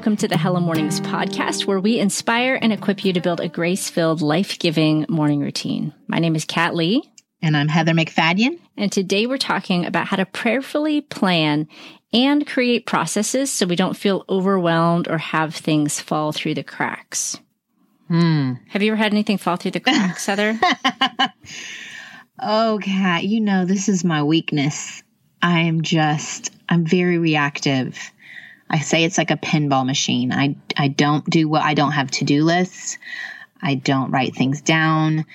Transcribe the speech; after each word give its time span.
welcome 0.00 0.16
to 0.16 0.28
the 0.28 0.38
Hello 0.38 0.60
Mornings 0.60 0.98
podcast, 0.98 1.66
where 1.66 1.78
we 1.78 1.98
inspire 1.98 2.58
and 2.62 2.72
equip 2.72 3.04
you 3.04 3.12
to 3.12 3.20
build 3.20 3.38
a 3.38 3.50
grace 3.50 3.90
filled, 3.90 4.22
life 4.22 4.58
giving 4.58 5.04
morning 5.10 5.40
routine. 5.40 5.92
My 6.06 6.18
name 6.18 6.34
is 6.34 6.46
Kat 6.46 6.74
Lee. 6.74 7.02
And 7.42 7.54
I'm 7.54 7.68
Heather 7.68 7.92
MacFadyen. 7.92 8.58
And 8.78 8.90
today 8.90 9.26
we're 9.26 9.36
talking 9.36 9.84
about 9.84 10.06
how 10.06 10.16
to 10.16 10.24
prayerfully 10.24 11.02
plan 11.02 11.68
and 12.14 12.46
create 12.46 12.86
processes 12.86 13.50
so 13.52 13.66
we 13.66 13.76
don't 13.76 13.94
feel 13.94 14.24
overwhelmed 14.26 15.06
or 15.06 15.18
have 15.18 15.54
things 15.54 16.00
fall 16.00 16.32
through 16.32 16.54
the 16.54 16.64
cracks. 16.64 17.38
Hmm. 18.08 18.54
Have 18.70 18.82
you 18.82 18.92
ever 18.92 18.96
had 18.96 19.12
anything 19.12 19.36
fall 19.36 19.56
through 19.56 19.72
the 19.72 19.80
cracks, 19.80 20.24
Heather? 20.24 20.58
oh, 22.40 22.80
Kat, 22.82 23.24
you 23.24 23.42
know, 23.42 23.66
this 23.66 23.90
is 23.90 24.02
my 24.02 24.22
weakness. 24.22 25.02
I 25.42 25.60
am 25.60 25.82
just, 25.82 26.52
I'm 26.70 26.86
very 26.86 27.18
reactive. 27.18 27.98
I 28.70 28.78
say 28.78 29.04
it's 29.04 29.18
like 29.18 29.32
a 29.32 29.36
pinball 29.36 29.84
machine. 29.84 30.32
I, 30.32 30.56
I 30.76 30.88
don't 30.88 31.28
do 31.28 31.48
what 31.48 31.62
I 31.62 31.74
don't 31.74 31.92
have 31.92 32.10
to 32.12 32.24
do 32.24 32.44
lists. 32.44 32.98
I 33.60 33.74
don't 33.74 34.12
write 34.12 34.34
things 34.34 34.62
down. 34.62 35.26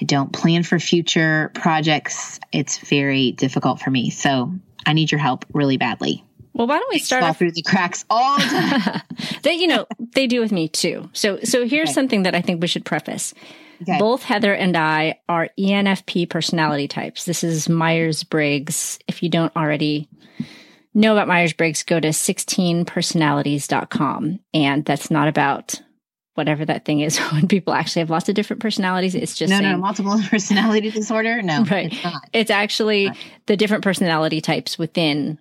I 0.00 0.04
don't 0.04 0.32
plan 0.32 0.62
for 0.62 0.78
future 0.78 1.50
projects. 1.54 2.40
It's 2.50 2.78
very 2.78 3.32
difficult 3.32 3.80
for 3.80 3.90
me. 3.90 4.10
So 4.10 4.52
I 4.86 4.94
need 4.94 5.12
your 5.12 5.20
help 5.20 5.44
really 5.52 5.76
badly. 5.76 6.24
Well, 6.54 6.66
why 6.66 6.78
don't 6.78 6.90
we 6.90 6.98
start 6.98 7.22
off 7.22 7.38
through 7.38 7.52
the 7.52 7.62
cracks 7.62 8.04
all 8.10 8.36
the 8.38 8.44
time? 8.44 9.02
that 9.42 9.56
you 9.56 9.66
know 9.66 9.86
they 10.14 10.26
do 10.26 10.40
with 10.40 10.52
me 10.52 10.68
too. 10.68 11.08
So 11.12 11.38
so 11.44 11.66
here's 11.66 11.90
okay. 11.90 11.94
something 11.94 12.22
that 12.24 12.34
I 12.34 12.40
think 12.40 12.60
we 12.60 12.68
should 12.68 12.84
preface. 12.84 13.32
Okay. 13.82 13.98
Both 13.98 14.22
Heather 14.22 14.54
and 14.54 14.76
I 14.76 15.20
are 15.28 15.48
ENFP 15.58 16.28
personality 16.28 16.88
types. 16.88 17.24
This 17.24 17.42
is 17.42 17.68
Myers 17.68 18.22
Briggs. 18.22 18.98
If 19.08 19.22
you 19.22 19.28
don't 19.28 19.54
already 19.56 20.08
know 20.94 21.12
about 21.12 21.28
Myers 21.28 21.52
Briggs, 21.52 21.82
go 21.82 22.00
to 22.00 22.08
16personalities.com. 22.08 24.40
And 24.54 24.84
that's 24.84 25.10
not 25.10 25.28
about 25.28 25.82
whatever 26.34 26.64
that 26.64 26.84
thing 26.84 27.00
is 27.00 27.18
when 27.32 27.48
people 27.48 27.74
actually 27.74 28.00
have 28.00 28.10
lots 28.10 28.28
of 28.28 28.34
different 28.34 28.62
personalities. 28.62 29.14
It's 29.14 29.36
just 29.36 29.50
no, 29.50 29.58
saying, 29.58 29.70
no, 29.70 29.78
multiple 29.78 30.20
personality 30.30 30.90
disorder. 30.90 31.42
No, 31.42 31.64
right. 31.64 31.92
It's, 31.92 32.16
it's 32.32 32.50
actually 32.50 33.10
the 33.46 33.56
different 33.56 33.84
personality 33.84 34.40
types 34.40 34.78
within 34.78 35.38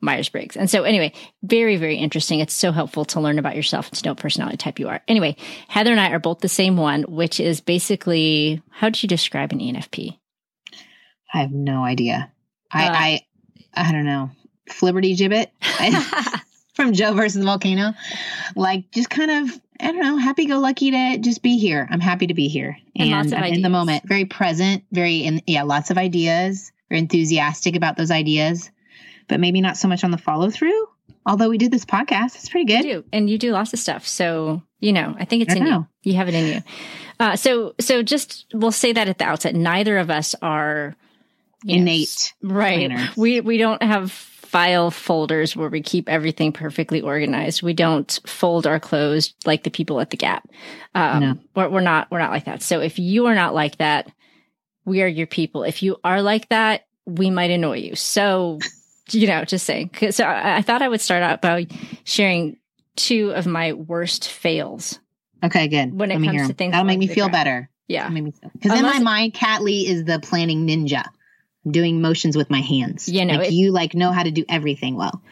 Myers 0.00 0.28
Briggs. 0.28 0.56
And 0.56 0.68
so, 0.68 0.84
anyway, 0.84 1.12
very, 1.42 1.76
very 1.76 1.96
interesting. 1.96 2.40
It's 2.40 2.52
so 2.52 2.72
helpful 2.72 3.06
to 3.06 3.20
learn 3.20 3.38
about 3.38 3.56
yourself 3.56 3.88
and 3.88 3.98
to 3.98 4.04
know 4.04 4.10
what 4.12 4.18
personality 4.18 4.58
type 4.58 4.78
you 4.78 4.88
are. 4.88 5.00
Anyway, 5.08 5.36
Heather 5.68 5.90
and 5.90 6.00
I 6.00 6.10
are 6.10 6.18
both 6.18 6.40
the 6.40 6.48
same 6.48 6.76
one, 6.76 7.04
which 7.04 7.40
is 7.40 7.62
basically 7.62 8.62
how 8.70 8.90
do 8.90 8.98
you 9.02 9.08
describe 9.08 9.52
an 9.52 9.60
ENFP? 9.60 10.18
I 11.32 11.38
have 11.38 11.52
no 11.52 11.84
idea. 11.84 12.30
I, 12.70 12.86
uh, 12.86 12.92
I, 12.92 13.20
I 13.74 13.92
don't 13.92 14.04
know. 14.04 14.30
Flibberty 14.70 15.16
gibbet 15.16 15.50
from 16.74 16.92
Joe 16.92 17.14
versus 17.14 17.40
the 17.40 17.44
volcano. 17.44 17.94
Like, 18.56 18.90
just 18.90 19.10
kind 19.10 19.30
of 19.30 19.60
I 19.80 19.86
don't 19.86 20.00
know, 20.00 20.16
happy 20.16 20.46
go 20.46 20.60
lucky 20.60 20.92
to 20.92 21.18
just 21.18 21.42
be 21.42 21.58
here. 21.58 21.86
I'm 21.90 22.00
happy 22.00 22.28
to 22.28 22.34
be 22.34 22.48
here. 22.48 22.76
And, 22.96 23.32
and 23.32 23.54
in 23.54 23.62
the 23.62 23.68
moment, 23.68 24.06
very 24.06 24.24
present, 24.24 24.84
very 24.92 25.18
in 25.18 25.42
yeah, 25.46 25.64
lots 25.64 25.90
of 25.90 25.98
ideas, 25.98 26.70
very 26.88 27.00
enthusiastic 27.00 27.74
about 27.74 27.96
those 27.96 28.10
ideas, 28.10 28.70
but 29.28 29.40
maybe 29.40 29.60
not 29.60 29.76
so 29.76 29.88
much 29.88 30.04
on 30.04 30.10
the 30.10 30.18
follow 30.18 30.50
through. 30.50 30.88
Although 31.26 31.48
we 31.48 31.58
did 31.58 31.72
this 31.72 31.84
podcast, 31.84 32.36
it's 32.36 32.48
pretty 32.48 32.66
good. 32.66 32.84
You 32.84 32.92
do. 32.92 33.04
And 33.12 33.28
you 33.28 33.38
do 33.38 33.50
lots 33.50 33.72
of 33.72 33.78
stuff. 33.78 34.06
So, 34.06 34.62
you 34.78 34.92
know, 34.92 35.16
I 35.18 35.24
think 35.24 35.42
it's 35.42 35.54
I 35.54 35.56
in 35.56 35.64
know. 35.64 35.86
you. 36.02 36.12
You 36.12 36.18
have 36.18 36.28
it 36.28 36.34
in 36.34 36.46
you. 36.46 36.62
Uh, 37.18 37.36
so 37.36 37.74
so 37.80 38.02
just 38.02 38.46
we'll 38.52 38.72
say 38.72 38.92
that 38.92 39.08
at 39.08 39.18
the 39.18 39.24
outset. 39.24 39.54
Neither 39.54 39.98
of 39.98 40.10
us 40.10 40.34
are 40.40 40.94
innate. 41.66 42.34
Know, 42.42 42.54
right. 42.54 42.90
Planners. 42.90 43.16
We 43.16 43.40
we 43.40 43.58
don't 43.58 43.82
have 43.82 44.12
file 44.54 44.92
folders 44.92 45.56
where 45.56 45.68
we 45.68 45.82
keep 45.82 46.08
everything 46.08 46.52
perfectly 46.52 47.00
organized. 47.00 47.60
We 47.60 47.74
don't 47.74 48.20
fold 48.24 48.68
our 48.68 48.78
clothes 48.78 49.34
like 49.44 49.64
the 49.64 49.70
people 49.70 49.98
at 50.00 50.10
the 50.10 50.16
Gap. 50.16 50.48
Um, 50.94 51.20
no. 51.20 51.38
we're, 51.56 51.68
we're 51.70 51.80
not 51.80 52.08
we're 52.08 52.20
not 52.20 52.30
like 52.30 52.44
that. 52.44 52.62
So 52.62 52.80
if 52.80 52.96
you 52.96 53.26
are 53.26 53.34
not 53.34 53.52
like 53.52 53.78
that, 53.78 54.12
we 54.84 55.02
are 55.02 55.08
your 55.08 55.26
people. 55.26 55.64
If 55.64 55.82
you 55.82 55.96
are 56.04 56.22
like 56.22 56.50
that, 56.50 56.86
we 57.04 57.30
might 57.30 57.50
annoy 57.50 57.78
you. 57.78 57.96
So 57.96 58.60
you 59.10 59.26
know, 59.26 59.44
just 59.44 59.66
saying. 59.66 59.90
So 60.12 60.22
I, 60.22 60.58
I 60.58 60.62
thought 60.62 60.82
I 60.82 60.88
would 60.88 61.00
start 61.00 61.24
out 61.24 61.42
by 61.42 61.66
sharing 62.04 62.56
two 62.94 63.32
of 63.32 63.48
my 63.48 63.72
worst 63.72 64.28
fails. 64.28 65.00
Okay, 65.42 65.66
good. 65.66 65.98
When 65.98 66.12
it 66.12 66.20
Let 66.20 66.30
comes 66.30 66.46
to 66.46 66.54
things, 66.54 66.70
that'll 66.70 66.86
make 66.86 67.00
me 67.00 67.08
feel 67.08 67.28
better. 67.28 67.68
Yeah, 67.88 68.08
because 68.08 68.78
in 68.78 68.82
my 68.82 69.00
mind, 69.00 69.34
Kat 69.34 69.62
Lee 69.62 69.84
is 69.84 70.04
the 70.04 70.20
planning 70.20 70.64
ninja 70.64 71.06
doing 71.68 72.00
motions 72.00 72.36
with 72.36 72.50
my 72.50 72.60
hands. 72.60 73.08
You 73.08 73.24
know, 73.24 73.36
like 73.36 73.52
you 73.52 73.72
like 73.72 73.94
know 73.94 74.12
how 74.12 74.22
to 74.22 74.30
do 74.30 74.44
everything 74.48 74.96
well. 74.96 75.22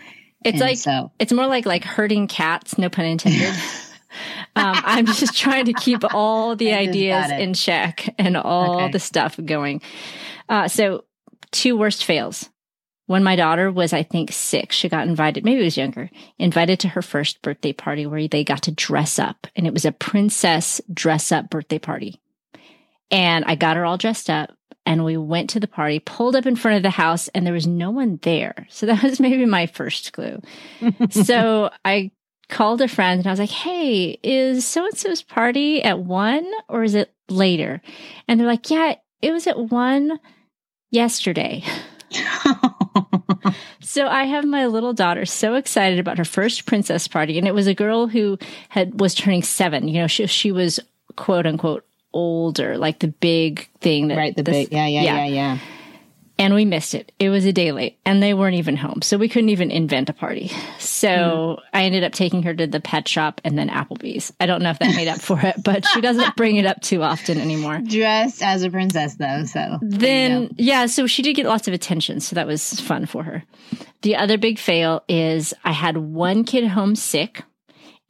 It's 0.45 0.55
and 0.55 0.61
like 0.61 0.79
so 0.79 1.13
it's 1.19 1.33
more 1.33 1.47
like 1.47 1.67
like 1.67 1.85
herding 1.85 2.27
cats, 2.27 2.79
no 2.79 2.89
pun 2.89 3.05
intended. 3.05 3.55
um, 4.57 4.75
I'm 4.85 5.07
just 5.07 5.37
trying 5.37 5.67
to 5.67 5.73
keep 5.73 6.03
all 6.15 6.57
the 6.57 6.73
ideas 6.73 7.31
in 7.31 7.55
check 7.55 8.15
and 8.19 8.37
all 8.37 8.83
okay. 8.83 8.93
the 8.93 9.01
stuff 9.01 9.39
going. 9.43 9.83
Uh, 10.49 10.69
so, 10.69 11.05
two 11.51 11.77
worst 11.77 12.05
fails. 12.05 12.49
When 13.07 13.25
my 13.25 13.37
daughter 13.37 13.71
was, 13.71 13.93
I 13.93 14.05
think, 14.05 14.33
six, 14.33 14.77
she 14.77 14.89
got 14.89 15.09
invited, 15.09 15.45
maybe 15.45 15.61
it 15.61 15.65
was 15.65 15.77
younger, 15.77 16.09
invited 16.39 16.81
to 16.81 16.89
her 16.89 17.03
first 17.03 17.43
birthday 17.43 17.73
party 17.73 18.07
where 18.07 18.27
they 18.29 18.45
got 18.45 18.63
to 18.63 18.71
dress 18.71 19.19
up. 19.19 19.47
And 19.57 19.67
it 19.67 19.73
was 19.73 19.85
a 19.85 19.93
princess 19.93 20.81
dress 20.93 21.33
up 21.33 21.51
birthday 21.51 21.79
party. 21.79 22.22
And 23.13 23.45
I 23.45 23.55
got 23.55 23.77
her 23.77 23.85
all 23.85 23.99
dressed 23.99 24.29
up 24.29 24.51
and 24.85 25.05
we 25.05 25.17
went 25.17 25.51
to 25.51 25.61
the 25.61 25.69
party, 25.69 26.01
pulled 26.01 26.35
up 26.35 26.47
in 26.47 26.57
front 26.57 26.77
of 26.77 26.83
the 26.83 26.91
house, 26.91 27.29
and 27.29 27.47
there 27.47 27.55
was 27.55 27.67
no 27.67 27.91
one 27.91 28.19
there. 28.23 28.67
So 28.73 28.87
that 28.87 29.03
was 29.03 29.21
maybe 29.21 29.47
my 29.47 29.67
first 29.67 30.13
clue. 30.13 30.41
so 31.11 31.71
I 31.85 32.11
called 32.49 32.81
a 32.81 32.89
friend 32.89 33.19
and 33.19 33.27
I 33.27 33.31
was 33.31 33.39
like, 33.39 33.51
Hey, 33.51 34.19
is 34.23 34.67
so 34.67 34.87
and 34.87 34.97
so's 34.97 35.23
party 35.23 35.83
at 35.85 36.01
one 36.01 36.51
or 36.69 36.83
is 36.83 36.95
it 36.95 37.13
later? 37.29 37.81
And 38.27 38.41
they're 38.41 38.47
like, 38.47 38.71
Yeah, 38.71 38.97
it 39.21 39.31
was 39.31 39.47
at 39.47 39.59
one 39.59 40.19
yesterday. 40.91 41.63
so 43.81 44.09
I 44.09 44.25
have 44.25 44.45
my 44.45 44.67
little 44.67 44.93
daughter 44.93 45.25
so 45.27 45.55
excited 45.55 45.99
about 45.99 46.19
her 46.19 46.25
first 46.25 46.67
princess 46.67 47.07
party, 47.09 47.39
and 47.39 47.47
it 47.47 47.55
was 47.55 47.67
a 47.67 47.75
girl 47.75 48.07
who 48.07 48.39
had 48.69 49.01
was 49.01 49.15
turning 49.15 49.43
seven. 49.43 49.87
You 49.87 50.03
know, 50.03 50.07
she 50.07 50.27
she 50.27 50.51
was 50.51 50.81
quote 51.17 51.47
unquote 51.47 51.85
older, 52.13 52.77
like 52.79 52.99
the 53.01 53.09
big 53.09 53.69
thing 53.81 54.09
that 54.09 54.17
right 54.17 54.37
the, 54.37 54.43
the 54.43 54.51
big 54.51 54.73
yeah, 54.73 54.87
yeah 54.87 55.03
yeah 55.03 55.17
yeah 55.17 55.27
yeah. 55.27 55.59
And 56.39 56.55
we 56.55 56.65
missed 56.65 56.95
it. 56.95 57.13
It 57.21 57.29
was 57.29 57.45
a 57.45 57.53
day 57.53 57.71
late, 57.71 57.99
and 58.05 58.21
they 58.21 58.35
weren't 58.35 58.57
even 58.57 58.75
home, 58.75 59.01
so 59.03 59.17
we 59.17 59.29
couldn't 59.29 59.51
even 59.51 59.71
invent 59.71 60.09
a 60.09 60.13
party. 60.13 60.51
So 60.79 61.09
mm. 61.09 61.63
I 61.73 61.85
ended 61.85 62.03
up 62.05 62.13
taking 62.13 62.43
her 62.45 62.55
to 62.55 62.67
the 62.67 62.81
pet 62.81 63.07
shop 63.07 63.41
and 63.45 63.57
then 63.57 63.69
Applebee's. 63.69 64.33
I 64.41 64.47
don't 64.47 64.63
know 64.63 64.71
if 64.71 64.79
that 64.79 64.97
made 64.97 65.09
up 65.09 65.21
for 65.21 65.39
it, 65.41 65.63
but 65.63 65.87
she 65.87 66.01
doesn't 66.01 66.35
bring 66.37 66.57
it 66.57 66.67
up 66.67 66.81
too 66.81 67.03
often 67.03 67.39
anymore. 67.39 67.81
Dressed 67.85 68.43
as 68.43 68.63
a 68.65 68.71
princess, 68.71 69.15
though. 69.15 69.45
So 69.45 69.79
then, 69.83 70.55
yeah, 70.57 70.87
so 70.87 71.07
she 71.07 71.23
did 71.23 71.37
get 71.37 71.47
lots 71.47 71.69
of 71.69 71.75
attention, 71.75 72.19
so 72.19 72.35
that 72.35 72.47
was 72.47 72.81
fun 72.81 73.07
for 73.07 73.23
her. 73.23 73.45
The 74.01 74.17
other 74.17 74.39
big 74.39 74.59
fail 74.59 75.05
is 75.09 75.55
I 75.65 75.73
had 75.73 75.97
one 75.97 76.45
kid 76.45 76.67
home 76.67 76.97
sick, 76.97 77.45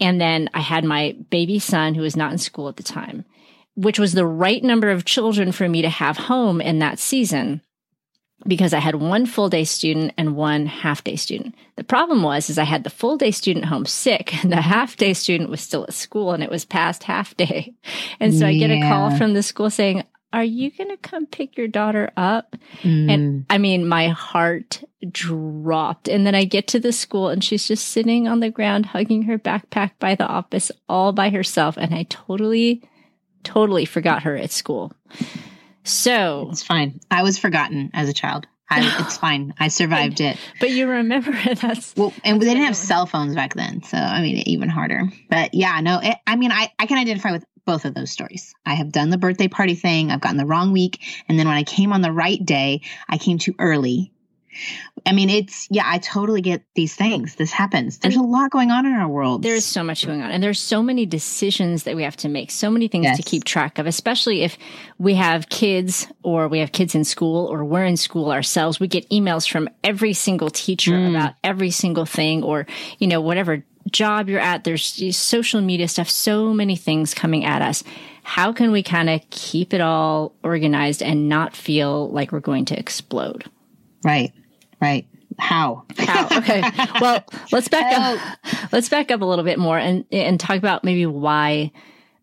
and 0.00 0.20
then 0.20 0.48
I 0.54 0.60
had 0.60 0.84
my 0.84 1.16
baby 1.28 1.58
son 1.58 1.94
who 1.94 2.02
was 2.02 2.16
not 2.16 2.32
in 2.32 2.38
school 2.38 2.68
at 2.68 2.76
the 2.76 2.82
time 2.82 3.26
which 3.74 3.98
was 3.98 4.12
the 4.12 4.26
right 4.26 4.62
number 4.62 4.90
of 4.90 5.04
children 5.04 5.52
for 5.52 5.68
me 5.68 5.82
to 5.82 5.88
have 5.88 6.16
home 6.16 6.60
in 6.60 6.78
that 6.80 6.98
season 6.98 7.62
because 8.46 8.74
I 8.74 8.78
had 8.78 8.96
one 8.96 9.26
full 9.26 9.48
day 9.48 9.64
student 9.64 10.12
and 10.18 10.36
one 10.36 10.66
half 10.66 11.04
day 11.04 11.16
student. 11.16 11.54
The 11.76 11.84
problem 11.84 12.22
was 12.22 12.50
is 12.50 12.58
I 12.58 12.64
had 12.64 12.84
the 12.84 12.90
full 12.90 13.16
day 13.16 13.30
student 13.30 13.66
home 13.66 13.86
sick 13.86 14.42
and 14.42 14.52
the 14.52 14.60
half 14.60 14.96
day 14.96 15.14
student 15.14 15.50
was 15.50 15.60
still 15.60 15.84
at 15.84 15.94
school 15.94 16.32
and 16.32 16.42
it 16.42 16.50
was 16.50 16.64
past 16.64 17.04
half 17.04 17.36
day. 17.36 17.74
And 18.20 18.34
so 18.34 18.46
yeah. 18.46 18.64
I 18.64 18.68
get 18.68 18.70
a 18.70 18.88
call 18.88 19.16
from 19.16 19.34
the 19.34 19.42
school 19.42 19.70
saying, 19.70 20.04
"Are 20.32 20.44
you 20.44 20.70
going 20.70 20.90
to 20.90 20.96
come 20.96 21.26
pick 21.26 21.56
your 21.56 21.68
daughter 21.68 22.10
up?" 22.16 22.56
Mm. 22.82 23.10
And 23.10 23.46
I 23.48 23.58
mean, 23.58 23.86
my 23.86 24.08
heart 24.08 24.82
dropped. 25.10 26.08
And 26.08 26.26
then 26.26 26.34
I 26.34 26.44
get 26.44 26.68
to 26.68 26.80
the 26.80 26.92
school 26.92 27.28
and 27.28 27.42
she's 27.42 27.66
just 27.66 27.86
sitting 27.88 28.28
on 28.28 28.40
the 28.40 28.50
ground 28.50 28.86
hugging 28.86 29.22
her 29.22 29.38
backpack 29.38 29.92
by 29.98 30.14
the 30.14 30.26
office 30.26 30.70
all 30.88 31.12
by 31.12 31.30
herself 31.30 31.76
and 31.76 31.94
I 31.94 32.04
totally 32.04 32.82
totally 33.42 33.84
forgot 33.84 34.24
her 34.24 34.36
at 34.36 34.50
school. 34.50 34.92
So 35.84 36.48
it's 36.50 36.62
fine. 36.62 37.00
I 37.10 37.22
was 37.22 37.38
forgotten 37.38 37.90
as 37.94 38.08
a 38.08 38.12
child. 38.12 38.46
I, 38.70 39.00
it's 39.00 39.16
fine. 39.18 39.54
I 39.58 39.68
survived 39.68 40.20
it. 40.20 40.38
But 40.60 40.70
you 40.70 40.88
remember 40.88 41.32
it. 41.32 41.58
That's 41.60 41.94
well, 41.96 42.12
and 42.24 42.40
they 42.40 42.46
didn't 42.46 42.64
have 42.64 42.76
cell 42.90 43.06
phones 43.06 43.34
back 43.34 43.54
then, 43.54 43.82
so 43.82 43.96
I 43.96 44.22
mean, 44.22 44.36
even 44.46 44.68
harder. 44.68 45.02
But 45.28 45.54
yeah, 45.54 45.80
no, 45.80 46.00
it, 46.02 46.16
I 46.26 46.36
mean, 46.36 46.52
I 46.52 46.72
I 46.78 46.86
can 46.86 46.98
identify 46.98 47.32
with 47.32 47.44
both 47.64 47.84
of 47.84 47.94
those 47.94 48.10
stories. 48.10 48.54
I 48.66 48.74
have 48.74 48.90
done 48.90 49.10
the 49.10 49.18
birthday 49.18 49.48
party 49.48 49.74
thing. 49.74 50.10
I've 50.10 50.20
gotten 50.20 50.36
the 50.36 50.46
wrong 50.46 50.72
week, 50.72 51.00
and 51.28 51.38
then 51.38 51.46
when 51.46 51.56
I 51.56 51.64
came 51.64 51.92
on 51.92 52.02
the 52.02 52.12
right 52.12 52.44
day, 52.44 52.82
I 53.08 53.18
came 53.18 53.38
too 53.38 53.54
early, 53.58 54.12
I 55.04 55.12
mean, 55.12 55.30
it's, 55.30 55.68
yeah, 55.70 55.82
I 55.86 55.98
totally 55.98 56.40
get 56.40 56.64
these 56.74 56.94
things. 56.94 57.34
This 57.34 57.50
happens. 57.50 57.98
There's 57.98 58.16
and 58.16 58.24
a 58.24 58.28
lot 58.28 58.50
going 58.50 58.70
on 58.70 58.86
in 58.86 58.92
our 58.92 59.08
world. 59.08 59.42
There's 59.42 59.64
so 59.64 59.82
much 59.82 60.06
going 60.06 60.22
on. 60.22 60.30
And 60.30 60.42
there's 60.42 60.60
so 60.60 60.82
many 60.82 61.06
decisions 61.06 61.84
that 61.84 61.96
we 61.96 62.02
have 62.04 62.16
to 62.18 62.28
make, 62.28 62.50
so 62.50 62.70
many 62.70 62.88
things 62.88 63.04
yes. 63.04 63.16
to 63.16 63.22
keep 63.22 63.44
track 63.44 63.78
of, 63.78 63.86
especially 63.86 64.42
if 64.42 64.56
we 64.98 65.14
have 65.14 65.48
kids 65.48 66.06
or 66.22 66.48
we 66.48 66.60
have 66.60 66.72
kids 66.72 66.94
in 66.94 67.04
school 67.04 67.46
or 67.46 67.64
we're 67.64 67.84
in 67.84 67.96
school 67.96 68.30
ourselves. 68.30 68.78
We 68.78 68.88
get 68.88 69.08
emails 69.10 69.50
from 69.50 69.68
every 69.82 70.12
single 70.12 70.50
teacher 70.50 70.92
mm. 70.92 71.10
about 71.10 71.34
every 71.42 71.70
single 71.70 72.06
thing 72.06 72.42
or, 72.42 72.66
you 72.98 73.06
know, 73.06 73.20
whatever 73.20 73.64
job 73.90 74.28
you're 74.28 74.40
at, 74.40 74.64
there's 74.64 75.16
social 75.16 75.60
media 75.60 75.88
stuff, 75.88 76.08
so 76.08 76.52
many 76.52 76.76
things 76.76 77.14
coming 77.14 77.44
at 77.44 77.62
us. 77.62 77.82
How 78.22 78.52
can 78.52 78.70
we 78.70 78.82
kind 78.82 79.10
of 79.10 79.20
keep 79.30 79.74
it 79.74 79.80
all 79.80 80.34
organized 80.44 81.02
and 81.02 81.28
not 81.28 81.56
feel 81.56 82.08
like 82.10 82.30
we're 82.30 82.40
going 82.40 82.66
to 82.66 82.78
explode? 82.78 83.44
Right, 84.04 84.32
right. 84.82 85.06
How? 85.38 85.84
How? 85.96 86.38
Okay. 86.38 86.62
well, 87.00 87.24
let's 87.52 87.68
back 87.68 87.92
up. 87.98 88.38
Let's 88.72 88.88
back 88.88 89.10
up 89.10 89.22
a 89.22 89.24
little 89.24 89.44
bit 89.44 89.58
more 89.58 89.78
and 89.78 90.04
and 90.12 90.38
talk 90.38 90.58
about 90.58 90.84
maybe 90.84 91.06
why 91.06 91.72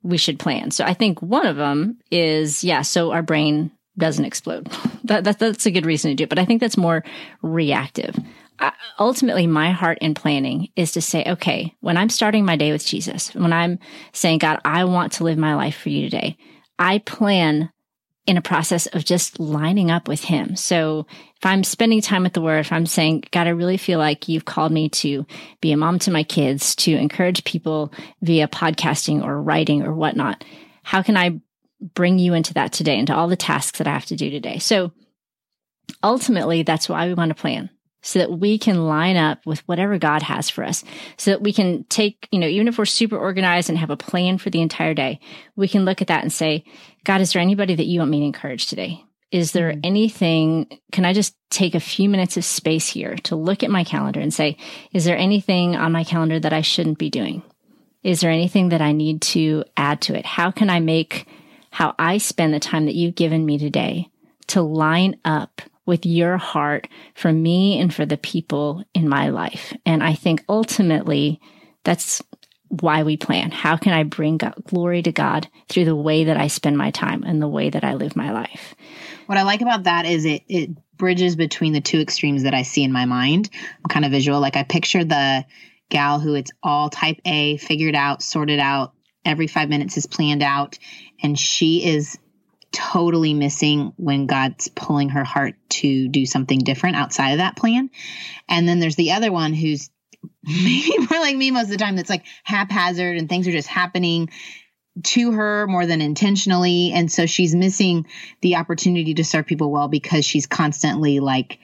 we 0.04 0.18
should 0.18 0.40
plan. 0.40 0.72
So 0.72 0.86
I 0.86 0.94
think 0.94 1.22
one 1.22 1.46
of 1.46 1.56
them 1.56 1.98
is 2.12 2.64
yeah. 2.64 2.82
So 2.84 3.12
our 3.12 3.24
brain 3.24 3.72
doesn't 3.98 4.26
explode. 4.26 4.70
That, 5.06 5.24
that 5.24 5.40
that's 5.40 5.66
a 5.66 5.72
good 5.72 5.88
reason 5.88 6.12
to 6.12 6.16
do 6.16 6.26
it. 6.26 6.30
But 6.30 6.38
I 6.38 6.46
think 6.46 6.62
that's 6.62 6.78
more 6.78 7.04
reactive. 7.42 8.16
I, 8.60 8.74
ultimately, 9.00 9.48
my 9.48 9.72
heart 9.72 9.98
in 10.02 10.14
planning 10.14 10.70
is 10.76 10.92
to 10.92 11.02
say, 11.02 11.24
okay, 11.26 11.74
when 11.80 11.98
I'm 11.98 12.10
starting 12.10 12.46
my 12.46 12.56
day 12.56 12.72
with 12.72 12.86
Jesus, 12.86 13.34
when 13.34 13.52
I'm 13.52 13.80
saying, 14.14 14.38
God, 14.38 14.60
I 14.64 14.84
want 14.84 15.14
to 15.14 15.24
live 15.24 15.40
my 15.40 15.56
life 15.56 15.76
for 15.76 15.90
you 15.90 16.08
today, 16.08 16.38
I 16.78 17.00
plan 17.00 17.72
in 18.30 18.38
a 18.38 18.42
process 18.44 18.86
of 18.86 19.04
just 19.04 19.40
lining 19.40 19.90
up 19.90 20.08
with 20.08 20.24
him. 20.24 20.56
So 20.56 21.08
if 21.36 21.44
I'm 21.44 21.64
spending 21.64 22.00
time 22.00 22.22
with 22.22 22.34
the 22.34 22.42
word, 22.42 22.60
if 22.60 22.72
I'm 22.72 22.86
saying, 22.86 23.24
God, 23.32 23.48
I 23.48 23.50
really 23.50 23.78
feel 23.78 23.98
like 23.98 24.30
you've 24.30 24.46
called 24.46 24.72
me 24.72 24.88
to 24.90 25.26
be 25.62 25.72
a 25.72 25.78
mom 25.78 25.98
to 26.00 26.12
my 26.12 26.22
kids, 26.22 26.76
to 26.76 26.94
encourage 26.94 27.44
people 27.44 27.92
via 28.22 28.48
podcasting 28.48 29.24
or 29.24 29.42
writing 29.42 29.82
or 29.82 29.96
whatnot, 29.96 30.44
how 30.84 31.02
can 31.02 31.18
I 31.18 31.42
bring 31.82 32.20
you 32.20 32.36
into 32.36 32.54
that 32.54 32.72
today, 32.72 33.00
into 33.00 33.16
all 33.16 33.28
the 33.28 33.36
tasks 33.36 33.80
that 33.80 33.88
I 33.88 33.94
have 33.94 34.06
to 34.06 34.16
do 34.16 34.30
today? 34.30 34.60
So 34.60 34.92
ultimately, 36.04 36.62
that's 36.62 36.88
why 36.88 37.08
we 37.08 37.16
want 37.16 37.30
to 37.30 37.42
plan 37.42 37.72
so 38.02 38.20
that 38.20 38.32
we 38.32 38.58
can 38.58 38.86
line 38.86 39.18
up 39.18 39.46
with 39.46 39.60
whatever 39.68 39.98
God 39.98 40.22
has 40.22 40.50
for 40.50 40.64
us. 40.64 40.84
So 41.18 41.32
that 41.32 41.42
we 41.42 41.52
can 41.52 41.84
take, 41.86 42.28
you 42.32 42.40
know, 42.40 42.48
even 42.48 42.68
if 42.68 42.78
we're 42.78 42.86
super 42.86 43.18
organized 43.18 43.70
and 43.70 43.78
have 43.78 43.90
a 43.90 43.98
plan 43.98 44.38
for 44.38 44.50
the 44.50 44.62
entire 44.62 44.94
day, 44.94 45.20
we 45.56 45.68
can 45.68 45.86
look 45.86 46.02
at 46.02 46.08
that 46.08 46.24
and 46.24 46.32
say, 46.32 46.64
God, 47.04 47.22
is 47.22 47.34
there 47.34 47.42
anybody 47.42 47.76
that 47.76 47.86
you 47.86 48.00
want 48.00 48.12
me 48.12 48.20
to 48.20 48.26
encourage 48.26 48.68
today? 48.68 49.04
Is 49.32 49.52
there 49.52 49.72
mm-hmm. 49.72 49.82
anything? 49.84 50.80
Can 50.92 51.06
I 51.06 51.14
just 51.14 51.36
take 51.50 51.76
a 51.76 51.80
few 51.80 52.10
minutes 52.10 52.38
of 52.38 52.46
space 52.46 52.88
here 52.88 53.16
to 53.24 53.36
look 53.36 53.64
at 53.64 53.70
my 53.70 53.84
calendar 53.84 54.20
and 54.20 54.34
say, 54.34 54.58
is 54.94 55.06
there 55.06 55.18
anything 55.18 55.76
on 55.76 55.92
my 55.92 56.04
calendar 56.04 56.40
that 56.40 56.54
I 56.54 56.62
shouldn't 56.62 56.98
be 56.98 57.10
doing? 57.10 57.44
Is 58.02 58.22
there 58.22 58.32
anything 58.32 58.70
that 58.70 58.82
I 58.82 58.94
need 58.94 59.22
to 59.24 59.66
add 59.76 60.02
to 60.02 60.16
it? 60.16 60.26
How 60.26 60.52
can 60.52 60.70
I 60.70 60.80
make 60.80 61.28
how 61.72 61.94
I 62.00 62.18
spend 62.18 62.54
the 62.54 62.60
time 62.60 62.86
that 62.86 62.96
you've 62.96 63.16
given 63.16 63.46
me 63.46 63.58
today 63.58 64.10
to 64.48 64.62
line 64.62 65.20
up 65.24 65.62
with 65.90 66.06
your 66.06 66.38
heart 66.38 66.88
for 67.16 67.34
me 67.34 67.80
and 67.80 67.94
for 67.94 68.06
the 68.06 68.16
people 68.16 68.84
in 68.94 69.10
my 69.10 69.30
life. 69.30 69.76
And 69.86 70.02
I 70.02 70.14
think 70.14 70.46
ultimately 70.48 71.42
that's 71.84 72.22
why 72.70 73.02
we 73.04 73.18
plan. 73.18 73.50
How 73.52 73.76
can 73.76 73.94
I 73.94 74.04
bring 74.04 74.38
God, 74.38 74.54
glory 74.64 75.02
to 75.02 75.12
God 75.12 75.50
through 75.68 75.86
the 75.86 75.96
way 75.96 76.26
that 76.26 76.38
I 76.38 76.48
spend 76.48 76.78
my 76.78 76.92
time 76.92 77.24
and 77.24 77.42
the 77.42 77.48
way 77.48 77.72
that 77.72 77.84
I 77.84 77.96
live 77.96 78.16
my 78.16 78.32
life? 78.32 78.76
What 79.26 79.40
I 79.40 79.44
like 79.44 79.62
about 79.62 79.84
that 79.84 80.06
is 80.06 80.24
it 80.26 80.44
it 80.48 80.70
bridges 80.96 81.36
between 81.36 81.74
the 81.74 81.82
two 81.82 82.00
extremes 82.00 82.44
that 82.44 82.54
I 82.54 82.62
see 82.62 82.84
in 82.84 82.92
my 82.92 83.06
mind. 83.06 83.50
I'm 83.54 83.90
kind 83.90 84.06
of 84.06 84.12
visual. 84.12 84.40
Like 84.40 84.56
I 84.56 84.64
picture 84.64 85.04
the 85.04 85.46
gal 85.90 86.20
who 86.20 86.36
it's 86.36 86.52
all 86.62 86.90
type 86.90 87.20
A, 87.26 87.58
figured 87.58 87.96
out, 87.96 88.22
sorted 88.22 88.60
out, 88.60 88.94
every 89.26 89.48
five 89.48 89.70
minutes 89.70 89.98
is 89.98 90.06
planned 90.06 90.44
out, 90.44 90.78
and 91.24 91.38
she 91.38 91.84
is 91.84 92.20
totally 92.72 93.34
missing 93.34 93.94
when 93.98 94.26
God's 94.26 94.68
pulling 94.70 95.10
her 95.10 95.24
heart 95.24 95.56
to 95.70 96.08
do 96.08 96.26
something 96.26 96.60
different 96.60 96.96
outside 96.96 97.32
of 97.32 97.38
that 97.40 97.56
plan. 97.56 97.90
And 98.48 98.68
then 98.68 98.80
there's 98.80 98.96
the 98.96 99.12
other 99.12 99.32
one 99.32 99.54
who's 99.54 99.90
maybe 100.44 100.98
more 100.98 101.20
like 101.20 101.36
me 101.36 101.52
most 101.52 101.66
of 101.66 101.72
the 101.72 101.78
time 101.78 101.96
that's 101.96 102.10
like 102.10 102.26
haphazard 102.44 103.18
and 103.18 103.30
things 103.30 103.48
are 103.48 103.52
just 103.52 103.68
happening 103.68 104.30
to 105.04 105.32
her 105.32 105.68
more 105.68 105.86
than 105.86 106.02
intentionally. 106.02 106.92
And 106.94 107.12
so 107.12 107.26
she's 107.26 107.56
missing 107.56 108.06
the 108.42 108.56
opportunity 108.58 109.14
to 109.16 109.24
serve 109.24 109.46
people 109.46 109.72
well 109.72 109.88
because 109.88 110.26
she's 110.26 110.46
constantly 110.46 111.20
like 111.20 111.60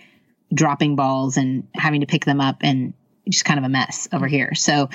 dropping 0.53 0.95
balls 0.95 1.37
and 1.37 1.67
having 1.73 2.01
to 2.01 2.07
pick 2.07 2.25
them 2.25 2.39
up 2.39 2.57
and 2.61 2.93
just 3.27 3.45
kind 3.45 3.59
of 3.59 3.65
a 3.65 3.69
mess 3.69 4.07
over 4.13 4.27
here. 4.27 4.53
So 4.55 4.89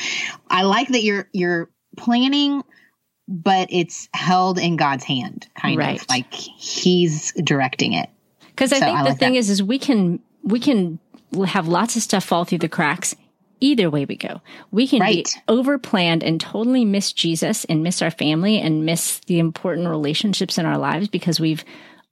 I 0.49 0.63
like 0.63 0.89
that 0.89 1.03
you're 1.03 1.29
you're 1.33 1.71
planning 1.97 2.63
but 3.31 3.69
it's 3.71 4.09
held 4.13 4.59
in 4.59 4.77
God's 4.77 5.05
hand, 5.05 5.47
kind 5.55 5.79
right. 5.79 6.03
of 6.03 6.09
like 6.11 6.35
He's 6.35 7.33
directing 7.33 7.93
it. 7.93 8.11
Because 8.49 8.73
I 8.73 8.81
so 8.81 8.85
think 8.87 8.99
I 8.99 9.03
the 9.05 9.09
like 9.11 9.19
thing 9.19 9.33
that. 9.35 9.39
is, 9.39 9.49
is 9.49 9.63
we 9.63 9.79
can 9.79 10.21
we 10.43 10.59
can 10.59 10.99
have 11.47 11.69
lots 11.69 11.95
of 11.97 12.03
stuff 12.03 12.25
fall 12.25 12.45
through 12.45 12.59
the 12.59 12.69
cracks. 12.69 13.15
Either 13.63 13.91
way 13.91 14.07
we 14.07 14.17
go, 14.17 14.41
we 14.71 14.89
can 14.89 15.01
right. 15.01 15.27
be 15.27 15.41
over 15.47 15.79
planned 15.79 16.25
and 16.25 16.41
totally 16.41 16.85
miss 16.85 17.13
Jesus 17.13 17.67
and 17.67 17.83
miss 17.83 18.01
our 18.01 18.11
family 18.11 18.59
and 18.59 18.87
miss 18.87 19.21
the 19.27 19.39
important 19.39 19.87
relationships 19.87 20.57
in 20.57 20.65
our 20.65 20.79
lives 20.79 21.09
because 21.09 21.39
we've 21.39 21.63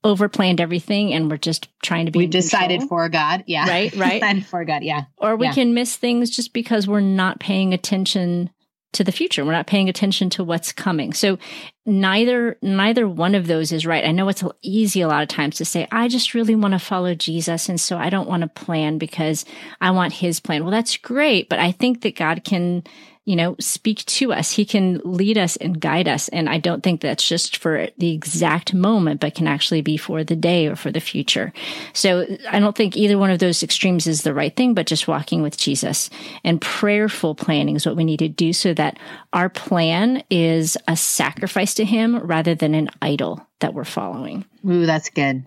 over 0.04 0.28
planned 0.28 0.60
everything 0.60 1.12
and 1.14 1.30
we're 1.30 1.38
just 1.38 1.68
trying 1.82 2.04
to 2.04 2.12
be. 2.12 2.20
We've 2.20 2.30
decided 2.30 2.80
control. 2.80 3.00
for 3.00 3.08
God, 3.08 3.44
yeah, 3.46 3.66
right, 3.66 3.92
right, 3.96 4.20
decided 4.20 4.46
for 4.46 4.64
God, 4.64 4.84
yeah. 4.84 5.04
Or 5.16 5.36
we 5.36 5.46
yeah. 5.46 5.54
can 5.54 5.74
miss 5.74 5.96
things 5.96 6.30
just 6.30 6.52
because 6.52 6.86
we're 6.86 7.00
not 7.00 7.40
paying 7.40 7.72
attention 7.74 8.50
to 8.92 9.04
the 9.04 9.12
future. 9.12 9.44
We're 9.44 9.52
not 9.52 9.66
paying 9.66 9.88
attention 9.88 10.30
to 10.30 10.44
what's 10.44 10.72
coming. 10.72 11.12
So 11.12 11.38
neither 11.84 12.56
neither 12.62 13.08
one 13.08 13.34
of 13.34 13.46
those 13.46 13.72
is 13.72 13.86
right. 13.86 14.04
I 14.04 14.12
know 14.12 14.28
it's 14.28 14.44
easy 14.62 15.00
a 15.00 15.08
lot 15.08 15.22
of 15.22 15.28
times 15.28 15.56
to 15.56 15.64
say 15.64 15.86
I 15.92 16.08
just 16.08 16.34
really 16.34 16.54
want 16.54 16.72
to 16.72 16.78
follow 16.78 17.14
Jesus 17.14 17.68
and 17.68 17.80
so 17.80 17.98
I 17.98 18.10
don't 18.10 18.28
want 18.28 18.42
to 18.42 18.48
plan 18.48 18.98
because 18.98 19.44
I 19.80 19.90
want 19.90 20.14
his 20.14 20.40
plan. 20.40 20.62
Well, 20.62 20.70
that's 20.70 20.96
great, 20.96 21.48
but 21.48 21.58
I 21.58 21.72
think 21.72 22.02
that 22.02 22.16
God 22.16 22.44
can 22.44 22.82
you 23.28 23.36
know, 23.36 23.54
speak 23.60 24.06
to 24.06 24.32
us. 24.32 24.50
He 24.50 24.64
can 24.64 25.02
lead 25.04 25.36
us 25.36 25.56
and 25.56 25.78
guide 25.78 26.08
us. 26.08 26.28
And 26.28 26.48
I 26.48 26.56
don't 26.56 26.82
think 26.82 27.02
that's 27.02 27.28
just 27.28 27.58
for 27.58 27.88
the 27.98 28.14
exact 28.14 28.72
moment, 28.72 29.20
but 29.20 29.34
can 29.34 29.46
actually 29.46 29.82
be 29.82 29.98
for 29.98 30.24
the 30.24 30.34
day 30.34 30.66
or 30.66 30.74
for 30.74 30.90
the 30.90 30.98
future. 30.98 31.52
So 31.92 32.26
I 32.48 32.58
don't 32.58 32.74
think 32.74 32.96
either 32.96 33.18
one 33.18 33.30
of 33.30 33.38
those 33.38 33.62
extremes 33.62 34.06
is 34.06 34.22
the 34.22 34.32
right 34.32 34.56
thing, 34.56 34.72
but 34.72 34.86
just 34.86 35.06
walking 35.06 35.42
with 35.42 35.58
Jesus 35.58 36.08
and 36.42 36.58
prayerful 36.58 37.34
planning 37.34 37.76
is 37.76 37.84
what 37.84 37.96
we 37.96 38.04
need 38.06 38.20
to 38.20 38.30
do 38.30 38.54
so 38.54 38.72
that 38.72 38.98
our 39.34 39.50
plan 39.50 40.24
is 40.30 40.78
a 40.88 40.96
sacrifice 40.96 41.74
to 41.74 41.84
him 41.84 42.16
rather 42.20 42.54
than 42.54 42.74
an 42.74 42.88
idol 43.02 43.46
that 43.60 43.74
we're 43.74 43.84
following. 43.84 44.46
Ooh, 44.66 44.86
that's 44.86 45.10
good. 45.10 45.44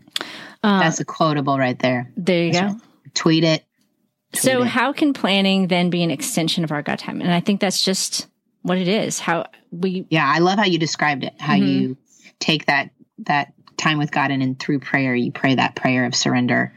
Uh, 0.62 0.82
that's 0.82 1.00
a 1.00 1.06
quotable 1.06 1.58
right 1.58 1.80
there. 1.80 2.12
There 2.16 2.44
you 2.44 2.54
that's 2.54 2.74
go. 2.74 2.80
Right. 2.80 3.16
Tweet 3.16 3.44
it 3.44 3.66
so, 4.34 4.64
how 4.64 4.94
can 4.94 5.14
planning 5.14 5.68
then 5.68 5.90
be 5.90 6.04
an 6.04 6.12
extension 6.12 6.64
of 6.64 6.72
our 6.72 6.82
God 6.82 7.00
time? 7.00 7.22
And 7.22 7.32
I 7.32 7.40
think 7.40 7.60
that's 7.60 7.84
just 7.84 8.28
what 8.62 8.78
it 8.78 8.88
is. 8.88 9.20
How 9.20 9.48
we 9.72 10.06
Yeah, 10.10 10.26
I 10.26 10.40
love 10.40 10.58
how 10.58 10.66
you 10.66 10.80
described 10.80 11.24
it. 11.24 11.34
How 11.40 11.56
mm-hmm. 11.56 11.66
you 11.66 11.98
take 12.40 12.66
that 12.68 12.92
that 13.20 13.54
time 13.78 13.98
with 13.98 14.12
God 14.12 14.32
and 14.32 14.42
in 14.42 14.56
through 14.56 14.80
prayer 14.80 15.16
you 15.16 15.32
pray 15.32 15.56
that 15.56 15.76
prayer 15.76 16.06
of 16.06 16.16
surrender 16.16 16.74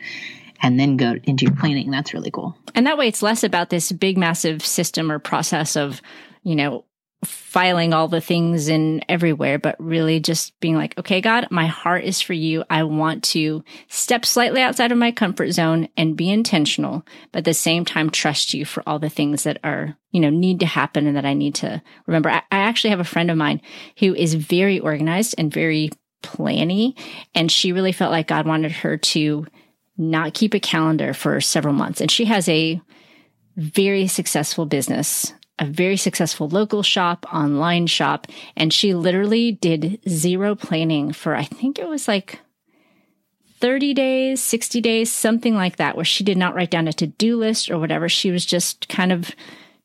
and 0.63 0.81
then 0.81 0.97
go 0.97 1.15
into 1.25 1.45
your 1.45 1.55
planning. 1.55 1.91
That's 1.91 2.15
really 2.15 2.31
cool. 2.31 2.57
And 2.75 2.87
that 2.87 2.97
way 2.97 3.07
it's 3.09 3.23
less 3.23 3.45
about 3.45 3.71
this 3.71 3.93
big 3.93 4.17
massive 4.17 4.65
system 4.65 5.13
or 5.13 5.19
process 5.19 5.77
of, 5.77 6.01
you 6.43 6.57
know, 6.57 6.85
filing 7.25 7.93
all 7.93 8.09
the 8.09 8.21
things 8.21 8.69
in 8.69 9.03
everywhere, 9.09 9.59
but 9.59 9.77
really 9.79 10.21
just 10.21 10.59
being 10.61 10.77
like, 10.77 10.97
okay, 10.99 11.21
God, 11.21 11.49
my 11.51 11.67
heart 11.67 12.05
is 12.05 12.21
for 12.21 12.33
you. 12.33 12.65
I 12.71 12.83
want 12.85 13.25
to 13.25 13.65
step 13.89 14.25
slightly 14.25 14.61
outside 14.61 14.93
of 14.93 14.99
my 14.99 15.13
comfort 15.13 15.53
zone 15.53 15.89
and 15.97 16.17
be 16.17 16.31
intentional, 16.31 17.05
but 17.33 17.41
at 17.41 17.45
the 17.45 17.55
same 17.55 17.85
time, 17.85 18.11
trust 18.11 18.55
you 18.55 18.65
for 18.65 18.83
all 18.87 18.99
the 18.99 19.09
things 19.09 19.45
that 19.45 19.59
are, 19.65 19.97
you 20.11 20.21
know, 20.21 20.31
need 20.31 20.61
to 20.61 20.67
happen 20.67 21.07
and 21.07 21.17
that 21.17 21.27
I 21.27 21.35
need 21.35 21.55
to 21.57 21.83
remember. 22.07 22.31
I, 22.31 22.43
I 22.51 22.59
actually 22.59 22.91
have 22.91 23.01
a 23.01 23.05
friend 23.05 23.31
of 23.31 23.37
mine 23.37 23.61
who 23.99 24.15
is 24.15 24.35
very 24.35 24.81
organized 24.81 25.35
and 25.39 25.53
very 25.53 25.91
planny, 26.23 26.99
and 27.35 27.51
she 27.51 27.73
really 27.73 27.93
felt 27.93 28.13
like 28.13 28.29
God 28.29 28.47
wanted 28.47 28.73
her 28.73 28.97
to 28.97 29.47
not 29.97 30.35
keep 30.35 30.55
a 30.55 30.61
calendar 30.61 31.15
for 31.15 31.41
several 31.41 31.75
months. 31.75 32.01
And 32.01 32.11
she 32.11 32.25
has 32.25 32.49
a 32.49 32.81
very 33.57 34.09
successful 34.09 34.67
business 34.67 35.33
a 35.59 35.67
very 35.67 35.97
successful 35.97 36.49
local 36.49 36.83
shop, 36.83 37.27
online 37.33 37.87
shop, 37.87 38.27
and 38.57 38.73
she 38.73 38.95
literally 38.95 39.53
did 39.53 40.01
zero 40.09 40.55
planning 40.55 41.13
for, 41.13 41.35
I 41.35 41.45
think 41.45 41.79
it 41.79 41.89
was 41.89 42.09
like 42.09 42.41
30 43.61 43.95
days, 43.95 44.43
60 44.43 44.81
days, 44.81 45.13
something 45.13 45.55
like 45.55 45.77
that, 45.77 45.97
where 45.97 46.05
she 46.05 46.25
did 46.25 46.37
not 46.37 46.55
write 46.55 46.71
down 46.71 46.89
a 46.89 46.93
to 46.95 47.07
do 47.07 47.37
list 47.37 47.71
or 47.71 47.79
whatever. 47.79 48.09
She 48.09 48.31
was 48.31 48.45
just 48.45 48.89
kind 48.89 49.13
of 49.13 49.31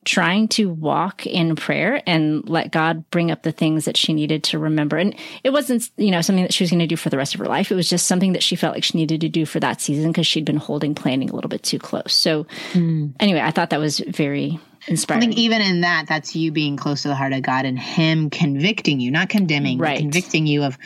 trying 0.05 0.47
to 0.47 0.69
walk 0.69 1.27
in 1.27 1.55
prayer 1.55 2.01
and 2.07 2.47
let 2.49 2.71
God 2.71 3.09
bring 3.11 3.29
up 3.29 3.43
the 3.43 3.51
things 3.51 3.85
that 3.85 3.97
she 3.97 4.13
needed 4.13 4.43
to 4.45 4.57
remember. 4.57 4.97
And 4.97 5.15
it 5.43 5.51
wasn't, 5.51 5.89
you 5.97 6.09
know, 6.09 6.21
something 6.21 6.43
that 6.43 6.53
she 6.53 6.63
was 6.63 6.71
going 6.71 6.79
to 6.79 6.87
do 6.87 6.95
for 6.95 7.09
the 7.09 7.17
rest 7.17 7.35
of 7.35 7.39
her 7.39 7.45
life. 7.45 7.71
It 7.71 7.75
was 7.75 7.89
just 7.89 8.07
something 8.07 8.33
that 8.33 8.41
she 8.41 8.55
felt 8.55 8.73
like 8.73 8.83
she 8.83 8.97
needed 8.97 9.21
to 9.21 9.29
do 9.29 9.45
for 9.45 9.59
that 9.59 9.81
season 9.81 10.11
because 10.11 10.25
she'd 10.25 10.45
been 10.45 10.57
holding 10.57 10.95
planning 10.95 11.29
a 11.29 11.35
little 11.35 11.49
bit 11.49 11.63
too 11.63 11.79
close. 11.79 12.13
So 12.13 12.45
mm. 12.71 13.13
anyway, 13.19 13.41
I 13.41 13.51
thought 13.51 13.69
that 13.69 13.79
was 13.79 13.99
very 13.99 14.59
inspiring. 14.89 15.23
I 15.23 15.25
think 15.25 15.37
even 15.37 15.61
in 15.61 15.81
that, 15.81 16.05
that's 16.07 16.35
you 16.35 16.51
being 16.51 16.77
close 16.77 17.03
to 17.03 17.07
the 17.07 17.15
heart 17.15 17.33
of 17.33 17.41
God 17.41 17.65
and 17.65 17.77
Him 17.77 18.29
convicting 18.29 18.99
you, 18.99 19.11
not 19.11 19.29
condemning, 19.29 19.77
right. 19.77 19.99
convicting 19.99 20.47
you 20.47 20.63
of 20.63 20.77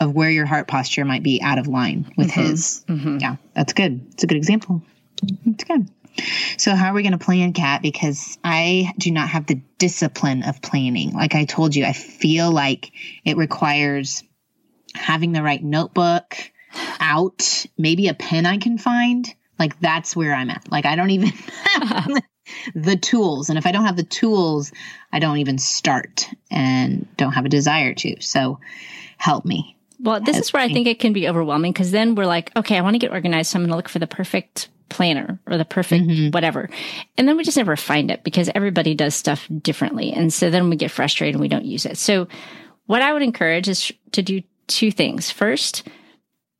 of 0.00 0.14
where 0.14 0.30
your 0.30 0.46
heart 0.46 0.68
posture 0.68 1.04
might 1.04 1.22
be 1.22 1.40
out 1.42 1.58
of 1.58 1.66
line 1.66 2.12
with 2.16 2.30
mm-hmm. 2.30 2.40
His. 2.40 2.84
Mm-hmm. 2.88 3.18
Yeah, 3.18 3.36
that's 3.54 3.72
good. 3.72 4.06
It's 4.12 4.24
a 4.24 4.26
good 4.26 4.36
example. 4.36 4.82
It's 5.46 5.64
good. 5.64 5.88
So, 6.58 6.74
how 6.74 6.90
are 6.90 6.94
we 6.94 7.02
going 7.02 7.12
to 7.12 7.24
plan, 7.24 7.52
Kat? 7.52 7.82
Because 7.82 8.38
I 8.44 8.92
do 8.98 9.10
not 9.10 9.28
have 9.28 9.46
the 9.46 9.60
discipline 9.78 10.42
of 10.42 10.60
planning. 10.60 11.12
Like 11.12 11.34
I 11.34 11.44
told 11.44 11.74
you, 11.74 11.84
I 11.84 11.92
feel 11.92 12.50
like 12.50 12.92
it 13.24 13.36
requires 13.36 14.22
having 14.94 15.32
the 15.32 15.42
right 15.42 15.62
notebook 15.62 16.36
out, 17.00 17.66
maybe 17.78 18.08
a 18.08 18.14
pen 18.14 18.46
I 18.46 18.58
can 18.58 18.78
find. 18.78 19.32
Like 19.58 19.78
that's 19.80 20.16
where 20.16 20.34
I'm 20.34 20.50
at. 20.50 20.70
Like 20.70 20.86
I 20.86 20.96
don't 20.96 21.10
even 21.10 21.32
the 22.74 22.96
tools. 22.96 23.48
And 23.48 23.58
if 23.58 23.66
I 23.66 23.72
don't 23.72 23.84
have 23.84 23.96
the 23.96 24.02
tools, 24.02 24.72
I 25.12 25.18
don't 25.18 25.38
even 25.38 25.58
start 25.58 26.28
and 26.50 27.06
don't 27.16 27.32
have 27.32 27.44
a 27.44 27.48
desire 27.50 27.94
to. 27.94 28.20
So 28.20 28.58
help 29.18 29.44
me. 29.44 29.76
Well, 30.00 30.20
this 30.20 30.34
help 30.34 30.44
is 30.44 30.52
where 30.52 30.62
I 30.62 30.72
think 30.72 30.86
it 30.86 30.98
can 30.98 31.12
be 31.12 31.28
overwhelming 31.28 31.72
because 31.72 31.90
then 31.92 32.14
we're 32.14 32.26
like, 32.26 32.50
okay, 32.56 32.76
I 32.76 32.80
want 32.80 32.94
to 32.94 32.98
get 32.98 33.12
organized. 33.12 33.50
So 33.50 33.58
I'm 33.58 33.62
going 33.62 33.70
to 33.70 33.76
look 33.76 33.88
for 33.88 33.98
the 34.00 34.06
perfect 34.06 34.68
planner 34.88 35.38
or 35.46 35.56
the 35.56 35.64
perfect 35.64 36.04
Mhm. 36.04 36.34
whatever. 36.34 36.68
And 37.16 37.26
then 37.26 37.36
we 37.36 37.44
just 37.44 37.56
never 37.56 37.76
find 37.76 38.10
it 38.10 38.24
because 38.24 38.50
everybody 38.54 38.94
does 38.94 39.14
stuff 39.14 39.48
differently. 39.62 40.12
And 40.12 40.32
so 40.32 40.50
then 40.50 40.68
we 40.68 40.76
get 40.76 40.90
frustrated 40.90 41.34
and 41.36 41.40
we 41.40 41.48
don't 41.48 41.64
use 41.64 41.86
it. 41.86 41.96
So 41.96 42.28
what 42.86 43.00
I 43.00 43.12
would 43.12 43.22
encourage 43.22 43.68
is 43.68 43.90
to 44.12 44.22
do 44.22 44.42
two 44.66 44.90
things. 44.90 45.30
First, 45.30 45.88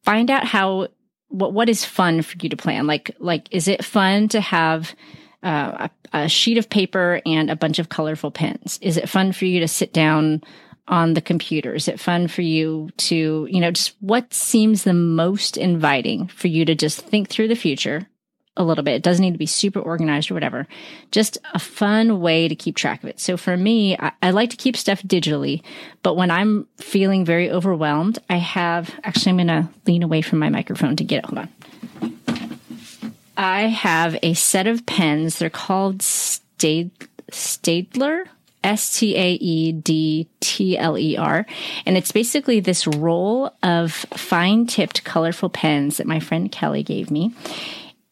find 0.04 0.30
out 0.30 0.44
how 0.44 0.88
what 1.28 1.52
what 1.52 1.68
is 1.68 1.84
fun 1.84 2.22
for 2.22 2.36
you 2.40 2.48
to 2.48 2.56
plan. 2.56 2.86
Like 2.86 3.10
like 3.18 3.48
is 3.50 3.68
it 3.68 3.84
fun 3.84 4.28
to 4.28 4.40
have 4.40 4.94
uh, 5.42 5.88
a, 6.12 6.24
a 6.24 6.28
sheet 6.28 6.58
of 6.58 6.70
paper 6.70 7.20
and 7.26 7.50
a 7.50 7.56
bunch 7.56 7.78
of 7.78 7.88
colorful 7.88 8.30
pens? 8.30 8.78
Is 8.82 8.96
it 8.96 9.08
fun 9.08 9.32
for 9.32 9.44
you 9.44 9.60
to 9.60 9.68
sit 9.68 9.92
down 9.92 10.42
on 10.88 11.14
the 11.14 11.20
computer? 11.20 11.74
Is 11.74 11.88
it 11.88 12.00
fun 12.00 12.28
for 12.28 12.42
you 12.42 12.90
to, 12.96 13.46
you 13.50 13.60
know, 13.60 13.70
just 13.70 13.94
what 14.00 14.34
seems 14.34 14.84
the 14.84 14.92
most 14.92 15.56
inviting 15.56 16.26
for 16.26 16.48
you 16.48 16.64
to 16.64 16.74
just 16.74 17.00
think 17.00 17.28
through 17.28 17.48
the 17.48 17.54
future 17.54 18.08
a 18.56 18.64
little 18.64 18.84
bit? 18.84 18.96
It 18.96 19.02
doesn't 19.02 19.22
need 19.22 19.32
to 19.32 19.38
be 19.38 19.46
super 19.46 19.78
organized 19.78 20.30
or 20.30 20.34
whatever. 20.34 20.66
Just 21.12 21.38
a 21.54 21.58
fun 21.58 22.20
way 22.20 22.48
to 22.48 22.54
keep 22.54 22.76
track 22.76 23.02
of 23.02 23.08
it. 23.08 23.20
So 23.20 23.36
for 23.36 23.56
me, 23.56 23.96
I, 23.96 24.12
I 24.22 24.30
like 24.30 24.50
to 24.50 24.56
keep 24.56 24.76
stuff 24.76 25.02
digitally, 25.02 25.62
but 26.02 26.16
when 26.16 26.30
I'm 26.30 26.66
feeling 26.78 27.24
very 27.24 27.50
overwhelmed, 27.50 28.18
I 28.28 28.36
have 28.36 28.90
actually, 29.04 29.30
I'm 29.30 29.36
going 29.46 29.46
to 29.48 29.68
lean 29.86 30.02
away 30.02 30.20
from 30.20 30.40
my 30.40 30.50
microphone 30.50 30.96
to 30.96 31.04
get 31.04 31.18
it. 31.18 31.26
Hold 31.26 31.38
on. 31.38 32.58
I 33.42 33.62
have 33.62 34.16
a 34.22 34.34
set 34.34 34.66
of 34.66 34.86
pens. 34.86 35.38
They're 35.38 35.50
called 35.50 36.02
Stad- 36.02 36.90
Staedtler. 37.30 38.24
S 38.64 38.98
T 38.98 39.16
A 39.16 39.32
E 39.32 39.72
D 39.72 40.28
T 40.40 40.78
L 40.78 40.96
E 40.96 41.16
R. 41.16 41.46
And 41.84 41.96
it's 41.96 42.12
basically 42.12 42.60
this 42.60 42.86
roll 42.86 43.52
of 43.62 43.92
fine 43.92 44.66
tipped, 44.66 45.04
colorful 45.04 45.50
pens 45.50 45.96
that 45.96 46.06
my 46.06 46.20
friend 46.20 46.50
Kelly 46.50 46.82
gave 46.82 47.10
me. 47.10 47.34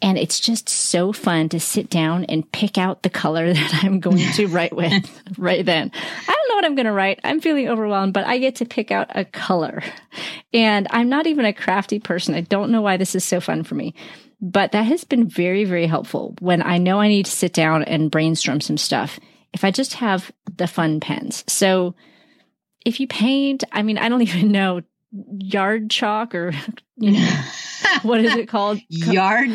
And 0.03 0.17
it's 0.17 0.41
just 0.41 0.69
so 0.69 1.13
fun 1.13 1.51
to 1.51 1.61
sit 1.61 1.91
down 1.91 2.25
and 2.25 2.51
pick 2.51 2.79
out 2.79 3.03
the 3.03 3.11
color 3.11 3.53
that 3.53 3.85
I'm 3.85 4.01
going 4.01 4.33
to 4.33 4.47
write 4.49 4.75
with 4.75 5.09
right 5.39 5.65
then. 5.65 5.93
I 6.27 6.40
what 6.61 6.67
I'm 6.67 6.75
going 6.75 6.87
to 6.87 6.93
write. 6.93 7.21
I'm 7.25 7.41
feeling 7.41 7.71
overwhelmed, 7.71 8.13
but 8.13 8.27
I 8.27 8.37
get 8.37 8.57
to 8.57 8.67
pick 8.67 8.91
out 8.91 9.17
a 9.17 9.25
color. 9.25 9.83
And 10.53 10.87
I'm 10.91 11.09
not 11.09 11.27
even 11.27 11.47
a 11.47 11.55
crafty 11.55 11.99
person. 11.99 12.35
I 12.35 12.43
don't 12.43 12.71
know 12.71 12.83
why 12.83 12.99
this 12.99 13.15
is 13.15 13.25
so 13.25 13.41
fun 13.41 13.63
for 13.63 13.77
me. 13.77 13.95
But 14.43 14.73
that 14.73 14.83
has 14.83 15.05
been 15.05 15.27
very, 15.27 15.65
very 15.65 15.87
helpful 15.87 16.35
when 16.39 16.63
I 16.63 16.77
know 16.77 17.01
I 17.01 17.09
need 17.09 17.25
to 17.25 17.33
sit 17.33 17.55
down 17.55 17.83
and 17.85 18.11
brainstorm 18.11 18.61
some 18.61 18.77
stuff. 18.77 19.19
If 19.55 19.65
I 19.65 19.71
just 19.71 19.95
have 19.95 20.31
the 20.55 20.67
fun 20.67 21.01
pens. 21.01 21.45
So 21.47 21.95
if 22.85 23.01
you 23.01 23.07
paint, 23.07 23.65
I 23.73 23.83
mean, 23.83 23.97
I 23.97 24.11
don't 24.11 24.21
even 24.29 24.53
know 24.53 24.83
yard 25.39 25.89
chalk 25.89 26.35
or, 26.35 26.53
you 26.97 27.13
know, 27.13 27.43
what 28.03 28.21
is 28.21 28.35
it 28.35 28.49
called? 28.49 28.81
Yard 28.91 29.49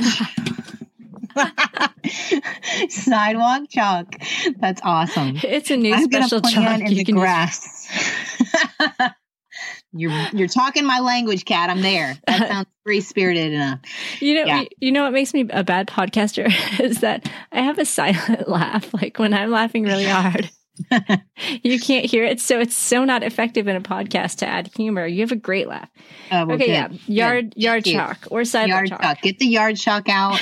sidewalk 2.89 3.63
chalk. 3.69 4.15
That's 4.57 4.81
awesome. 4.83 5.37
It's 5.43 5.71
a 5.71 5.77
new 5.77 5.93
I'm 5.93 6.07
gonna 6.07 6.27
special 6.27 6.41
plan 6.41 6.79
chalk 6.79 6.81
in 6.81 6.87
you 6.91 6.95
the 6.97 7.03
can 7.05 7.15
use. 7.15 7.21
grass. 7.21 9.11
you're 9.93 10.11
you're 10.33 10.47
talking 10.47 10.85
my 10.85 10.99
language, 10.99 11.45
Kat. 11.45 11.69
I'm 11.69 11.81
there. 11.81 12.17
That 12.27 12.47
sounds 12.49 12.67
free 12.83 13.01
spirited 13.01 13.53
enough. 13.53 13.79
You 14.19 14.35
know, 14.35 14.45
Yeah. 14.45 14.61
you, 14.61 14.67
you 14.79 14.91
know 14.91 15.03
what 15.03 15.13
makes 15.13 15.33
me 15.33 15.47
a 15.49 15.63
bad 15.63 15.87
podcaster 15.87 16.51
is 16.79 16.99
that 17.01 17.29
I 17.51 17.61
have 17.61 17.77
a 17.79 17.85
silent 17.85 18.47
laugh. 18.49 18.93
Like 18.93 19.17
when 19.19 19.33
I'm 19.33 19.51
laughing 19.51 19.83
really 19.83 20.05
hard, 20.05 20.49
you 21.63 21.79
can't 21.79 22.05
hear 22.05 22.25
it, 22.25 22.41
so 22.41 22.59
it's 22.59 22.75
so 22.75 23.05
not 23.05 23.23
effective 23.23 23.67
in 23.69 23.77
a 23.77 23.81
podcast 23.81 24.37
to 24.39 24.45
add 24.47 24.69
humor. 24.75 25.05
You 25.07 25.21
have 25.21 25.31
a 25.31 25.37
great 25.37 25.67
laugh. 25.69 25.89
Oh, 26.31 26.45
well, 26.45 26.55
okay, 26.55 26.65
good. 26.67 26.71
yeah, 26.71 26.89
yard 27.07 27.53
yard 27.55 27.87
you. 27.87 27.93
chalk 27.93 28.27
or 28.29 28.43
sidewalk 28.43 28.69
Yard 28.75 28.89
chalk. 28.89 29.01
chalk. 29.01 29.21
Get 29.21 29.39
the 29.39 29.47
yard 29.47 29.77
chalk 29.77 30.09
out. 30.09 30.37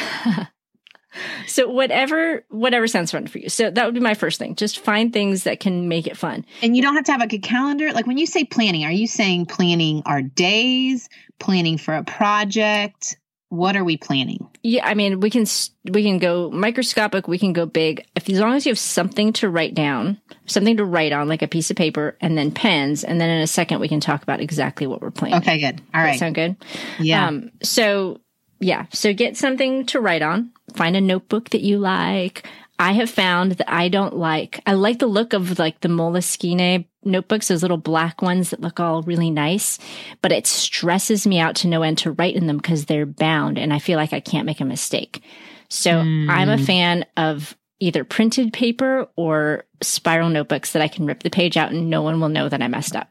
So 1.47 1.69
whatever 1.69 2.43
whatever 2.49 2.87
sounds 2.87 3.11
fun 3.11 3.27
for 3.27 3.39
you. 3.39 3.49
So 3.49 3.69
that 3.69 3.85
would 3.85 3.93
be 3.93 3.99
my 3.99 4.13
first 4.13 4.39
thing. 4.39 4.55
Just 4.55 4.79
find 4.79 5.11
things 5.11 5.43
that 5.43 5.59
can 5.59 5.87
make 5.87 6.07
it 6.07 6.17
fun. 6.17 6.45
And 6.61 6.75
you 6.75 6.81
don't 6.81 6.95
have 6.95 7.05
to 7.05 7.11
have 7.11 7.21
like 7.21 7.33
a 7.33 7.39
calendar. 7.39 7.91
Like 7.91 8.07
when 8.07 8.17
you 8.17 8.25
say 8.25 8.43
planning, 8.43 8.85
are 8.85 8.91
you 8.91 9.07
saying 9.07 9.47
planning 9.47 10.03
our 10.05 10.21
days, 10.21 11.09
planning 11.39 11.77
for 11.77 11.93
a 11.93 12.03
project? 12.03 13.17
What 13.49 13.75
are 13.75 13.83
we 13.83 13.97
planning? 13.97 14.49
Yeah, 14.63 14.83
I 14.83 14.95
mean, 14.95 15.19
we 15.19 15.29
can 15.29 15.45
we 15.91 16.01
can 16.01 16.17
go 16.17 16.49
microscopic, 16.49 17.27
we 17.27 17.37
can 17.37 17.53
go 17.53 17.67
big. 17.67 18.03
If 18.15 18.27
as 18.27 18.39
long 18.39 18.55
as 18.55 18.65
you 18.65 18.71
have 18.71 18.79
something 18.79 19.31
to 19.33 19.49
write 19.49 19.75
down, 19.75 20.19
something 20.47 20.77
to 20.77 20.85
write 20.85 21.11
on, 21.11 21.27
like 21.27 21.43
a 21.43 21.47
piece 21.47 21.69
of 21.69 21.77
paper, 21.77 22.17
and 22.19 22.35
then 22.35 22.49
pens, 22.49 23.03
and 23.03 23.21
then 23.21 23.29
in 23.29 23.41
a 23.41 23.47
second 23.47 23.79
we 23.79 23.87
can 23.87 23.99
talk 23.99 24.23
about 24.23 24.41
exactly 24.41 24.87
what 24.87 25.01
we're 25.01 25.11
planning. 25.11 25.37
Okay, 25.37 25.59
good. 25.59 25.81
All 25.93 26.01
right. 26.01 26.13
that 26.13 26.19
sound 26.19 26.33
good? 26.33 26.55
yeah. 26.99 27.27
Um, 27.27 27.51
so 27.61 28.21
yeah, 28.63 28.85
so 28.91 29.13
get 29.13 29.37
something 29.37 29.85
to 29.87 29.99
write 29.99 30.21
on. 30.21 30.51
Find 30.75 30.95
a 30.95 31.01
notebook 31.01 31.49
that 31.49 31.61
you 31.61 31.77
like. 31.77 32.47
I 32.79 32.93
have 32.93 33.09
found 33.09 33.53
that 33.53 33.71
I 33.71 33.87
don't 33.87 34.15
like. 34.15 34.59
I 34.65 34.73
like 34.73 34.99
the 34.99 35.05
look 35.07 35.33
of 35.33 35.59
like 35.59 35.81
the 35.81 35.87
Moleskine 35.89 36.85
notebooks, 37.03 37.49
those 37.49 37.61
little 37.61 37.77
black 37.77 38.21
ones 38.21 38.49
that 38.49 38.61
look 38.61 38.79
all 38.79 39.03
really 39.03 39.29
nice, 39.29 39.77
but 40.21 40.31
it 40.31 40.47
stresses 40.47 41.27
me 41.27 41.39
out 41.39 41.55
to 41.57 41.67
no 41.67 41.83
end 41.83 41.99
to 41.99 42.11
write 42.11 42.35
in 42.35 42.47
them 42.47 42.57
because 42.57 42.85
they're 42.85 43.05
bound, 43.05 43.57
and 43.59 43.71
I 43.73 43.79
feel 43.79 43.97
like 43.97 44.13
I 44.13 44.19
can't 44.19 44.45
make 44.45 44.59
a 44.59 44.65
mistake. 44.65 45.21
So 45.69 45.99
I'm 45.99 46.49
a 46.49 46.57
Mm. 46.57 46.65
fan 46.65 47.05
of 47.17 47.55
either 47.79 48.03
printed 48.03 48.53
paper 48.53 49.07
or 49.15 49.65
spiral 49.81 50.29
notebooks 50.29 50.71
that 50.71 50.81
I 50.81 50.87
can 50.87 51.05
rip 51.05 51.21
the 51.23 51.29
page 51.29 51.57
out 51.57 51.71
and 51.71 51.89
no 51.89 52.01
one 52.01 52.19
will 52.21 52.29
know 52.29 52.47
that 52.49 52.61
I 52.61 52.67
messed 52.67 52.95
up. 52.95 53.09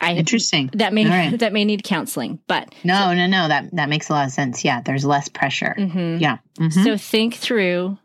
I 0.00 0.14
Interesting. 0.14 0.70
that 0.74 0.92
may 0.94 1.06
right. 1.06 1.38
that 1.38 1.52
may 1.52 1.64
need 1.64 1.84
counseling, 1.84 2.38
but 2.46 2.74
No, 2.84 3.12
no, 3.12 3.26
no. 3.26 3.48
That 3.48 3.74
that 3.76 3.88
makes 3.88 4.08
a 4.08 4.12
lot 4.14 4.26
of 4.26 4.32
sense. 4.32 4.64
Yeah, 4.64 4.80
there's 4.80 5.04
less 5.04 5.28
pressure. 5.28 5.74
Mhm. 5.78 6.20
Yeah. 6.20 6.38
Mhm. 6.58 6.84
So 6.84 6.96
think 6.96 7.34
through 7.34 7.98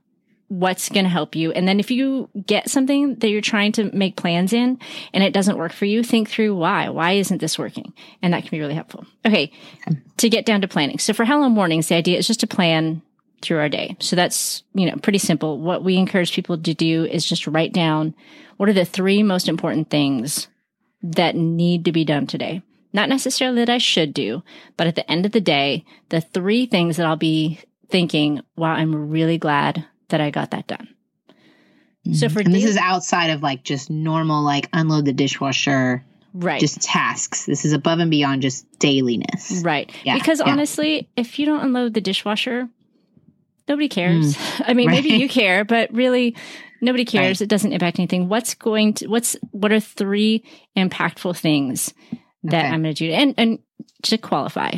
what's 0.47 0.89
going 0.89 1.05
to 1.05 1.09
help 1.09 1.35
you. 1.35 1.51
And 1.51 1.67
then 1.67 1.79
if 1.79 1.89
you 1.89 2.29
get 2.45 2.69
something 2.69 3.15
that 3.15 3.29
you're 3.29 3.41
trying 3.41 3.71
to 3.73 3.89
make 3.95 4.15
plans 4.15 4.53
in 4.53 4.77
and 5.11 5.23
it 5.23 5.33
doesn't 5.33 5.57
work 5.57 5.71
for 5.71 5.85
you, 5.85 6.03
think 6.03 6.29
through 6.29 6.55
why. 6.55 6.89
Why 6.89 7.13
isn't 7.13 7.39
this 7.41 7.57
working? 7.57 7.93
And 8.21 8.31
that 8.33 8.41
can 8.43 8.51
be 8.51 8.59
really 8.59 8.75
helpful. 8.75 9.05
Okay. 9.25 9.51
To 10.17 10.29
get 10.29 10.45
down 10.45 10.61
to 10.61 10.67
planning. 10.67 10.99
So 10.99 11.13
for 11.13 11.25
Hello 11.25 11.49
Mornings, 11.49 11.87
the 11.87 11.95
idea 11.95 12.19
is 12.19 12.27
just 12.27 12.41
to 12.41 12.47
plan 12.47 13.01
through 13.41 13.57
our 13.57 13.69
day. 13.69 13.95
So 13.99 14.15
that's, 14.15 14.61
you 14.75 14.85
know, 14.85 14.95
pretty 14.97 15.17
simple. 15.17 15.59
What 15.59 15.83
we 15.83 15.95
encourage 15.97 16.33
people 16.33 16.57
to 16.59 16.73
do 16.75 17.05
is 17.05 17.25
just 17.25 17.47
write 17.47 17.73
down 17.73 18.13
what 18.57 18.69
are 18.69 18.73
the 18.73 18.85
three 18.85 19.23
most 19.23 19.49
important 19.49 19.89
things 19.89 20.47
that 21.13 21.35
need 21.35 21.85
to 21.85 21.91
be 21.91 22.03
done 22.05 22.27
today. 22.27 22.61
Not 22.93 23.09
necessarily 23.09 23.59
that 23.59 23.69
I 23.69 23.77
should 23.77 24.13
do, 24.13 24.41
but 24.77 24.87
at 24.87 24.95
the 24.95 25.09
end 25.11 25.25
of 25.25 25.31
the 25.33 25.41
day, 25.41 25.83
the 26.09 26.21
three 26.21 26.65
things 26.65 26.97
that 26.97 27.05
I'll 27.05 27.15
be 27.17 27.59
thinking, 27.89 28.41
wow, 28.55 28.71
I'm 28.71 29.09
really 29.09 29.37
glad 29.37 29.85
that 30.09 30.21
I 30.21 30.29
got 30.31 30.51
that 30.51 30.67
done. 30.67 30.87
So 32.13 32.29
for 32.29 32.39
and 32.39 32.53
this 32.53 32.63
is 32.65 32.77
outside 32.77 33.31
of 33.31 33.41
like 33.41 33.63
just 33.63 33.89
normal 33.89 34.43
like 34.43 34.69
unload 34.73 35.05
the 35.05 35.13
dishwasher, 35.13 36.05
Right. 36.33 36.59
just 36.59 36.81
tasks. 36.81 37.45
This 37.45 37.65
is 37.65 37.73
above 37.73 37.99
and 37.99 38.11
beyond 38.11 38.41
just 38.43 38.67
dailiness. 38.77 39.61
right. 39.63 39.89
Yeah, 40.03 40.15
because 40.15 40.39
yeah. 40.39 40.51
honestly, 40.51 41.09
if 41.15 41.39
you 41.39 41.45
don't 41.47 41.61
unload 41.61 41.93
the 41.95 42.01
dishwasher, 42.01 42.69
nobody 43.67 43.89
cares. 43.89 44.37
I 44.59 44.73
mean, 44.75 44.91
maybe 44.91 45.11
Mm. 45.11 45.19
you 45.19 45.29
care, 45.29 45.65
but 45.65 45.91
really 45.93 46.35
nobody 46.85 47.03
cares. 47.05 47.41
It 47.41 47.49
doesn't 47.49 47.73
impact 47.73 47.99
anything. 47.99 48.29
What's 48.29 48.53
going 48.55 48.93
to 48.95 49.07
what's 49.07 49.35
what 49.51 49.71
are 49.71 49.79
three 49.79 50.43
impactful 50.77 51.37
things 51.37 51.93
that 52.43 52.65
Okay. 52.65 52.73
I'm 52.73 52.83
going 52.83 52.95
to 52.95 53.07
do? 53.07 53.11
And 53.11 53.33
and 53.37 53.59
to 54.03 54.17
qualify, 54.17 54.71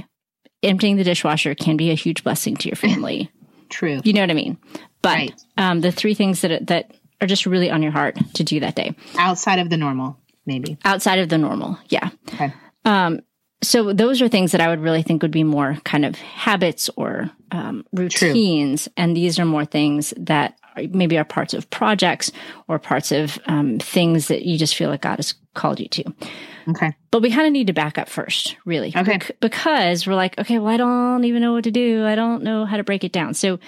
emptying 0.63 0.95
the 0.97 1.03
dishwasher 1.03 1.53
can 1.55 1.77
be 1.77 1.91
a 1.91 1.95
huge 1.95 2.23
blessing 2.23 2.55
to 2.57 2.69
your 2.69 2.75
family. 2.75 3.29
True. 3.69 3.99
you 4.05 4.13
know 4.13 4.21
what 4.21 4.31
I 4.31 4.33
mean? 4.33 4.57
But 5.01 5.15
Right. 5.17 5.41
um, 5.57 5.81
the 5.81 5.91
three 5.91 6.13
things 6.13 6.41
that 6.41 6.67
that 6.67 6.91
are 7.19 7.27
just 7.27 7.45
really 7.45 7.69
on 7.69 7.83
your 7.83 7.91
heart 7.91 8.15
to 8.35 8.43
do 8.43 8.59
that 8.61 8.75
day 8.75 8.95
Outside 9.17 9.59
of 9.59 9.69
the 9.69 9.75
normal, 9.77 10.17
maybe. 10.45 10.77
outside 10.85 11.19
of 11.19 11.29
the 11.29 11.37
normal. 11.37 11.77
Yeah. 11.89 12.09
Okay. 12.33 12.53
Um, 12.85 13.19
so 13.63 13.91
those 13.91 14.21
are 14.21 14.29
things 14.29 14.51
that 14.53 14.61
I 14.61 14.67
would 14.69 14.79
really 14.81 15.01
think 15.01 15.21
would 15.23 15.31
be 15.31 15.43
more 15.43 15.77
kind 15.83 16.05
of 16.05 16.15
habits 16.15 16.89
or 16.95 17.29
um, 17.51 17.85
routines, 17.91 18.87
and 18.95 19.17
these 19.17 19.39
are 19.39 19.45
more 19.45 19.65
things 19.65 20.13
that 20.17 20.57
maybe 20.91 21.17
are 21.17 21.23
parts 21.23 21.53
of 21.53 21.69
projects 21.69 22.31
or 22.67 22.79
parts 22.79 23.11
of 23.11 23.39
um, 23.45 23.79
things 23.79 24.27
that 24.27 24.43
you 24.43 24.57
just 24.57 24.75
feel 24.75 24.89
like 24.89 25.01
God 25.01 25.17
has 25.17 25.33
called 25.53 25.79
you 25.79 25.87
to. 25.89 26.03
Okay. 26.69 26.93
But 27.11 27.21
we 27.21 27.31
kind 27.31 27.47
of 27.47 27.53
need 27.53 27.67
to 27.67 27.73
back 27.73 27.97
up 27.97 28.09
first, 28.09 28.57
really. 28.65 28.89
Okay. 28.89 29.03
Bec- 29.17 29.37
because 29.39 30.05
we're 30.05 30.15
like, 30.15 30.37
okay, 30.37 30.59
well, 30.59 30.73
I 30.73 30.77
don't 30.77 31.23
even 31.23 31.41
know 31.41 31.53
what 31.53 31.63
to 31.63 31.71
do. 31.71 32.05
I 32.05 32.15
don't 32.15 32.43
know 32.43 32.65
how 32.65 32.77
to 32.77 32.83
break 32.83 33.03
it 33.03 33.11
down. 33.13 33.33
So 33.33 33.59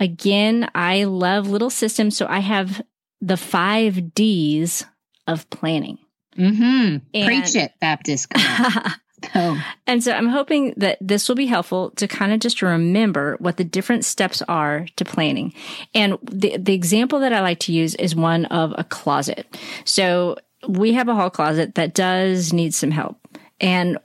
again, 0.00 0.68
I 0.74 1.04
love 1.04 1.48
little 1.48 1.70
systems. 1.70 2.16
So 2.16 2.26
I 2.26 2.40
have 2.40 2.82
the 3.20 3.36
five 3.36 4.14
D's 4.14 4.84
of 5.26 5.48
planning. 5.50 5.98
Mm-hmm. 6.36 6.96
And- 7.14 7.26
Preach 7.26 7.54
it, 7.56 7.72
Baptist. 7.80 8.32
oh, 9.34 9.62
And 9.86 10.02
so 10.02 10.12
I'm 10.12 10.28
hoping 10.28 10.74
that 10.76 10.98
this 11.00 11.28
will 11.28 11.36
be 11.36 11.46
helpful 11.46 11.90
to 11.92 12.08
kind 12.08 12.32
of 12.32 12.40
just 12.40 12.62
remember 12.62 13.36
what 13.38 13.56
the 13.56 13.64
different 13.64 14.04
steps 14.04 14.42
are 14.42 14.86
to 14.96 15.04
planning. 15.04 15.52
And 15.94 16.18
the, 16.22 16.56
the 16.56 16.74
example 16.74 17.20
that 17.20 17.32
I 17.32 17.40
like 17.40 17.60
to 17.60 17.72
use 17.72 17.94
is 17.94 18.14
one 18.14 18.46
of 18.46 18.74
a 18.76 18.84
closet. 18.84 19.46
So 19.84 20.38
we 20.68 20.92
have 20.94 21.08
a 21.08 21.14
hall 21.14 21.30
closet 21.30 21.74
that 21.74 21.94
does 21.94 22.52
need 22.52 22.74
some 22.74 22.90
help. 22.90 23.18
And 23.60 23.98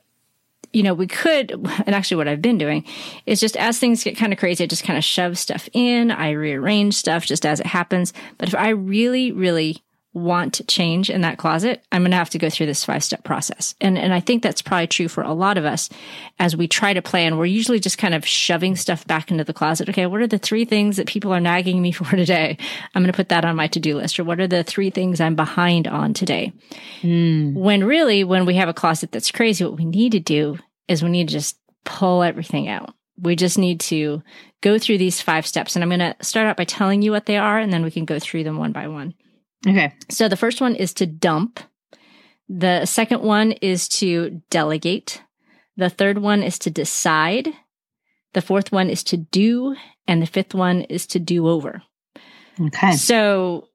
you 0.73 0.83
know, 0.83 0.93
we 0.93 1.07
could, 1.07 1.51
and 1.51 1.95
actually 1.95 2.17
what 2.17 2.27
I've 2.27 2.41
been 2.41 2.57
doing 2.57 2.85
is 3.25 3.39
just 3.39 3.57
as 3.57 3.77
things 3.77 4.03
get 4.03 4.17
kind 4.17 4.31
of 4.31 4.39
crazy, 4.39 4.63
I 4.63 4.67
just 4.67 4.83
kind 4.83 4.97
of 4.97 5.03
shove 5.03 5.37
stuff 5.37 5.67
in. 5.73 6.11
I 6.11 6.31
rearrange 6.31 6.93
stuff 6.93 7.25
just 7.25 7.45
as 7.45 7.59
it 7.59 7.65
happens. 7.65 8.13
But 8.37 8.47
if 8.47 8.55
I 8.55 8.69
really, 8.69 9.31
really 9.31 9.83
want 10.13 10.61
change 10.67 11.09
in 11.09 11.21
that 11.21 11.37
closet, 11.37 11.83
I'm 11.91 12.01
going 12.01 12.11
to 12.11 12.17
have 12.17 12.29
to 12.31 12.37
go 12.37 12.49
through 12.49 12.65
this 12.65 12.83
five 12.83 13.03
step 13.03 13.23
process. 13.23 13.75
And, 13.79 13.97
and 13.97 14.13
I 14.13 14.19
think 14.19 14.43
that's 14.43 14.61
probably 14.61 14.87
true 14.87 15.07
for 15.07 15.23
a 15.23 15.33
lot 15.33 15.57
of 15.57 15.63
us 15.63 15.89
as 16.37 16.55
we 16.55 16.67
try 16.67 16.93
to 16.93 17.01
plan. 17.01 17.37
We're 17.37 17.45
usually 17.45 17.79
just 17.79 17.97
kind 17.97 18.13
of 18.13 18.25
shoving 18.25 18.75
stuff 18.75 19.07
back 19.07 19.31
into 19.31 19.45
the 19.45 19.53
closet. 19.53 19.89
Okay. 19.89 20.05
What 20.07 20.21
are 20.21 20.27
the 20.27 20.37
three 20.37 20.65
things 20.65 20.97
that 20.97 21.07
people 21.07 21.31
are 21.33 21.39
nagging 21.39 21.81
me 21.81 21.91
for 21.91 22.15
today? 22.15 22.57
I'm 22.93 23.01
going 23.01 23.11
to 23.11 23.15
put 23.15 23.29
that 23.29 23.45
on 23.45 23.55
my 23.55 23.67
to 23.67 23.79
do 23.79 23.95
list. 23.95 24.19
Or 24.19 24.25
what 24.25 24.39
are 24.39 24.47
the 24.47 24.63
three 24.63 24.89
things 24.89 25.21
I'm 25.21 25.35
behind 25.35 25.87
on 25.87 26.13
today? 26.13 26.51
Hmm. 27.01 27.53
When 27.53 27.83
really, 27.83 28.23
when 28.23 28.45
we 28.45 28.55
have 28.55 28.69
a 28.69 28.73
closet 28.73 29.11
that's 29.11 29.31
crazy, 29.31 29.63
what 29.63 29.77
we 29.77 29.85
need 29.85 30.11
to 30.11 30.19
do 30.19 30.57
is 30.87 31.01
we 31.01 31.09
need 31.09 31.29
to 31.29 31.33
just 31.33 31.57
pull 31.85 32.21
everything 32.21 32.67
out. 32.67 32.93
We 33.17 33.35
just 33.35 33.57
need 33.57 33.79
to 33.81 34.23
go 34.61 34.77
through 34.77 34.97
these 34.97 35.21
five 35.21 35.47
steps. 35.47 35.75
And 35.75 35.83
I'm 35.83 35.89
going 35.89 35.99
to 35.99 36.15
start 36.21 36.47
out 36.47 36.57
by 36.57 36.65
telling 36.65 37.01
you 37.01 37.11
what 37.11 37.27
they 37.27 37.37
are, 37.37 37.59
and 37.59 37.71
then 37.71 37.83
we 37.83 37.91
can 37.91 38.05
go 38.05 38.19
through 38.19 38.43
them 38.43 38.57
one 38.57 38.71
by 38.71 38.87
one. 38.87 39.13
Okay. 39.67 39.93
So 40.09 40.27
the 40.27 40.37
first 40.37 40.61
one 40.61 40.75
is 40.75 40.93
to 40.95 41.05
dump. 41.05 41.59
The 42.49 42.85
second 42.85 43.21
one 43.21 43.53
is 43.53 43.87
to 43.89 44.41
delegate. 44.49 45.21
The 45.77 45.89
third 45.89 46.17
one 46.17 46.43
is 46.43 46.59
to 46.59 46.69
decide. 46.69 47.49
The 48.33 48.41
fourth 48.41 48.71
one 48.71 48.89
is 48.89 49.03
to 49.05 49.17
do. 49.17 49.75
And 50.07 50.21
the 50.21 50.27
fifth 50.27 50.53
one 50.53 50.81
is 50.81 51.07
to 51.07 51.19
do 51.19 51.47
over. 51.47 51.83
Okay. 52.59 52.93
So, 52.93 53.69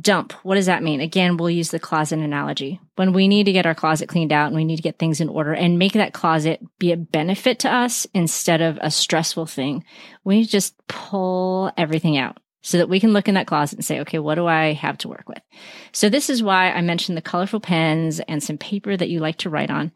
dump, 0.00 0.32
what 0.42 0.56
does 0.56 0.66
that 0.66 0.82
mean? 0.82 1.00
Again, 1.00 1.36
we'll 1.36 1.50
use 1.50 1.70
the 1.70 1.78
closet 1.78 2.18
analogy. 2.18 2.80
When 2.96 3.12
we 3.12 3.26
need 3.26 3.44
to 3.44 3.52
get 3.52 3.64
our 3.64 3.74
closet 3.74 4.08
cleaned 4.08 4.32
out 4.32 4.48
and 4.48 4.56
we 4.56 4.64
need 4.64 4.76
to 4.76 4.82
get 4.82 4.98
things 4.98 5.20
in 5.20 5.28
order 5.28 5.54
and 5.54 5.78
make 5.78 5.94
that 5.94 6.12
closet 6.12 6.60
be 6.78 6.92
a 6.92 6.96
benefit 6.96 7.60
to 7.60 7.72
us 7.72 8.06
instead 8.12 8.60
of 8.60 8.78
a 8.82 8.90
stressful 8.90 9.46
thing, 9.46 9.84
we 10.24 10.36
need 10.36 10.44
to 10.44 10.50
just 10.50 10.74
pull 10.88 11.72
everything 11.76 12.18
out 12.18 12.38
so 12.68 12.78
that 12.78 12.88
we 12.88 13.00
can 13.00 13.12
look 13.12 13.28
in 13.28 13.34
that 13.34 13.46
closet 13.46 13.78
and 13.78 13.84
say, 13.84 14.00
okay, 14.00 14.18
what 14.18 14.34
do 14.34 14.46
I 14.46 14.72
have 14.72 14.98
to 14.98 15.08
work 15.08 15.28
with? 15.28 15.40
So, 15.92 16.08
this 16.08 16.28
is 16.28 16.42
why 16.42 16.70
I 16.70 16.80
mentioned 16.80 17.16
the 17.16 17.22
colorful 17.22 17.60
pens 17.60 18.20
and 18.20 18.42
some 18.42 18.58
paper 18.58 18.96
that 18.96 19.08
you 19.08 19.20
like 19.20 19.36
to 19.38 19.50
write 19.50 19.70
on. 19.70 19.92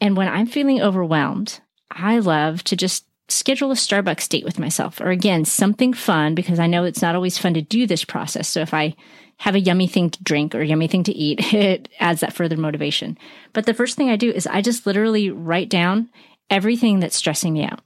And 0.00 0.16
when 0.16 0.28
I'm 0.28 0.46
feeling 0.46 0.80
overwhelmed, 0.80 1.60
I 1.90 2.18
love 2.18 2.64
to 2.64 2.76
just 2.76 3.06
schedule 3.28 3.70
a 3.70 3.74
Starbucks 3.74 4.28
date 4.28 4.44
with 4.44 4.58
myself, 4.58 5.00
or 5.00 5.10
again, 5.10 5.44
something 5.44 5.92
fun 5.92 6.34
because 6.34 6.58
I 6.58 6.66
know 6.66 6.84
it's 6.84 7.02
not 7.02 7.14
always 7.14 7.38
fun 7.38 7.54
to 7.54 7.62
do 7.62 7.86
this 7.86 8.04
process. 8.04 8.48
So 8.48 8.60
if 8.60 8.74
I 8.74 8.96
have 9.38 9.54
a 9.54 9.60
yummy 9.60 9.86
thing 9.86 10.10
to 10.10 10.22
drink 10.22 10.54
or 10.54 10.62
yummy 10.62 10.88
thing 10.88 11.04
to 11.04 11.12
eat, 11.12 11.52
it 11.54 11.88
adds 12.00 12.20
that 12.20 12.32
further 12.32 12.56
motivation. 12.56 13.18
But 13.52 13.66
the 13.66 13.74
first 13.74 13.96
thing 13.96 14.10
I 14.10 14.16
do 14.16 14.30
is 14.30 14.46
I 14.46 14.62
just 14.62 14.86
literally 14.86 15.30
write 15.30 15.68
down 15.68 16.10
everything 16.48 17.00
that's 17.00 17.16
stressing 17.16 17.52
me 17.52 17.64
out 17.64 17.80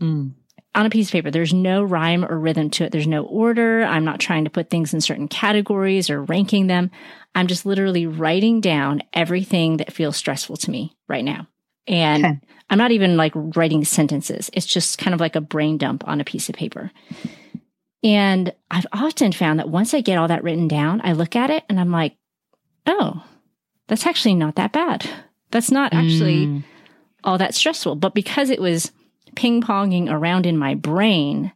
Mm. 0.00 0.34
On 0.76 0.86
a 0.86 0.90
piece 0.90 1.08
of 1.08 1.12
paper. 1.12 1.30
There's 1.30 1.54
no 1.54 1.82
rhyme 1.82 2.24
or 2.24 2.38
rhythm 2.38 2.70
to 2.70 2.84
it. 2.84 2.92
There's 2.92 3.06
no 3.06 3.24
order. 3.24 3.82
I'm 3.82 4.04
not 4.04 4.20
trying 4.20 4.44
to 4.44 4.50
put 4.50 4.70
things 4.70 4.94
in 4.94 5.00
certain 5.00 5.26
categories 5.26 6.10
or 6.10 6.22
ranking 6.22 6.68
them. 6.68 6.90
I'm 7.34 7.46
just 7.48 7.66
literally 7.66 8.06
writing 8.06 8.60
down 8.60 9.02
everything 9.12 9.78
that 9.78 9.92
feels 9.92 10.16
stressful 10.16 10.56
to 10.58 10.70
me 10.70 10.94
right 11.08 11.24
now. 11.24 11.48
And 11.88 12.24
Okay. 12.24 12.40
I'm 12.70 12.78
not 12.78 12.92
even 12.92 13.16
like 13.16 13.32
writing 13.34 13.84
sentences. 13.84 14.50
It's 14.52 14.66
just 14.66 14.98
kind 14.98 15.14
of 15.14 15.20
like 15.20 15.34
a 15.36 15.40
brain 15.40 15.78
dump 15.78 16.06
on 16.06 16.20
a 16.20 16.24
piece 16.24 16.48
of 16.48 16.54
paper. 16.54 16.90
And 18.02 18.52
I've 18.70 18.86
often 18.92 19.32
found 19.32 19.58
that 19.58 19.68
once 19.68 19.94
I 19.94 20.00
get 20.00 20.18
all 20.18 20.28
that 20.28 20.44
written 20.44 20.68
down, 20.68 21.00
I 21.02 21.12
look 21.12 21.34
at 21.36 21.50
it 21.50 21.64
and 21.68 21.80
I'm 21.80 21.90
like, 21.90 22.16
oh, 22.86 23.24
that's 23.88 24.06
actually 24.06 24.34
not 24.34 24.56
that 24.56 24.72
bad. 24.72 25.08
That's 25.50 25.70
not 25.70 25.92
actually 25.94 26.46
Mm. 26.46 26.64
all 27.24 27.38
that 27.38 27.54
stressful. 27.54 27.96
But 27.96 28.14
because 28.14 28.50
it 28.50 28.60
was 28.60 28.92
ping 29.36 29.62
ponging 29.62 30.10
around 30.10 30.46
in 30.46 30.58
my 30.58 30.74
brain, 30.74 31.52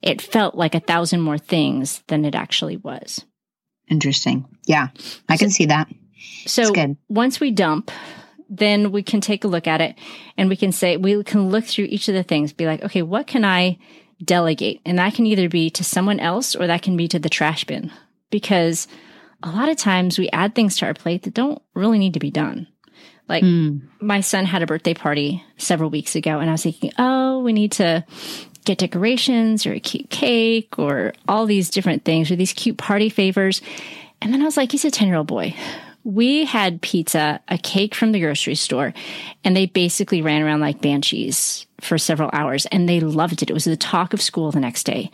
it 0.00 0.22
felt 0.22 0.54
like 0.54 0.74
a 0.74 0.80
thousand 0.80 1.20
more 1.20 1.38
things 1.38 2.02
than 2.06 2.24
it 2.24 2.34
actually 2.34 2.76
was. 2.76 3.24
Interesting. 3.88 4.46
Yeah, 4.66 4.88
I 5.28 5.36
can 5.36 5.50
see 5.50 5.66
that. 5.66 5.88
So 6.46 6.72
once 7.08 7.40
we 7.40 7.50
dump, 7.50 7.90
then 8.48 8.92
we 8.92 9.02
can 9.02 9.20
take 9.20 9.44
a 9.44 9.48
look 9.48 9.66
at 9.66 9.80
it 9.80 9.96
and 10.36 10.48
we 10.48 10.56
can 10.56 10.72
say, 10.72 10.96
we 10.96 11.22
can 11.24 11.50
look 11.50 11.64
through 11.64 11.86
each 11.86 12.08
of 12.08 12.14
the 12.14 12.22
things, 12.22 12.52
be 12.52 12.66
like, 12.66 12.82
okay, 12.82 13.02
what 13.02 13.26
can 13.26 13.44
I 13.44 13.78
delegate? 14.24 14.80
And 14.84 14.98
that 14.98 15.14
can 15.14 15.26
either 15.26 15.48
be 15.48 15.70
to 15.70 15.84
someone 15.84 16.20
else 16.20 16.54
or 16.54 16.66
that 16.66 16.82
can 16.82 16.96
be 16.96 17.08
to 17.08 17.18
the 17.18 17.28
trash 17.28 17.64
bin 17.64 17.90
because 18.30 18.88
a 19.42 19.50
lot 19.50 19.68
of 19.68 19.76
times 19.76 20.18
we 20.18 20.28
add 20.30 20.54
things 20.54 20.76
to 20.78 20.86
our 20.86 20.94
plate 20.94 21.22
that 21.22 21.34
don't 21.34 21.62
really 21.74 21.98
need 21.98 22.14
to 22.14 22.20
be 22.20 22.30
done. 22.30 22.66
Like 23.28 23.42
Mm. 23.42 23.82
my 24.00 24.20
son 24.20 24.44
had 24.44 24.62
a 24.62 24.66
birthday 24.66 24.94
party 24.94 25.42
several 25.56 25.90
weeks 25.90 26.14
ago 26.14 26.40
and 26.40 26.48
I 26.48 26.52
was 26.52 26.62
thinking, 26.62 26.92
oh, 26.98 27.40
we 27.40 27.52
need 27.52 27.72
to 27.72 28.04
get 28.64 28.78
decorations 28.78 29.66
or 29.66 29.72
a 29.72 29.80
cute 29.80 30.10
cake 30.10 30.78
or 30.78 31.12
all 31.28 31.46
these 31.46 31.70
different 31.70 32.04
things 32.04 32.30
or 32.30 32.36
these 32.36 32.52
cute 32.52 32.76
party 32.78 33.08
favors. 33.08 33.60
And 34.22 34.32
then 34.32 34.40
I 34.42 34.44
was 34.44 34.56
like, 34.56 34.72
he's 34.72 34.84
a 34.84 34.90
10 34.90 35.08
year 35.08 35.16
old 35.16 35.26
boy. 35.26 35.54
We 36.02 36.44
had 36.44 36.82
pizza, 36.82 37.40
a 37.48 37.56
cake 37.56 37.94
from 37.94 38.12
the 38.12 38.20
grocery 38.20 38.56
store, 38.56 38.92
and 39.42 39.56
they 39.56 39.64
basically 39.64 40.20
ran 40.20 40.42
around 40.42 40.60
like 40.60 40.82
banshees 40.82 41.66
for 41.80 41.96
several 41.96 42.28
hours 42.32 42.66
and 42.66 42.86
they 42.86 43.00
loved 43.00 43.42
it. 43.42 43.48
It 43.48 43.54
was 43.54 43.64
the 43.64 43.76
talk 43.76 44.12
of 44.12 44.20
school 44.20 44.50
the 44.50 44.60
next 44.60 44.84
day. 44.84 45.10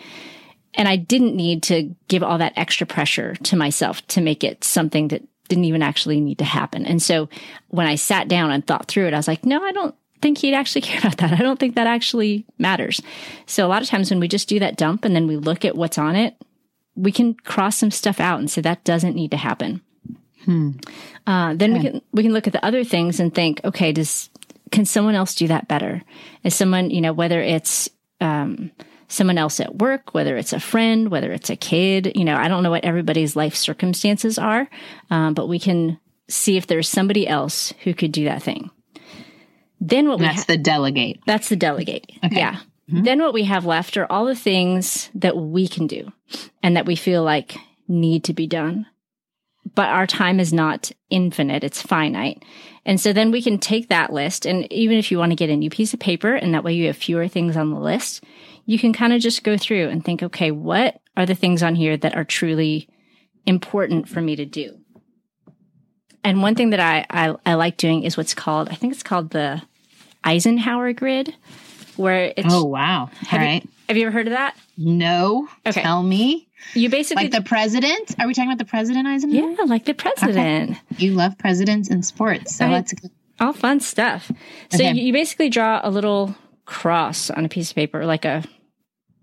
And 0.74 0.88
I 0.88 0.96
didn't 0.96 1.36
need 1.36 1.62
to 1.64 1.94
give 2.08 2.22
all 2.24 2.38
that 2.38 2.54
extra 2.56 2.86
pressure 2.88 3.34
to 3.36 3.56
myself 3.56 4.04
to 4.08 4.20
make 4.20 4.42
it 4.44 4.64
something 4.64 5.08
that 5.08 5.22
didn't 5.50 5.64
even 5.64 5.82
actually 5.82 6.20
need 6.20 6.38
to 6.38 6.44
happen. 6.44 6.86
And 6.86 7.02
so 7.02 7.28
when 7.68 7.86
I 7.86 7.96
sat 7.96 8.28
down 8.28 8.50
and 8.50 8.66
thought 8.66 8.88
through 8.88 9.08
it, 9.08 9.12
I 9.12 9.18
was 9.18 9.28
like, 9.28 9.44
no, 9.44 9.62
I 9.62 9.72
don't 9.72 9.94
think 10.22 10.38
he'd 10.38 10.54
actually 10.54 10.80
care 10.88 11.00
about 11.00 11.18
that. 11.18 11.32
I 11.32 11.42
don't 11.42 11.60
think 11.60 11.74
that 11.74 11.86
actually 11.86 12.46
matters. 12.56 13.02
So 13.44 13.66
a 13.66 13.68
lot 13.68 13.82
of 13.82 13.88
times 13.88 14.10
when 14.10 14.20
we 14.20 14.28
just 14.28 14.48
do 14.48 14.60
that 14.60 14.76
dump 14.76 15.04
and 15.04 15.14
then 15.14 15.26
we 15.26 15.36
look 15.36 15.66
at 15.66 15.76
what's 15.76 15.98
on 15.98 16.16
it, 16.16 16.34
we 16.96 17.12
can 17.12 17.34
cross 17.34 17.76
some 17.76 17.90
stuff 17.90 18.20
out 18.20 18.38
and 18.38 18.50
say 18.50 18.62
that 18.62 18.84
doesn't 18.84 19.14
need 19.14 19.32
to 19.32 19.36
happen. 19.36 19.82
Uh, 21.26 21.54
then 21.54 21.74
we 21.74 21.80
can 21.80 22.02
we 22.12 22.22
can 22.22 22.32
look 22.32 22.46
at 22.46 22.52
the 22.52 22.64
other 22.64 22.82
things 22.82 23.20
and 23.20 23.34
think, 23.34 23.60
okay, 23.64 23.92
does 23.92 24.30
can 24.70 24.84
someone 24.84 25.14
else 25.14 25.34
do 25.34 25.46
that 25.48 25.68
better? 25.68 26.02
Is 26.44 26.54
someone 26.54 26.90
you 26.90 27.00
know 27.00 27.12
whether 27.12 27.40
it's 27.40 27.88
um, 28.20 28.70
someone 29.10 29.36
else 29.38 29.60
at 29.60 29.76
work, 29.76 30.14
whether 30.14 30.36
it's 30.36 30.52
a 30.52 30.60
friend, 30.60 31.10
whether 31.10 31.32
it's 31.32 31.50
a 31.50 31.56
kid, 31.56 32.12
you 32.14 32.24
know, 32.24 32.36
I 32.36 32.48
don't 32.48 32.62
know 32.62 32.70
what 32.70 32.84
everybody's 32.84 33.36
life 33.36 33.54
circumstances 33.54 34.38
are, 34.38 34.68
um, 35.10 35.34
but 35.34 35.48
we 35.48 35.58
can 35.58 35.98
see 36.28 36.56
if 36.56 36.66
there's 36.66 36.88
somebody 36.88 37.26
else 37.28 37.74
who 37.82 37.92
could 37.92 38.12
do 38.12 38.24
that 38.24 38.42
thing. 38.42 38.70
Then 39.80 40.08
what 40.08 40.18
we 40.20 40.26
That's 40.26 40.40
ha- 40.40 40.44
the 40.48 40.56
delegate. 40.58 41.20
that's 41.26 41.48
the 41.48 41.56
delegate. 41.56 42.10
Yeah. 42.30 42.60
Then 42.92 43.20
what 43.20 43.32
we 43.34 43.44
have 43.44 43.64
left 43.66 43.96
are 43.96 44.06
all 44.10 44.24
the 44.26 44.34
things 44.34 45.10
that 45.14 45.36
we 45.36 45.68
can 45.68 45.86
do 45.86 46.12
and 46.60 46.76
that 46.76 46.86
we 46.86 46.96
feel 46.96 47.22
like 47.22 47.56
need 47.86 48.24
to 48.24 48.32
be 48.32 48.48
done. 48.48 48.86
But 49.76 49.90
our 49.90 50.08
time 50.08 50.40
is 50.40 50.52
not 50.52 50.90
infinite, 51.08 51.62
it's 51.62 51.80
finite. 51.80 52.42
And 52.84 53.00
so 53.00 53.12
then 53.12 53.30
we 53.30 53.42
can 53.42 53.58
take 53.58 53.88
that 53.88 54.12
list. 54.12 54.44
And 54.44 54.70
even 54.72 54.98
if 54.98 55.12
you 55.12 55.18
want 55.18 55.30
to 55.30 55.36
get 55.36 55.50
a 55.50 55.56
new 55.56 55.70
piece 55.70 55.94
of 55.94 56.00
paper 56.00 56.34
and 56.34 56.52
that 56.52 56.64
way 56.64 56.72
you 56.72 56.88
have 56.88 56.96
fewer 56.96 57.28
things 57.28 57.56
on 57.56 57.70
the 57.70 57.78
list, 57.78 58.24
you 58.70 58.78
can 58.78 58.92
kind 58.92 59.12
of 59.12 59.20
just 59.20 59.42
go 59.42 59.56
through 59.56 59.88
and 59.88 60.04
think, 60.04 60.22
okay, 60.22 60.52
what 60.52 61.00
are 61.16 61.26
the 61.26 61.34
things 61.34 61.60
on 61.60 61.74
here 61.74 61.96
that 61.96 62.14
are 62.14 62.22
truly 62.22 62.88
important 63.44 64.08
for 64.08 64.20
me 64.20 64.36
to 64.36 64.46
do? 64.46 64.78
And 66.22 66.40
one 66.40 66.54
thing 66.54 66.70
that 66.70 66.78
I, 66.78 67.04
I, 67.10 67.34
I 67.44 67.54
like 67.54 67.76
doing 67.76 68.04
is 68.04 68.16
what's 68.16 68.32
called, 68.32 68.68
I 68.68 68.76
think 68.76 68.92
it's 68.92 69.02
called 69.02 69.30
the 69.30 69.60
Eisenhower 70.22 70.92
grid, 70.92 71.34
where 71.96 72.32
it's. 72.36 72.54
Oh 72.54 72.62
wow! 72.64 73.00
All 73.00 73.08
have, 73.26 73.40
right. 73.40 73.64
you, 73.64 73.70
have 73.88 73.96
you 73.96 74.06
ever 74.06 74.12
heard 74.12 74.28
of 74.28 74.34
that? 74.34 74.54
No. 74.76 75.48
Okay. 75.66 75.82
Tell 75.82 76.02
me. 76.04 76.48
You 76.74 76.90
basically. 76.90 77.24
Like 77.24 77.32
the 77.32 77.42
president? 77.42 78.14
Are 78.20 78.26
we 78.28 78.34
talking 78.34 78.50
about 78.52 78.58
the 78.58 78.70
president, 78.70 79.08
Eisenhower? 79.08 79.50
yeah, 79.50 79.64
like 79.64 79.84
the 79.84 79.94
president. 79.94 80.76
You 80.96 81.14
love 81.14 81.38
presidents 81.38 81.90
and 81.90 82.04
sports, 82.06 82.54
so 82.54 82.66
I- 82.66 82.70
that's 82.70 82.92
good. 82.92 83.10
All 83.40 83.52
fun 83.54 83.80
stuff. 83.80 84.30
So 84.70 84.76
Okay. 84.76 84.92
you, 84.92 85.06
you 85.06 85.12
basically 85.12 85.48
draw 85.48 85.80
a 85.82 85.90
little 85.90 86.36
cross 86.66 87.30
on 87.30 87.44
a 87.44 87.48
piece 87.48 87.70
of 87.70 87.74
paper, 87.74 88.04
like 88.04 88.24
a, 88.26 88.44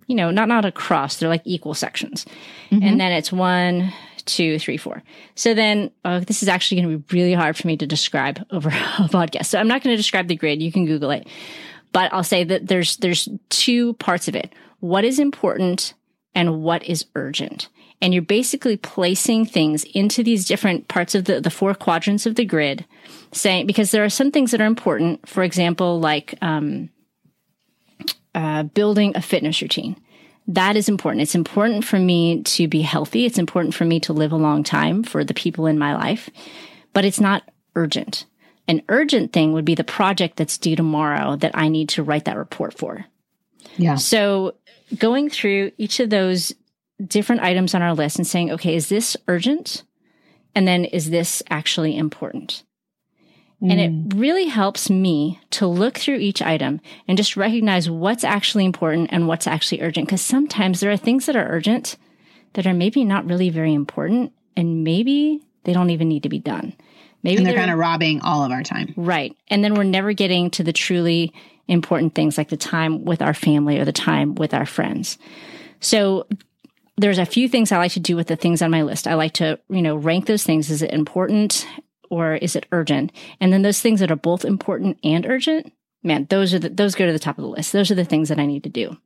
you 0.07 0.15
know, 0.15 0.31
not 0.31 0.47
not 0.47 0.65
a 0.65 0.71
cross. 0.71 1.17
They're 1.17 1.29
like 1.29 1.43
equal 1.45 1.73
sections, 1.73 2.25
Mm-hmm. 2.71 2.83
and 2.83 2.99
then 2.99 3.11
it's 3.13 3.31
one, 3.31 3.93
two, 4.25 4.57
three, 4.59 4.77
four. 4.77 5.03
So 5.35 5.53
then, 5.53 5.91
oh, 6.03 6.19
this 6.19 6.41
is 6.43 6.49
actually 6.49 6.81
going 6.81 6.91
to 6.91 6.97
be 6.97 7.15
really 7.17 7.33
hard 7.33 7.55
for 7.55 7.67
me 7.67 7.77
to 7.77 7.85
describe 7.87 8.45
over 8.51 8.69
a 8.69 9.07
podcast. 9.09 9.45
So 9.45 9.59
I'm 9.59 9.67
not 9.67 9.83
going 9.83 9.93
to 9.93 9.97
describe 9.97 10.27
the 10.27 10.35
grid. 10.35 10.61
You 10.61 10.71
can 10.71 10.85
Google 10.85 11.11
it, 11.11 11.27
but 11.93 12.11
I'll 12.11 12.23
say 12.23 12.43
that 12.43 12.67
there's 12.67 12.97
there's 12.97 13.29
two 13.49 13.93
parts 13.93 14.27
of 14.27 14.35
it. 14.35 14.53
What 14.79 15.05
is 15.05 15.19
important 15.19 15.93
and 16.35 16.61
what 16.61 16.83
is 16.83 17.05
urgent. 17.15 17.67
And 17.99 18.13
you're 18.13 18.21
basically 18.21 18.77
placing 18.77 19.47
things 19.47 19.83
into 19.83 20.23
these 20.23 20.45
different 20.45 20.87
parts 20.87 21.15
of 21.15 21.25
the, 21.25 21.41
the 21.41 21.49
four 21.49 21.73
quadrants 21.73 22.27
of 22.27 22.35
the 22.35 22.45
grid, 22.45 22.85
saying, 23.31 23.65
because 23.65 23.89
there 23.89 24.03
are 24.03 24.09
some 24.09 24.29
things 24.29 24.51
that 24.51 24.61
are 24.61 24.67
important. 24.67 25.27
For 25.27 25.41
example, 25.41 25.99
like 25.99 26.35
um, 26.43 26.89
uh, 28.37 28.63
building 28.63 29.11
a 29.15 29.21
fitness 29.21 29.61
routine 29.61 29.99
that 30.47 30.77
is 30.77 30.87
important. 30.87 31.21
It's 31.21 31.35
important 31.35 31.83
for 31.83 31.99
me 31.99 32.41
to 32.43 32.67
be 32.67 32.81
healthy. 32.81 33.25
It's 33.25 33.37
important 33.37 33.75
for 33.75 33.83
me 33.83 33.99
to 34.01 34.13
live 34.13 34.31
a 34.31 34.37
long 34.37 34.63
time 34.63 35.03
for 35.03 35.23
the 35.23 35.33
people 35.33 35.67
in 35.67 35.77
my 35.77 35.95
life, 35.95 36.29
but 36.93 37.03
it's 37.03 37.19
not 37.19 37.43
urgent. 37.75 38.25
An 38.67 38.81
urgent 38.89 39.33
thing 39.33 39.53
would 39.53 39.65
be 39.65 39.75
the 39.75 39.83
project 39.83 40.37
that's 40.37 40.57
due 40.57 40.75
tomorrow 40.75 41.35
that 41.37 41.51
I 41.53 41.67
need 41.67 41.89
to 41.89 42.03
write 42.03 42.25
that 42.25 42.37
report 42.37 42.77
for. 42.77 43.05
Yeah. 43.77 43.95
So 43.95 44.55
going 44.97 45.29
through 45.29 45.71
each 45.77 45.99
of 45.99 46.09
those 46.09 46.53
different 47.05 47.41
items 47.41 47.75
on 47.75 47.81
our 47.81 47.93
list 47.93 48.17
and 48.17 48.25
saying, 48.25 48.51
okay, 48.51 48.75
is 48.75 48.89
this 48.89 49.17
urgent? 49.27 49.83
And 50.55 50.67
then 50.67 50.85
is 50.85 51.09
this 51.09 51.43
actually 51.49 51.97
important? 51.97 52.63
And 53.59 53.79
it 53.79 53.91
mm. 53.91 54.19
really 54.19 54.45
helps 54.45 54.87
me 54.89 55.39
to 55.51 55.65
look 55.65 55.97
through 55.97 56.17
each 56.17 56.43
item 56.43 56.79
and 57.07 57.17
just 57.17 57.35
recognize 57.35 57.89
what's 57.89 58.23
actually 58.23 58.65
important 58.65 59.09
and 59.11 59.27
what's 59.27 59.47
actually 59.47 59.81
urgent. 59.81 60.07
Because 60.07 60.21
sometimes 60.21 60.79
there 60.79 60.91
are 60.91 60.97
things 60.97 61.25
that 61.25 61.35
are 61.35 61.47
urgent 61.49 61.97
that 62.53 62.67
are 62.67 62.73
maybe 62.73 63.03
not 63.03 63.25
really 63.25 63.49
very 63.49 63.73
important 63.73 64.31
and 64.55 64.83
maybe 64.83 65.41
they 65.63 65.73
don't 65.73 65.89
even 65.89 66.07
need 66.07 66.23
to 66.23 66.29
be 66.29 66.39
done. 66.39 66.75
Maybe 67.23 67.37
and 67.37 67.45
they're, 67.45 67.53
they're 67.53 67.61
kind 67.61 67.71
of 67.71 67.79
robbing 67.79 68.21
all 68.21 68.43
of 68.43 68.51
our 68.51 68.61
time. 68.61 68.93
Right. 68.95 69.35
And 69.47 69.63
then 69.63 69.73
we're 69.73 69.83
never 69.83 70.13
getting 70.13 70.51
to 70.51 70.63
the 70.63 70.73
truly 70.73 71.33
important 71.67 72.13
things 72.13 72.37
like 72.37 72.49
the 72.49 72.57
time 72.57 73.05
with 73.05 73.23
our 73.23 73.33
family 73.33 73.79
or 73.79 73.85
the 73.85 73.91
time 73.91 74.35
with 74.35 74.53
our 74.53 74.65
friends. 74.67 75.17
So 75.79 76.27
there's 76.95 77.17
a 77.19 77.25
few 77.25 77.49
things 77.49 77.71
I 77.71 77.77
like 77.77 77.91
to 77.93 77.99
do 77.99 78.15
with 78.15 78.27
the 78.27 78.35
things 78.35 78.61
on 78.61 78.71
my 78.71 78.83
list. 78.83 79.07
I 79.07 79.15
like 79.15 79.33
to, 79.33 79.59
you 79.69 79.81
know, 79.81 79.95
rank 79.95 80.27
those 80.27 80.43
things. 80.43 80.69
Is 80.69 80.81
it 80.81 80.91
important? 80.91 81.67
Or 82.09 82.35
is 82.35 82.55
it 82.55 82.65
urgent? 82.71 83.11
And 83.39 83.51
then 83.51 83.61
those 83.61 83.81
things 83.81 83.99
that 83.99 84.11
are 84.11 84.15
both 84.15 84.45
important 84.45 84.97
and 85.03 85.25
urgent, 85.25 85.71
man, 86.03 86.27
those 86.29 86.53
are 86.53 86.59
the, 86.59 86.69
those 86.69 86.95
go 86.95 87.05
to 87.05 87.13
the 87.13 87.19
top 87.19 87.37
of 87.37 87.43
the 87.43 87.49
list. 87.49 87.73
Those 87.73 87.91
are 87.91 87.95
the 87.95 88.05
things 88.05 88.29
that 88.29 88.39
I 88.39 88.45
need 88.45 88.63
to 88.63 88.69
do. 88.69 88.97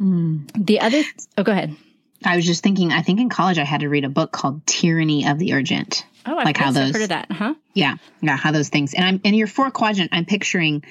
Mm. 0.00 0.50
The 0.66 0.80
other, 0.80 1.02
oh, 1.36 1.42
go 1.42 1.52
ahead. 1.52 1.76
I 2.24 2.36
was 2.36 2.46
just 2.46 2.62
thinking. 2.62 2.92
I 2.92 3.02
think 3.02 3.20
in 3.20 3.28
college 3.28 3.58
I 3.58 3.64
had 3.64 3.80
to 3.80 3.88
read 3.88 4.04
a 4.04 4.08
book 4.08 4.32
called 4.32 4.66
"Tyranny 4.66 5.26
of 5.26 5.38
the 5.38 5.54
Urgent." 5.54 6.06
Oh, 6.24 6.38
I've 6.38 6.44
like 6.44 6.56
how 6.56 6.70
those 6.70 6.92
heard 6.92 7.02
of 7.02 7.08
that, 7.08 7.32
huh? 7.32 7.54
Yeah, 7.74 7.96
yeah, 8.20 8.36
how 8.36 8.52
those 8.52 8.68
things. 8.68 8.94
And 8.94 9.04
I'm 9.04 9.20
in 9.24 9.34
your 9.34 9.48
four 9.48 9.70
quadrant. 9.70 10.10
I'm 10.12 10.24
picturing 10.24 10.84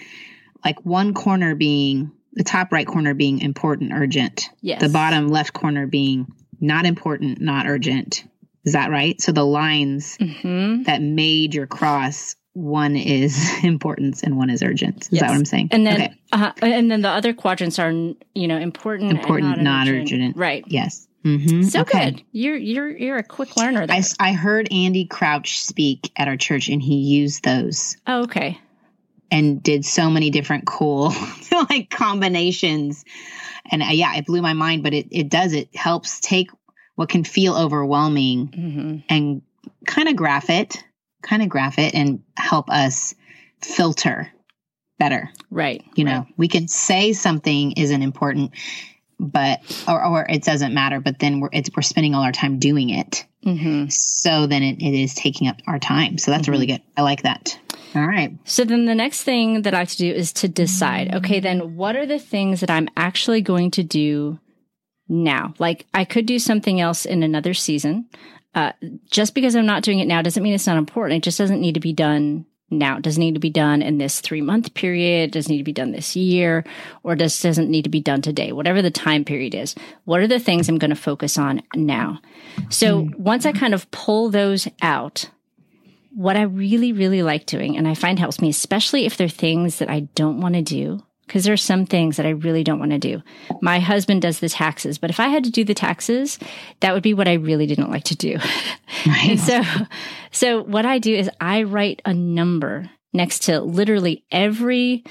like 0.64 0.84
one 0.86 1.14
corner 1.14 1.56
being 1.56 2.12
the 2.34 2.44
top 2.44 2.72
right 2.72 2.88
corner 2.88 3.14
being 3.14 3.40
important, 3.40 3.94
urgent. 3.94 4.50
Yes. 4.62 4.82
The 4.82 4.90
bottom 4.90 5.30
left 5.30 5.54
corner 5.54 5.88
being 5.88 6.28
not 6.60 6.86
important, 6.86 7.42
not 7.42 7.66
urgent. 7.66 8.24
Is 8.64 8.74
that 8.74 8.92
right? 8.92 9.20
So 9.22 9.32
the 9.32 9.46
lines 9.46 10.18
mm-hmm. 10.18 10.84
that 10.84 11.02
made 11.02 11.54
your 11.56 11.68
cross, 11.68 12.36
one 12.54 12.96
is 12.96 13.52
importance 13.64 14.24
and 14.24 14.38
one 14.38 14.50
is 14.50 14.62
urgent. 14.62 15.04
Is 15.04 15.10
yes. 15.14 15.22
that 15.22 15.30
what 15.30 15.38
I'm 15.38 15.46
saying? 15.46 15.70
And 15.72 15.86
then, 15.86 16.02
okay. 16.02 16.14
uh, 16.32 16.52
and 16.62 16.92
then 16.92 17.02
the 17.02 17.10
other 17.10 17.34
quadrants 17.34 17.80
are, 17.80 17.92
you 17.92 18.48
know, 18.48 18.58
important, 18.58 19.12
important, 19.12 19.50
not, 19.50 19.62
not 19.62 19.88
urgent. 19.88 20.12
urgent. 20.12 20.38
Right. 20.38 20.64
Yes. 20.68 21.08
Mm-hmm. 21.24 21.64
So 21.64 21.82
okay. 21.82 22.12
good. 22.12 22.24
You're 22.32 22.56
you're 22.56 22.90
you're 22.90 23.18
a 23.18 23.24
quick 23.24 23.56
learner. 23.56 23.86
There. 23.86 23.96
I, 23.96 24.30
I 24.30 24.34
heard 24.34 24.72
Andy 24.72 25.06
Crouch 25.06 25.62
speak 25.62 26.12
at 26.16 26.28
our 26.28 26.38
church, 26.38 26.68
and 26.68 26.82
he 26.82 26.96
used 26.96 27.44
those. 27.44 27.96
Oh, 28.08 28.24
okay. 28.24 28.60
And 29.30 29.62
did 29.62 29.86
so 29.86 30.10
many 30.10 30.30
different 30.30 30.66
cool 30.66 31.14
like 31.70 31.90
combinations, 31.92 33.06
and 33.72 33.84
uh, 33.84 33.88
yeah, 33.92 34.16
it 34.16 34.26
blew 34.26 34.42
my 34.42 34.54
mind. 34.54 34.82
But 34.82 34.96
it 34.96 35.08
it 35.12 35.30
does 35.30 35.54
it 35.54 35.76
helps 35.76 36.20
take 36.20 36.50
what 37.02 37.10
can 37.10 37.24
feel 37.24 37.56
overwhelming 37.56 38.48
mm-hmm. 38.50 38.98
and 39.10 39.42
kind 39.88 40.08
of 40.08 40.16
graph 40.16 40.52
it, 40.52 40.84
kind 41.24 41.42
of 41.42 41.50
graph 41.50 41.80
it 41.80 41.96
and 41.96 42.22
help 42.38 42.70
us 42.70 43.16
filter 43.60 44.32
better. 45.00 45.32
Right. 45.50 45.84
You 45.96 46.06
right. 46.06 46.12
know, 46.12 46.28
we 46.38 46.48
can 46.48 46.68
say 46.68 47.14
something 47.14 47.72
isn't 47.72 48.04
important, 48.04 48.52
but, 49.20 49.62
or, 49.88 50.06
or 50.06 50.28
it 50.30 50.44
doesn't 50.44 50.76
matter, 50.76 51.00
but 51.00 51.18
then 51.18 51.40
we're, 51.40 51.50
it's, 51.52 51.72
we're 51.76 51.82
spending 51.82 52.14
all 52.14 52.22
our 52.22 52.32
time 52.32 52.60
doing 52.60 52.92
it. 52.92 53.26
Mm-hmm. 53.44 53.88
So 53.90 54.46
then 54.46 54.62
it, 54.62 54.80
it 54.80 54.94
is 54.94 55.16
taking 55.16 55.48
up 55.48 55.56
our 55.66 55.80
time. 55.80 56.20
So 56.20 56.30
that's 56.30 56.44
mm-hmm. 56.44 56.52
really 56.52 56.68
good. 56.68 56.84
I 56.96 57.02
like 57.02 57.24
that. 57.24 57.58
All 57.96 58.06
right. 58.06 58.38
So 58.46 58.64
then 58.64 58.86
the 58.86 58.94
next 58.94 59.24
thing 59.24 59.64
that 59.64 59.74
I 59.74 59.80
have 59.80 59.90
to 59.90 59.98
do 59.98 60.12
is 60.12 60.32
to 60.34 60.48
decide, 60.48 61.16
okay, 61.16 61.40
then 61.40 61.76
what 61.76 61.96
are 61.96 62.06
the 62.06 62.20
things 62.20 62.60
that 62.60 62.70
I'm 62.70 62.90
actually 62.96 63.42
going 63.42 63.72
to 63.72 63.82
do 63.82 64.40
now. 65.12 65.54
Like 65.60 65.86
I 65.94 66.06
could 66.06 66.26
do 66.26 66.40
something 66.40 66.80
else 66.80 67.06
in 67.06 67.22
another 67.22 67.54
season. 67.54 68.08
Uh, 68.56 68.72
just 69.10 69.36
because 69.36 69.56
I'm 69.56 69.66
not 69.66 69.84
doing 69.84 70.00
it 70.00 70.08
now 70.08 70.22
doesn't 70.22 70.42
mean 70.42 70.54
it's 70.54 70.68
not 70.68 70.78
important. 70.78 71.18
It 71.18 71.24
just 71.24 71.38
doesn't 71.38 71.62
need 71.62 71.76
to 71.76 71.80
be 71.80 71.94
done 71.94 72.46
now. 72.70 72.98
It 72.98 73.04
doesn't 73.04 73.20
need 73.20 73.36
to 73.36 73.40
be 73.40 73.50
done 73.50 73.82
in 73.82 73.98
this 73.98 74.22
three 74.22 74.42
month 74.42 74.74
period. 74.74 75.30
It 75.30 75.34
doesn't 75.34 75.52
need 75.52 75.60
to 75.60 75.64
be 75.64 75.74
done 75.74 75.92
this 75.92 76.16
year 76.16 76.64
or 77.04 77.16
just 77.16 77.44
doesn't 77.44 77.70
need 77.70 77.84
to 77.84 77.90
be 77.90 78.00
done 78.00 78.22
today, 78.22 78.52
whatever 78.52 78.82
the 78.82 78.92
time 78.92 79.26
period 79.26 79.54
is. 79.54 79.76
What 80.06 80.22
are 80.22 80.28
the 80.28 80.40
things 80.40 80.68
I'm 80.68 80.78
going 80.78 80.90
to 80.90 80.96
focus 80.96 81.38
on 81.38 81.62
now? 81.76 82.20
So 82.70 83.04
mm. 83.04 83.16
once 83.18 83.46
I 83.46 83.52
kind 83.52 83.74
of 83.74 83.90
pull 83.92 84.30
those 84.30 84.68
out, 84.82 85.30
what 86.14 86.36
I 86.36 86.44
really, 86.44 86.92
really 86.92 87.24
like 87.24 87.46
doing, 87.46 87.78
and 87.78 87.88
I 87.88 87.94
find 87.94 88.20
helps 88.20 88.42
me, 88.42 88.50
especially 88.50 89.06
if 89.06 89.16
they're 89.16 89.30
things 89.30 89.80
that 89.80 89.90
I 89.90 90.02
don't 90.16 90.42
want 90.42 90.56
to 90.56 90.62
do, 90.62 91.04
because 91.32 91.46
there's 91.46 91.64
some 91.64 91.86
things 91.86 92.18
that 92.18 92.26
I 92.26 92.32
really 92.32 92.62
don't 92.62 92.78
want 92.78 92.92
to 92.92 92.98
do. 92.98 93.24
My 93.62 93.80
husband 93.80 94.22
does 94.22 94.40
the 94.40 94.50
taxes, 94.50 94.98
but 94.98 95.10
if 95.10 95.18
I 95.18 95.30
had 95.30 95.46
to 95.46 95.50
do 95.50 95.64
the 95.64 95.74
taxes, 95.74 96.38
that 96.82 96.94
would 96.94 97.04
be 97.04 97.14
what 97.14 97.30
I 97.30 97.36
really 97.36 97.66
didn't 97.66 97.90
like 97.90 98.04
to 98.06 98.18
do. 98.18 98.38
Right. 99.08 99.40
so, 99.40 99.64
so 100.32 100.62
what 100.62 100.86
I 100.86 101.00
do 101.00 101.16
is 101.16 101.28
I 101.40 101.64
write 101.64 102.04
a 102.06 102.14
number 102.14 102.92
next 103.14 103.44
to 103.44 103.62
literally 103.62 104.26
every 104.32 105.06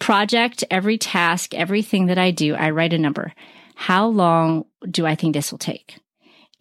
project, 0.00 0.64
every 0.70 0.98
task, 0.98 1.54
everything 1.54 2.06
that 2.06 2.18
I 2.18 2.32
do, 2.32 2.54
I 2.54 2.70
write 2.70 2.94
a 2.94 2.98
number. 2.98 3.32
How 3.76 4.08
long 4.08 4.64
do 4.90 5.06
I 5.06 5.14
think 5.14 5.34
this 5.34 5.52
will 5.52 5.58
take? 5.58 5.98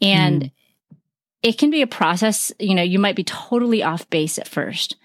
And 0.02 0.44
mm. 0.44 0.52
it 1.42 1.58
can 1.58 1.72
be 1.72 1.82
a 1.82 1.88
process, 1.88 2.52
you 2.60 2.76
know, 2.76 2.84
you 2.84 3.00
might 3.00 3.16
be 3.16 3.24
totally 3.24 3.82
off 3.82 4.08
base 4.12 4.38
at 4.38 4.48
first, 4.48 4.98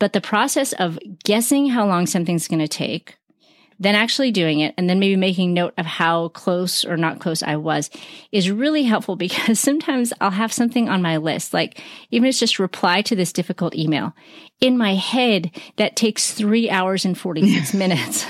but 0.00 0.12
the 0.12 0.20
process 0.20 0.72
of 0.72 0.98
guessing 1.22 1.68
how 1.68 1.86
long 1.86 2.06
something's 2.06 2.48
going 2.48 2.58
to 2.58 2.66
take, 2.66 3.16
then 3.78 3.94
actually 3.94 4.30
doing 4.30 4.60
it 4.60 4.74
and 4.78 4.88
then 4.88 4.98
maybe 4.98 5.16
making 5.16 5.52
note 5.52 5.74
of 5.76 5.86
how 5.86 6.28
close 6.28 6.84
or 6.84 6.96
not 6.96 7.20
close 7.20 7.42
I 7.42 7.56
was 7.56 7.90
is 8.32 8.50
really 8.50 8.84
helpful 8.84 9.16
because 9.26 9.60
sometimes 9.60 10.12
I'll 10.20 10.30
have 10.30 10.52
something 10.52 10.88
on 10.88 11.02
my 11.02 11.16
list, 11.18 11.52
like 11.52 11.82
even 12.10 12.28
it's 12.28 12.38
just 12.38 12.58
reply 12.58 13.02
to 13.02 13.16
this 13.16 13.32
difficult 13.32 13.74
email. 13.74 14.14
In 14.60 14.78
my 14.78 14.94
head, 14.94 15.50
that 15.76 15.96
takes 15.96 16.32
three 16.32 16.70
hours 16.70 17.04
and 17.04 17.16
46 17.16 17.74
minutes. 17.74 18.26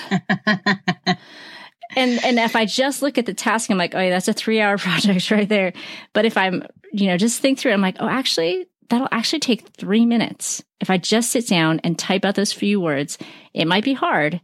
and 1.97 2.25
and 2.25 2.39
if 2.39 2.57
I 2.57 2.65
just 2.65 3.03
look 3.03 3.19
at 3.19 3.27
the 3.27 3.35
task, 3.35 3.71
I'm 3.71 3.79
like, 3.79 3.95
oh 3.95 4.01
yeah, 4.01 4.11
that's 4.11 4.29
a 4.29 4.33
three 4.33 4.61
hour 4.61 4.79
project 4.79 5.31
right 5.31 5.49
there. 5.49 5.73
But 6.13 6.25
if 6.25 6.37
I'm, 6.37 6.65
you 6.93 7.07
know, 7.07 7.17
just 7.17 7.41
think 7.41 7.59
through 7.59 7.73
it, 7.73 7.75
I'm 7.75 7.81
like, 7.81 7.97
oh, 8.01 8.09
actually, 8.09 8.67
that'll 8.89 9.09
actually 9.11 9.41
take 9.41 9.69
three 9.77 10.07
minutes. 10.07 10.63
If 10.81 10.91
I 10.91 10.99
just 10.99 11.31
sit 11.31 11.47
down 11.47 11.81
and 11.85 11.99
type 11.99 12.25
out 12.25 12.35
those 12.35 12.53
few 12.53 12.81
words, 12.81 13.19
it 13.55 13.67
might 13.67 13.85
be 13.85 13.95
hard, 13.95 14.41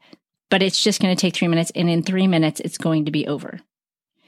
but 0.52 0.62
it's 0.62 0.84
just 0.84 1.00
going 1.00 1.16
to 1.16 1.18
take 1.18 1.34
three 1.34 1.48
minutes. 1.48 1.72
And 1.74 1.88
in 1.88 2.02
three 2.02 2.26
minutes, 2.26 2.60
it's 2.60 2.76
going 2.76 3.06
to 3.06 3.10
be 3.10 3.26
over. 3.26 3.58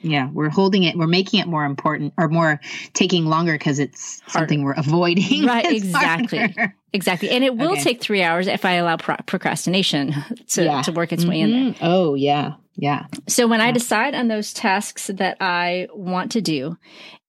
Yeah, 0.01 0.31
we're 0.33 0.49
holding 0.49 0.81
it, 0.81 0.97
we're 0.97 1.05
making 1.05 1.39
it 1.39 1.47
more 1.47 1.65
important 1.65 2.13
or 2.17 2.29
more 2.29 2.59
taking 2.93 3.25
longer 3.25 3.53
because 3.53 3.77
it's 3.77 4.21
Harder. 4.21 4.31
something 4.31 4.63
we're 4.63 4.73
avoiding. 4.73 5.45
Right, 5.45 5.65
exactly. 5.71 6.39
Harder. 6.39 6.75
Exactly. 6.93 7.29
And 7.29 7.43
it 7.43 7.55
will 7.55 7.73
okay. 7.73 7.83
take 7.83 8.01
three 8.01 8.23
hours 8.23 8.47
if 8.47 8.65
I 8.65 8.73
allow 8.73 8.97
pro- 8.97 9.17
procrastination 9.27 10.15
to, 10.47 10.63
yeah. 10.63 10.81
to 10.81 10.91
work 10.91 11.13
its 11.13 11.21
mm-hmm. 11.21 11.29
way 11.29 11.39
in 11.41 11.51
there. 11.51 11.73
Mm-hmm. 11.73 11.85
Oh, 11.85 12.15
yeah. 12.15 12.55
Yeah. 12.75 13.05
So 13.27 13.47
when 13.47 13.59
yeah. 13.59 13.67
I 13.67 13.71
decide 13.71 14.15
on 14.15 14.27
those 14.27 14.53
tasks 14.53 15.07
that 15.13 15.37
I 15.39 15.87
want 15.93 16.33
to 16.33 16.41
do, 16.41 16.77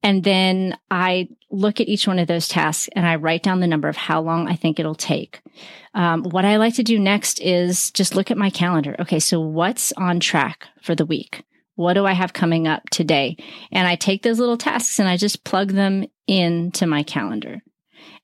and 0.03 0.23
then 0.23 0.77
I 0.91 1.29
look 1.51 1.81
at 1.81 1.89
each 1.89 2.07
one 2.07 2.19
of 2.19 2.29
those 2.29 2.49
tasks 2.49 2.89
and 2.93 3.07
I 3.07 3.17
write 3.17 3.43
down 3.43 3.61
the 3.61 3.67
number 3.67 3.89
of 3.89 3.97
how 3.97 4.21
long 4.21 4.49
I 4.49 4.55
think 4.57 4.79
it'll 4.79 4.95
take. 4.95 5.41
Um, 5.95 6.25
what 6.25 6.45
I 6.45 6.57
like 6.57 6.75
to 6.75 6.83
do 6.83 6.99
next 6.99 7.41
is 7.41 7.91
just 7.93 8.15
look 8.15 8.31
at 8.31 8.37
my 8.37 8.51
calendar. 8.51 8.97
Okay, 9.01 9.19
so 9.19 9.41
what's 9.41 9.93
on 9.93 10.21
track 10.21 10.67
for 10.83 10.95
the 10.95 11.07
week? 11.07 11.43
What 11.77 11.95
do 11.95 12.07
I 12.07 12.13
have 12.13 12.33
coming 12.33 12.67
up 12.67 12.89
today? 12.91 13.37
And 13.73 13.87
I 13.87 13.97
take 13.97 14.23
those 14.23 14.39
little 14.39 14.57
tasks 14.57 14.99
and 14.99 15.09
I 15.09 15.17
just 15.17 15.45
plug 15.45 15.73
them 15.73 16.07
into 16.27 16.87
my 16.87 17.03
calendar. 17.03 17.63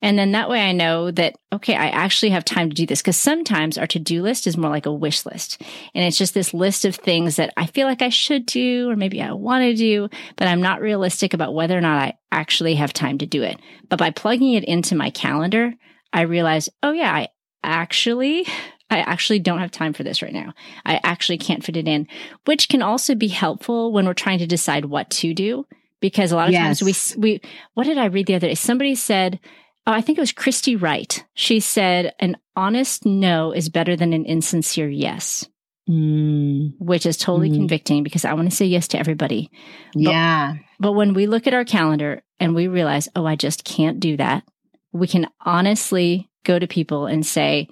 And 0.00 0.18
then 0.18 0.32
that 0.32 0.48
way 0.48 0.60
I 0.60 0.72
know 0.72 1.10
that, 1.12 1.36
okay, 1.52 1.74
I 1.74 1.88
actually 1.88 2.30
have 2.30 2.44
time 2.44 2.68
to 2.68 2.74
do 2.74 2.86
this. 2.86 3.02
Cause 3.02 3.16
sometimes 3.16 3.78
our 3.78 3.86
to 3.86 3.98
do 3.98 4.22
list 4.22 4.46
is 4.46 4.56
more 4.56 4.70
like 4.70 4.86
a 4.86 4.92
wish 4.92 5.24
list. 5.24 5.62
And 5.94 6.04
it's 6.04 6.18
just 6.18 6.34
this 6.34 6.52
list 6.52 6.84
of 6.84 6.96
things 6.96 7.36
that 7.36 7.52
I 7.56 7.66
feel 7.66 7.86
like 7.86 8.02
I 8.02 8.08
should 8.08 8.46
do, 8.46 8.90
or 8.90 8.96
maybe 8.96 9.22
I 9.22 9.32
want 9.32 9.62
to 9.62 9.74
do, 9.74 10.08
but 10.36 10.48
I'm 10.48 10.62
not 10.62 10.80
realistic 10.80 11.34
about 11.34 11.54
whether 11.54 11.76
or 11.76 11.80
not 11.80 12.02
I 12.02 12.14
actually 12.32 12.74
have 12.74 12.92
time 12.92 13.18
to 13.18 13.26
do 13.26 13.42
it. 13.42 13.60
But 13.88 13.98
by 13.98 14.10
plugging 14.10 14.54
it 14.54 14.64
into 14.64 14.96
my 14.96 15.10
calendar, 15.10 15.72
I 16.12 16.22
realize, 16.22 16.68
oh 16.82 16.92
yeah, 16.92 17.12
I 17.12 17.28
actually 17.62 18.46
I 18.92 18.98
actually 18.98 19.38
don't 19.38 19.60
have 19.60 19.70
time 19.70 19.94
for 19.94 20.02
this 20.02 20.20
right 20.20 20.34
now. 20.34 20.52
I 20.84 21.00
actually 21.02 21.38
can't 21.38 21.64
fit 21.64 21.78
it 21.78 21.88
in, 21.88 22.06
which 22.44 22.68
can 22.68 22.82
also 22.82 23.14
be 23.14 23.28
helpful 23.28 23.90
when 23.90 24.04
we're 24.04 24.12
trying 24.12 24.38
to 24.40 24.46
decide 24.46 24.84
what 24.84 25.08
to 25.10 25.32
do. 25.32 25.66
Because 26.00 26.30
a 26.30 26.36
lot 26.36 26.48
of 26.48 26.52
yes. 26.52 26.80
times 26.80 27.16
we, 27.16 27.20
we, 27.20 27.40
what 27.72 27.84
did 27.84 27.96
I 27.96 28.06
read 28.06 28.26
the 28.26 28.34
other 28.34 28.48
day? 28.48 28.54
Somebody 28.54 28.94
said, 28.94 29.40
oh, 29.86 29.92
I 29.92 30.00
think 30.00 30.18
it 30.18 30.22
was 30.22 30.32
Christy 30.32 30.76
Wright. 30.76 31.24
She 31.34 31.60
said, 31.60 32.14
an 32.18 32.36
honest 32.56 33.04
no 33.04 33.52
is 33.52 33.68
better 33.68 33.96
than 33.96 34.12
an 34.12 34.24
insincere 34.24 34.88
yes. 34.88 35.48
Mm. 35.88 36.74
Which 36.78 37.06
is 37.06 37.16
totally 37.16 37.50
mm. 37.50 37.56
convicting 37.56 38.02
because 38.02 38.24
I 38.24 38.34
want 38.34 38.48
to 38.48 38.56
say 38.56 38.66
yes 38.66 38.88
to 38.88 38.98
everybody. 38.98 39.50
But, 39.94 40.02
yeah. 40.02 40.54
But 40.78 40.92
when 40.92 41.12
we 41.14 41.26
look 41.26 41.46
at 41.46 41.54
our 41.54 41.64
calendar 41.64 42.22
and 42.38 42.54
we 42.54 42.68
realize, 42.68 43.08
oh, 43.16 43.26
I 43.26 43.34
just 43.34 43.64
can't 43.64 43.98
do 43.98 44.16
that, 44.18 44.44
we 44.92 45.08
can 45.08 45.26
honestly 45.40 46.30
go 46.44 46.58
to 46.58 46.66
people 46.66 47.06
and 47.06 47.26
say, 47.26 47.68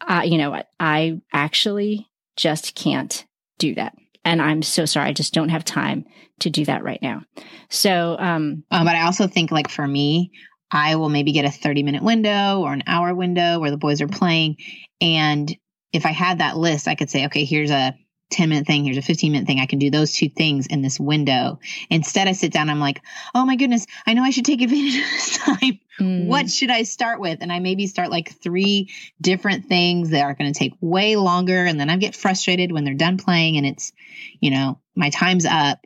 uh, 0.00 0.22
you 0.24 0.38
know 0.38 0.50
what? 0.50 0.68
I 0.80 1.20
actually 1.32 2.08
just 2.36 2.74
can't 2.74 3.24
do 3.58 3.74
that. 3.76 3.94
And 4.24 4.42
I'm 4.42 4.62
so 4.62 4.84
sorry. 4.84 5.08
I 5.08 5.12
just 5.12 5.32
don't 5.32 5.50
have 5.50 5.64
time 5.64 6.04
to 6.40 6.50
do 6.50 6.64
that 6.64 6.82
right 6.82 7.00
now. 7.00 7.22
So, 7.70 8.16
um, 8.18 8.64
uh, 8.70 8.84
but 8.84 8.96
I 8.96 9.02
also 9.02 9.28
think 9.28 9.52
like 9.52 9.70
for 9.70 9.86
me, 9.86 10.32
I 10.70 10.96
will 10.96 11.08
maybe 11.08 11.32
get 11.32 11.44
a 11.44 11.50
30 11.50 11.82
minute 11.82 12.02
window 12.02 12.60
or 12.60 12.72
an 12.72 12.84
hour 12.86 13.14
window 13.14 13.60
where 13.60 13.70
the 13.70 13.76
boys 13.76 14.00
are 14.00 14.08
playing. 14.08 14.56
And 15.00 15.54
if 15.92 16.06
I 16.06 16.10
had 16.10 16.38
that 16.38 16.56
list, 16.56 16.88
I 16.88 16.94
could 16.94 17.10
say, 17.10 17.26
okay, 17.26 17.44
here's 17.44 17.70
a 17.70 17.94
10 18.30 18.48
minute 18.48 18.66
thing, 18.66 18.84
here's 18.84 18.96
a 18.96 19.02
15 19.02 19.30
minute 19.30 19.46
thing. 19.46 19.60
I 19.60 19.66
can 19.66 19.78
do 19.78 19.90
those 19.90 20.12
two 20.12 20.28
things 20.28 20.66
in 20.66 20.82
this 20.82 20.98
window. 20.98 21.60
Instead, 21.88 22.26
I 22.26 22.32
sit 22.32 22.52
down, 22.52 22.68
I'm 22.68 22.80
like, 22.80 23.00
oh 23.34 23.46
my 23.46 23.56
goodness, 23.56 23.86
I 24.06 24.14
know 24.14 24.22
I 24.22 24.30
should 24.30 24.44
take 24.44 24.62
advantage 24.62 24.96
of 25.04 25.10
this 25.10 25.38
time. 25.38 25.80
Mm. 26.00 26.26
What 26.26 26.50
should 26.50 26.70
I 26.70 26.82
start 26.82 27.20
with? 27.20 27.38
And 27.40 27.52
I 27.52 27.60
maybe 27.60 27.86
start 27.86 28.10
like 28.10 28.40
three 28.42 28.90
different 29.20 29.66
things 29.66 30.10
that 30.10 30.22
are 30.22 30.34
going 30.34 30.52
to 30.52 30.58
take 30.58 30.74
way 30.80 31.16
longer. 31.16 31.64
And 31.64 31.78
then 31.78 31.88
I 31.88 31.96
get 31.96 32.16
frustrated 32.16 32.72
when 32.72 32.84
they're 32.84 32.94
done 32.94 33.16
playing 33.16 33.56
and 33.56 33.66
it's, 33.66 33.92
you 34.40 34.50
know, 34.50 34.80
my 34.96 35.10
time's 35.10 35.46
up. 35.46 35.78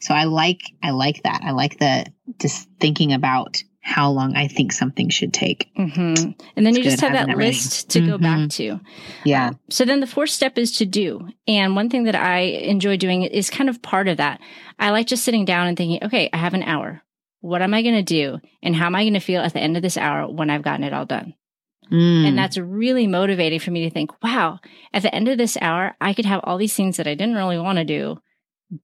So 0.00 0.14
I 0.14 0.24
like, 0.24 0.62
I 0.82 0.90
like 0.90 1.22
that. 1.22 1.42
I 1.44 1.52
like 1.52 1.78
the 1.78 2.06
just 2.38 2.68
thinking 2.78 3.12
about 3.12 3.62
how 3.88 4.10
long 4.10 4.36
I 4.36 4.48
think 4.48 4.72
something 4.72 5.08
should 5.08 5.32
take. 5.32 5.72
Mm-hmm. 5.74 6.32
And 6.56 6.66
then 6.66 6.68
it's 6.68 6.78
you 6.78 6.84
just 6.84 7.00
have 7.00 7.14
that 7.14 7.38
list 7.38 7.88
to 7.90 8.00
mm-hmm. 8.00 8.10
go 8.10 8.18
back 8.18 8.50
to. 8.50 8.78
Yeah. 9.24 9.48
Um, 9.48 9.60
so 9.70 9.86
then 9.86 10.00
the 10.00 10.06
fourth 10.06 10.28
step 10.28 10.58
is 10.58 10.72
to 10.72 10.84
do. 10.84 11.26
And 11.46 11.74
one 11.74 11.88
thing 11.88 12.04
that 12.04 12.14
I 12.14 12.40
enjoy 12.40 12.98
doing 12.98 13.22
is 13.22 13.48
kind 13.48 13.70
of 13.70 13.80
part 13.80 14.06
of 14.06 14.18
that. 14.18 14.40
I 14.78 14.90
like 14.90 15.06
just 15.06 15.24
sitting 15.24 15.46
down 15.46 15.68
and 15.68 15.76
thinking, 15.76 16.04
okay, 16.04 16.28
I 16.34 16.36
have 16.36 16.52
an 16.52 16.64
hour. 16.64 17.00
What 17.40 17.62
am 17.62 17.72
I 17.72 17.80
going 17.80 17.94
to 17.94 18.02
do? 18.02 18.40
And 18.62 18.76
how 18.76 18.86
am 18.86 18.94
I 18.94 19.04
going 19.04 19.14
to 19.14 19.20
feel 19.20 19.40
at 19.40 19.54
the 19.54 19.60
end 19.60 19.74
of 19.78 19.82
this 19.82 19.96
hour 19.96 20.30
when 20.30 20.50
I've 20.50 20.62
gotten 20.62 20.84
it 20.84 20.92
all 20.92 21.06
done? 21.06 21.32
Mm. 21.90 22.28
And 22.28 22.38
that's 22.38 22.58
really 22.58 23.06
motivating 23.06 23.60
for 23.60 23.70
me 23.70 23.84
to 23.84 23.90
think, 23.90 24.10
wow, 24.22 24.58
at 24.92 25.00
the 25.00 25.14
end 25.14 25.28
of 25.28 25.38
this 25.38 25.56
hour, 25.62 25.96
I 25.98 26.12
could 26.12 26.26
have 26.26 26.40
all 26.44 26.58
these 26.58 26.74
things 26.74 26.98
that 26.98 27.06
I 27.06 27.14
didn't 27.14 27.36
really 27.36 27.58
want 27.58 27.78
to 27.78 27.86
do 27.86 28.18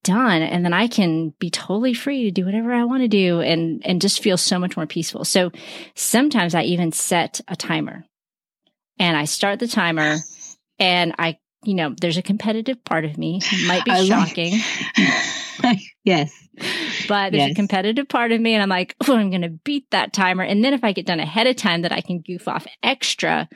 done 0.03 0.41
and 0.41 0.65
then 0.65 0.73
I 0.73 0.87
can 0.87 1.29
be 1.39 1.49
totally 1.49 1.93
free 1.93 2.23
to 2.23 2.31
do 2.31 2.45
whatever 2.45 2.73
I 2.73 2.85
want 2.85 3.03
to 3.03 3.07
do 3.07 3.39
and 3.41 3.85
and 3.85 4.01
just 4.01 4.21
feel 4.21 4.37
so 4.37 4.57
much 4.57 4.75
more 4.75 4.87
peaceful. 4.87 5.25
So 5.25 5.51
sometimes 5.93 6.55
I 6.55 6.63
even 6.63 6.91
set 6.91 7.41
a 7.47 7.55
timer. 7.55 8.05
And 8.97 9.17
I 9.17 9.25
start 9.25 9.59
the 9.59 9.67
timer 9.67 10.17
and 10.79 11.13
I 11.19 11.37
you 11.63 11.73
know, 11.73 11.95
there's 11.99 12.17
a 12.17 12.21
competitive 12.21 12.83
part 12.85 13.05
of 13.05 13.17
me. 13.17 13.41
Might 13.65 13.85
be 13.85 13.91
I 13.91 14.05
shocking. 14.05 14.59
Like, 15.63 15.79
yes. 16.03 16.31
But 17.07 17.31
there's 17.31 17.41
yes. 17.41 17.51
a 17.51 17.55
competitive 17.55 18.07
part 18.07 18.31
of 18.31 18.39
me 18.39 18.53
and 18.53 18.61
I'm 18.61 18.69
like, 18.69 18.95
oh, 19.07 19.15
I'm 19.15 19.31
going 19.31 19.41
to 19.41 19.49
beat 19.49 19.89
that 19.91 20.13
timer. 20.13 20.43
And 20.43 20.63
then 20.63 20.73
if 20.73 20.83
I 20.83 20.91
get 20.91 21.07
done 21.07 21.19
ahead 21.19 21.47
of 21.47 21.55
time 21.55 21.81
that 21.81 21.91
I 21.91 22.01
can 22.01 22.19
goof 22.21 22.47
off 22.47 22.67
extra, 22.83 23.49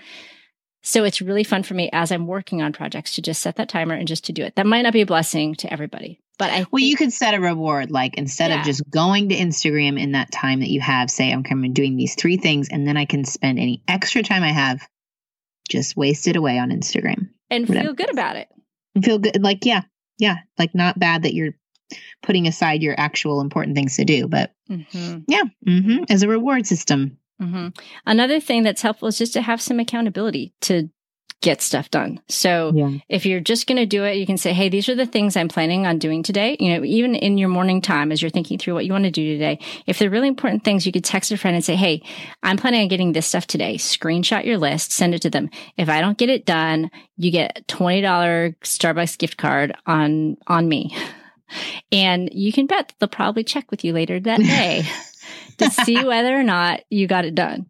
so 0.82 1.04
it's 1.04 1.22
really 1.22 1.44
fun 1.44 1.64
for 1.64 1.74
me 1.74 1.90
as 1.94 2.12
I'm 2.12 2.28
working 2.28 2.62
on 2.62 2.74
projects 2.74 3.16
to 3.16 3.22
just 3.22 3.42
set 3.42 3.58
that 3.58 3.70
timer 3.70 3.94
and 3.94 4.08
just 4.08 4.26
to 4.26 4.34
do 4.34 4.44
it. 4.44 4.56
That 4.56 4.66
might 4.66 4.82
not 4.82 4.94
be 4.94 5.02
a 5.02 5.06
blessing 5.06 5.56
to 5.56 5.72
everybody, 5.72 6.19
but 6.40 6.50
I. 6.50 6.66
Well, 6.72 6.82
you 6.82 6.96
could 6.96 7.14
set 7.14 7.36
a 7.36 7.40
reward, 7.40 7.92
like 7.92 8.18
instead 8.18 8.50
yeah. 8.50 8.62
of 8.62 8.66
just 8.66 8.82
going 8.90 9.30
to 9.30 9.36
Instagram 9.36 10.00
in 10.00 10.14
that 10.14 10.32
time 10.32 10.62
that 10.62 10.70
you 10.70 10.82
have, 10.82 11.12
say, 11.12 11.32
I'm 11.32 11.44
coming 11.44 11.74
doing 11.74 11.98
these 11.98 12.16
three 12.16 12.38
things, 12.38 12.70
and 12.70 12.88
then 12.88 12.98
I 12.98 13.06
can 13.06 13.26
spend 13.26 13.60
any 13.60 13.84
extra 13.88 14.24
time 14.24 14.42
I 14.42 14.52
have 14.52 14.82
just 15.70 15.96
waste 15.96 16.28
it 16.28 16.36
away 16.36 16.58
on 16.58 16.72
Instagram 16.72 17.30
and 17.52 17.68
Whatever. 17.68 17.88
feel 17.88 17.94
good 17.94 18.12
about 18.12 18.38
it. 18.38 18.48
And 18.96 19.06
feel 19.06 19.20
good, 19.20 19.44
like 19.44 19.66
yeah, 19.66 19.82
yeah, 20.18 20.38
like 20.58 20.74
not 20.74 20.98
bad 20.98 21.24
that 21.24 21.36
you're 21.36 21.54
putting 22.24 22.48
aside 22.48 22.82
your 22.82 22.96
actual 22.98 23.42
important 23.42 23.76
things 23.76 23.98
to 23.98 24.06
do, 24.06 24.28
but 24.28 24.52
mm-hmm. 24.70 25.20
yeah, 25.28 25.44
mm-hmm, 25.68 26.06
as 26.10 26.24
a 26.24 26.28
reward 26.28 26.66
system. 26.66 27.18
Mm-hmm. 27.42 27.68
Another 28.06 28.40
thing 28.40 28.64
that's 28.64 28.82
helpful 28.82 29.08
is 29.08 29.18
just 29.18 29.34
to 29.34 29.42
have 29.42 29.62
some 29.62 29.80
accountability 29.80 30.54
to 30.62 30.90
get 31.42 31.62
stuff 31.62 31.90
done. 31.90 32.20
So 32.28 32.72
yeah. 32.76 32.92
if 33.08 33.26
you're 33.26 33.40
just 33.40 33.66
going 33.66 33.78
to 33.78 33.86
do 33.86 34.04
it, 34.04 34.18
you 34.18 34.26
can 34.26 34.38
say, 34.38 34.54
Hey, 34.54 34.70
these 34.70 34.90
are 34.90 34.96
the 34.96 35.06
things 35.06 35.38
I'm 35.38 35.48
planning 35.48 35.88
on 35.88 35.98
doing 35.98 36.22
today. 36.22 36.58
You 36.60 36.76
know, 36.76 36.84
even 36.84 37.16
in 37.16 37.38
your 37.38 37.50
morning 37.50 37.82
time, 37.82 38.12
as 38.12 38.22
you're 38.22 38.30
thinking 38.30 38.58
through 38.58 38.74
what 38.74 38.86
you 38.86 38.92
want 38.92 39.06
to 39.06 39.12
do 39.12 39.34
today, 39.34 39.60
if 39.86 40.00
they're 40.00 40.10
really 40.10 40.28
important 40.28 40.64
things, 40.64 40.86
you 40.86 40.92
could 40.92 41.06
text 41.06 41.32
a 41.32 41.38
friend 41.38 41.56
and 41.56 41.64
say, 41.64 41.76
Hey, 41.76 42.04
I'm 42.44 42.58
planning 42.58 42.82
on 42.82 42.88
getting 42.90 43.14
this 43.14 43.28
stuff 43.28 43.48
today. 43.48 43.76
Screenshot 43.76 44.46
your 44.46 44.58
list, 44.58 44.92
send 44.92 45.16
it 45.16 45.22
to 45.22 45.30
them. 45.30 45.50
If 45.78 45.88
I 45.90 46.02
don't 46.02 46.18
get 46.18 46.30
it 46.30 46.46
done, 46.46 46.92
you 47.18 47.32
get 47.32 47.66
$20 47.68 48.04
Starbucks 48.58 49.18
gift 49.18 49.38
card 49.38 49.76
on, 49.86 50.38
on 50.48 50.68
me. 50.68 50.96
And 51.92 52.30
you 52.32 52.54
can 52.54 52.68
bet 52.68 52.94
they'll 53.00 53.10
probably 53.10 53.44
check 53.44 53.72
with 53.72 53.84
you 53.84 53.92
later 53.92 54.20
that 54.20 54.40
day. 54.40 54.84
to 55.58 55.70
see 55.72 56.04
whether 56.04 56.36
or 56.36 56.44
not 56.44 56.82
you 56.92 57.08
got 57.08 57.26
it 57.26 57.34
done. 57.34 57.66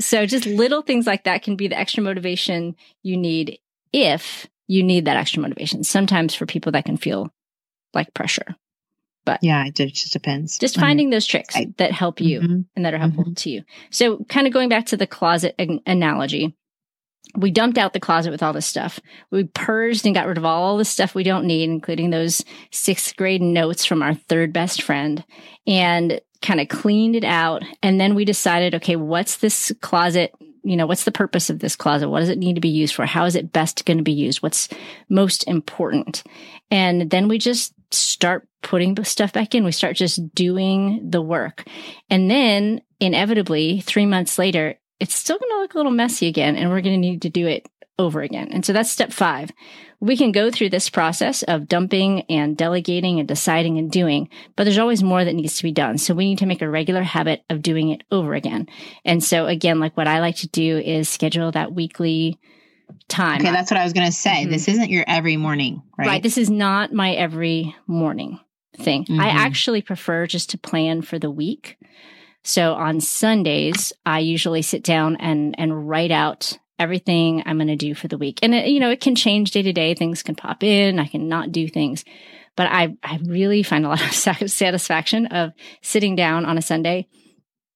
So 0.00 0.26
just 0.26 0.46
little 0.46 0.82
things 0.82 1.06
like 1.06 1.24
that 1.24 1.42
can 1.42 1.56
be 1.56 1.68
the 1.68 1.78
extra 1.78 2.02
motivation 2.02 2.76
you 3.02 3.16
need 3.16 3.58
if 3.92 4.46
you 4.66 4.82
need 4.82 5.06
that 5.06 5.16
extra 5.16 5.42
motivation. 5.42 5.82
Sometimes 5.82 6.34
for 6.34 6.46
people 6.46 6.72
that 6.72 6.84
can 6.84 6.96
feel 6.96 7.32
like 7.94 8.14
pressure. 8.14 8.54
But 9.24 9.40
yeah, 9.42 9.66
it 9.66 9.74
just 9.74 10.12
depends. 10.12 10.56
Just 10.56 10.80
finding 10.80 11.10
those 11.10 11.26
tricks 11.26 11.54
that 11.76 11.92
help 11.92 12.18
you 12.18 12.40
mm-hmm. 12.40 12.60
and 12.74 12.84
that 12.84 12.94
are 12.94 12.98
helpful 12.98 13.24
mm-hmm. 13.24 13.34
to 13.34 13.50
you. 13.50 13.62
So 13.90 14.24
kind 14.30 14.46
of 14.46 14.54
going 14.54 14.70
back 14.70 14.86
to 14.86 14.96
the 14.96 15.06
closet 15.06 15.54
analogy, 15.86 16.56
we 17.36 17.50
dumped 17.50 17.76
out 17.76 17.92
the 17.92 18.00
closet 18.00 18.30
with 18.30 18.42
all 18.42 18.54
this 18.54 18.66
stuff. 18.66 18.98
We 19.30 19.44
purged 19.44 20.06
and 20.06 20.14
got 20.14 20.26
rid 20.26 20.38
of 20.38 20.46
all 20.46 20.78
the 20.78 20.84
stuff 20.86 21.14
we 21.14 21.24
don't 21.24 21.46
need, 21.46 21.68
including 21.68 22.08
those 22.08 22.42
sixth 22.72 23.16
grade 23.16 23.42
notes 23.42 23.84
from 23.84 24.02
our 24.02 24.14
third 24.14 24.54
best 24.54 24.80
friend. 24.80 25.22
And 25.66 26.22
kind 26.42 26.60
of 26.60 26.68
cleaned 26.68 27.16
it 27.16 27.24
out. 27.24 27.62
And 27.82 28.00
then 28.00 28.14
we 28.14 28.24
decided, 28.24 28.74
okay, 28.76 28.96
what's 28.96 29.36
this 29.36 29.72
closet? 29.80 30.34
You 30.62 30.76
know, 30.76 30.86
what's 30.86 31.04
the 31.04 31.12
purpose 31.12 31.50
of 31.50 31.58
this 31.58 31.76
closet? 31.76 32.08
What 32.08 32.20
does 32.20 32.28
it 32.28 32.38
need 32.38 32.54
to 32.54 32.60
be 32.60 32.68
used 32.68 32.94
for? 32.94 33.06
How 33.06 33.24
is 33.24 33.34
it 33.34 33.52
best 33.52 33.84
going 33.84 33.98
to 33.98 34.04
be 34.04 34.12
used? 34.12 34.42
What's 34.42 34.68
most 35.08 35.46
important? 35.48 36.22
And 36.70 37.10
then 37.10 37.28
we 37.28 37.38
just 37.38 37.72
start 37.90 38.46
putting 38.62 38.94
the 38.94 39.04
stuff 39.04 39.32
back 39.32 39.54
in. 39.54 39.64
We 39.64 39.72
start 39.72 39.96
just 39.96 40.34
doing 40.34 41.10
the 41.10 41.22
work. 41.22 41.64
And 42.10 42.30
then 42.30 42.82
inevitably, 43.00 43.80
three 43.80 44.06
months 44.06 44.38
later, 44.38 44.78
it's 45.00 45.14
still 45.14 45.38
going 45.38 45.50
to 45.50 45.60
look 45.60 45.74
a 45.74 45.76
little 45.76 45.92
messy 45.92 46.26
again, 46.26 46.56
and 46.56 46.70
we're 46.70 46.80
going 46.80 47.00
to 47.00 47.08
need 47.08 47.22
to 47.22 47.30
do 47.30 47.46
it 47.46 47.68
over 47.98 48.22
again. 48.22 48.48
And 48.52 48.64
so 48.64 48.72
that's 48.72 48.90
step 48.90 49.12
five. 49.12 49.50
We 50.00 50.16
can 50.16 50.30
go 50.30 50.50
through 50.50 50.70
this 50.70 50.88
process 50.88 51.42
of 51.42 51.66
dumping 51.66 52.22
and 52.30 52.56
delegating 52.56 53.18
and 53.18 53.26
deciding 53.26 53.78
and 53.78 53.90
doing, 53.90 54.28
but 54.54 54.64
there's 54.64 54.78
always 54.78 55.02
more 55.02 55.24
that 55.24 55.34
needs 55.34 55.56
to 55.56 55.64
be 55.64 55.72
done. 55.72 55.98
So 55.98 56.14
we 56.14 56.26
need 56.26 56.38
to 56.38 56.46
make 56.46 56.62
a 56.62 56.70
regular 56.70 57.02
habit 57.02 57.42
of 57.50 57.62
doing 57.62 57.88
it 57.88 58.04
over 58.12 58.34
again. 58.34 58.68
And 59.04 59.22
so 59.22 59.46
again, 59.46 59.80
like 59.80 59.96
what 59.96 60.06
I 60.06 60.20
like 60.20 60.36
to 60.36 60.48
do 60.48 60.78
is 60.78 61.08
schedule 61.08 61.50
that 61.52 61.72
weekly 61.72 62.38
time. 63.08 63.40
Okay, 63.40 63.50
that's 63.50 63.70
what 63.70 63.80
I 63.80 63.84
was 63.84 63.92
going 63.92 64.06
to 64.06 64.12
say. 64.12 64.42
Mm-hmm. 64.42 64.50
This 64.52 64.68
isn't 64.68 64.90
your 64.90 65.04
every 65.06 65.36
morning, 65.36 65.82
right? 65.98 66.06
Right. 66.06 66.22
This 66.22 66.38
is 66.38 66.48
not 66.48 66.92
my 66.92 67.12
every 67.12 67.74
morning 67.86 68.38
thing. 68.76 69.04
Mm-hmm. 69.04 69.20
I 69.20 69.28
actually 69.28 69.82
prefer 69.82 70.26
just 70.26 70.50
to 70.50 70.58
plan 70.58 71.02
for 71.02 71.18
the 71.18 71.30
week. 71.30 71.76
So 72.44 72.74
on 72.74 73.00
Sundays, 73.00 73.92
I 74.06 74.20
usually 74.20 74.62
sit 74.62 74.84
down 74.84 75.16
and 75.16 75.54
and 75.58 75.88
write 75.88 76.12
out 76.12 76.58
everything 76.78 77.42
I'm 77.46 77.56
going 77.56 77.68
to 77.68 77.76
do 77.76 77.94
for 77.94 78.08
the 78.08 78.18
week. 78.18 78.40
And 78.42 78.54
it, 78.54 78.68
you 78.68 78.80
know, 78.80 78.90
it 78.90 79.00
can 79.00 79.14
change 79.14 79.50
day 79.50 79.62
to 79.62 79.72
day. 79.72 79.94
Things 79.94 80.22
can 80.22 80.34
pop 80.34 80.62
in. 80.62 80.98
I 80.98 81.06
can 81.06 81.28
not 81.28 81.52
do 81.52 81.68
things, 81.68 82.04
but 82.56 82.68
I, 82.70 82.96
I 83.02 83.18
really 83.24 83.62
find 83.62 83.84
a 83.84 83.88
lot 83.88 84.04
of 84.04 84.12
satisfaction 84.12 85.26
of 85.26 85.52
sitting 85.82 86.16
down 86.16 86.44
on 86.44 86.58
a 86.58 86.62
Sunday, 86.62 87.08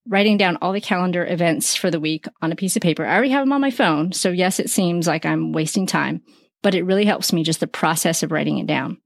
writing 0.06 0.36
down 0.36 0.58
all 0.60 0.72
the 0.72 0.80
calendar 0.80 1.26
events 1.26 1.74
for 1.74 1.90
the 1.90 2.00
week 2.00 2.26
on 2.40 2.52
a 2.52 2.56
piece 2.56 2.76
of 2.76 2.82
paper. 2.82 3.04
I 3.04 3.14
already 3.14 3.30
have 3.30 3.42
them 3.42 3.52
on 3.52 3.60
my 3.60 3.70
phone. 3.70 4.12
So 4.12 4.30
yes, 4.30 4.60
it 4.60 4.70
seems 4.70 5.06
like 5.06 5.26
I'm 5.26 5.52
wasting 5.52 5.86
time, 5.86 6.22
but 6.62 6.74
it 6.74 6.84
really 6.84 7.04
helps 7.04 7.32
me 7.32 7.42
just 7.44 7.60
the 7.60 7.66
process 7.66 8.22
of 8.22 8.32
writing 8.32 8.58
it 8.58 8.66
down. 8.66 8.98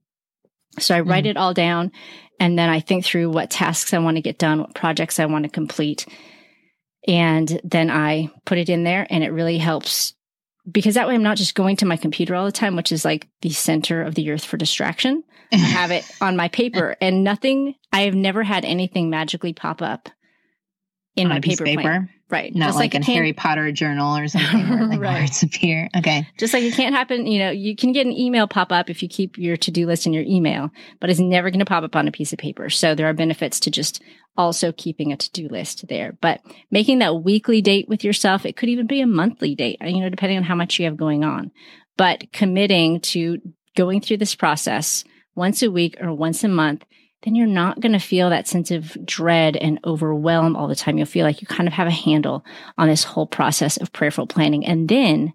So 0.79 0.95
I 0.95 0.99
write 0.99 1.23
mm. 1.23 1.31
it 1.31 1.37
all 1.37 1.53
down 1.53 1.91
and 2.39 2.57
then 2.57 2.69
I 2.69 2.79
think 2.79 3.03
through 3.03 3.31
what 3.31 3.49
tasks 3.49 3.93
I 3.93 3.99
want 3.99 4.17
to 4.17 4.21
get 4.21 4.37
done, 4.37 4.59
what 4.59 4.75
projects 4.75 5.19
I 5.19 5.25
want 5.25 5.43
to 5.43 5.49
complete 5.49 6.05
And 7.07 7.59
then 7.63 7.89
I 7.89 8.29
put 8.45 8.57
it 8.57 8.69
in 8.69 8.83
there 8.83 9.07
and 9.09 9.23
it 9.23 9.31
really 9.31 9.57
helps 9.57 10.13
because 10.69 10.95
that 10.95 11.07
way 11.07 11.15
I'm 11.15 11.23
not 11.23 11.37
just 11.37 11.55
going 11.55 11.77
to 11.77 11.85
my 11.85 11.95
computer 11.95 12.35
all 12.35 12.45
the 12.45 12.51
time, 12.51 12.75
which 12.75 12.91
is 12.91 13.05
like 13.05 13.27
the 13.41 13.49
center 13.49 14.01
of 14.01 14.15
the 14.15 14.29
earth 14.31 14.43
for 14.43 14.57
distraction. 14.57 15.23
I 15.51 15.55
have 15.57 15.91
it 15.91 16.09
on 16.19 16.35
my 16.35 16.49
paper 16.49 16.97
and 16.99 17.23
nothing, 17.23 17.75
I 17.93 18.01
have 18.01 18.15
never 18.15 18.43
had 18.43 18.65
anything 18.65 19.09
magically 19.09 19.53
pop 19.53 19.81
up 19.81 20.09
in 21.15 21.27
On 21.27 21.29
my 21.29 21.37
a 21.37 21.41
piece 21.41 21.59
paper, 21.59 21.71
of 21.71 21.77
paper? 21.77 22.09
Right. 22.29 22.53
Not 22.53 22.67
Just 22.67 22.79
like, 22.79 22.93
it 22.93 22.97
in 22.97 23.03
Harry 23.03 23.31
Potter 23.31 23.71
journal 23.71 24.17
or 24.17 24.27
something 24.27 24.69
where 24.69 24.85
like 24.85 24.99
Right. 25.01 25.21
words 25.21 25.41
appear. 25.41 25.87
Okay. 25.95 26.27
Just 26.37 26.53
like 26.53 26.63
it 26.63 26.73
can't 26.73 26.93
happen, 26.93 27.25
you 27.25 27.39
know, 27.39 27.49
you 27.51 27.73
can 27.75 27.93
get 27.93 28.05
an 28.05 28.11
email 28.11 28.47
pop 28.47 28.73
up 28.73 28.89
if 28.89 29.01
you 29.01 29.07
keep 29.07 29.37
your 29.37 29.55
to 29.55 29.71
do 29.71 29.87
list 29.87 30.05
in 30.05 30.11
your 30.11 30.23
email, 30.23 30.69
but 30.99 31.09
it's 31.09 31.21
never 31.21 31.49
going 31.49 31.59
to 31.59 31.65
pop 31.65 31.85
up 31.85 31.95
on 31.95 32.09
a 32.09 32.11
piece 32.11 32.33
of 32.33 32.39
paper. 32.39 32.69
So 32.69 32.93
there 32.93 33.07
are 33.07 33.13
benefits 33.13 33.61
to 33.61 33.71
just 33.71 34.03
also 34.37 34.71
keeping 34.71 35.11
a 35.11 35.17
to 35.17 35.31
do 35.31 35.47
list 35.47 35.87
there. 35.87 36.17
But 36.21 36.41
making 36.71 36.99
that 36.99 37.23
weekly 37.23 37.61
date 37.61 37.89
with 37.89 38.03
yourself, 38.03 38.45
it 38.45 38.55
could 38.55 38.69
even 38.69 38.87
be 38.87 39.01
a 39.01 39.07
monthly 39.07 39.55
date, 39.55 39.77
you 39.81 39.99
know, 39.99 40.09
depending 40.09 40.37
on 40.37 40.43
how 40.43 40.55
much 40.55 40.79
you 40.79 40.85
have 40.85 40.97
going 40.97 41.23
on. 41.23 41.51
But 41.97 42.31
committing 42.31 43.01
to 43.01 43.41
going 43.75 44.01
through 44.01 44.17
this 44.17 44.35
process 44.35 45.03
once 45.35 45.61
a 45.61 45.71
week 45.71 45.97
or 45.99 46.13
once 46.13 46.43
a 46.43 46.47
month, 46.47 46.85
then 47.23 47.35
you're 47.35 47.47
not 47.47 47.79
going 47.79 47.93
to 47.93 47.99
feel 47.99 48.29
that 48.29 48.47
sense 48.47 48.69
of 48.69 48.95
dread 49.05 49.57
and 49.57 49.79
overwhelm 49.83 50.55
all 50.55 50.67
the 50.67 50.75
time. 50.75 50.97
You'll 50.97 51.07
feel 51.07 51.25
like 51.25 51.41
you 51.41 51.47
kind 51.47 51.67
of 51.67 51.73
have 51.73 51.87
a 51.87 51.91
handle 51.91 52.45
on 52.77 52.87
this 52.87 53.03
whole 53.03 53.25
process 53.25 53.77
of 53.77 53.91
prayerful 53.91 54.27
planning. 54.27 54.65
And 54.65 54.87
then 54.87 55.33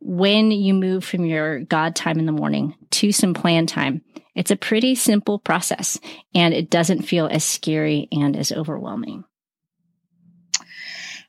when 0.00 0.50
you 0.50 0.74
move 0.74 1.04
from 1.04 1.24
your 1.24 1.60
God 1.60 1.94
time 1.94 2.18
in 2.18 2.26
the 2.26 2.32
morning 2.32 2.74
to 2.92 3.12
some 3.12 3.34
plan 3.34 3.66
time, 3.66 4.02
it's 4.34 4.50
a 4.50 4.56
pretty 4.56 4.94
simple 4.94 5.38
process 5.38 5.98
and 6.34 6.54
it 6.54 6.70
doesn't 6.70 7.02
feel 7.02 7.26
as 7.26 7.44
scary 7.44 8.08
and 8.10 8.36
as 8.36 8.52
overwhelming. 8.52 9.24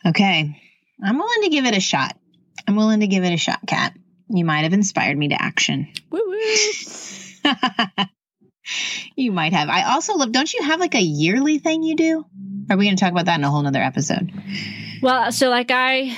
Okay. 0.05 0.61
I'm 1.03 1.17
willing 1.17 1.43
to 1.43 1.49
give 1.49 1.65
it 1.65 1.75
a 1.75 1.81
shot. 1.81 2.17
I'm 2.67 2.75
willing 2.75 3.01
to 3.01 3.07
give 3.07 3.23
it 3.23 3.33
a 3.33 3.37
shot, 3.37 3.59
Kat. 3.67 3.95
You 4.29 4.45
might 4.45 4.61
have 4.61 4.73
inspired 4.73 5.17
me 5.17 5.29
to 5.29 5.41
action. 5.41 5.91
Woo 6.09 6.21
woo. 6.25 6.35
you 9.15 9.31
might 9.31 9.53
have. 9.53 9.67
I 9.67 9.93
also 9.93 10.15
love, 10.15 10.31
don't 10.31 10.53
you 10.53 10.63
have 10.63 10.79
like 10.79 10.95
a 10.95 11.01
yearly 11.01 11.57
thing 11.57 11.83
you 11.83 11.95
do? 11.95 12.25
Are 12.69 12.77
we 12.77 12.85
going 12.85 12.95
to 12.95 12.99
talk 13.03 13.11
about 13.11 13.25
that 13.25 13.39
in 13.39 13.43
a 13.43 13.49
whole 13.49 13.61
nother 13.61 13.81
episode? 13.81 14.31
Well, 15.01 15.31
so 15.31 15.49
like 15.49 15.71
I, 15.71 16.15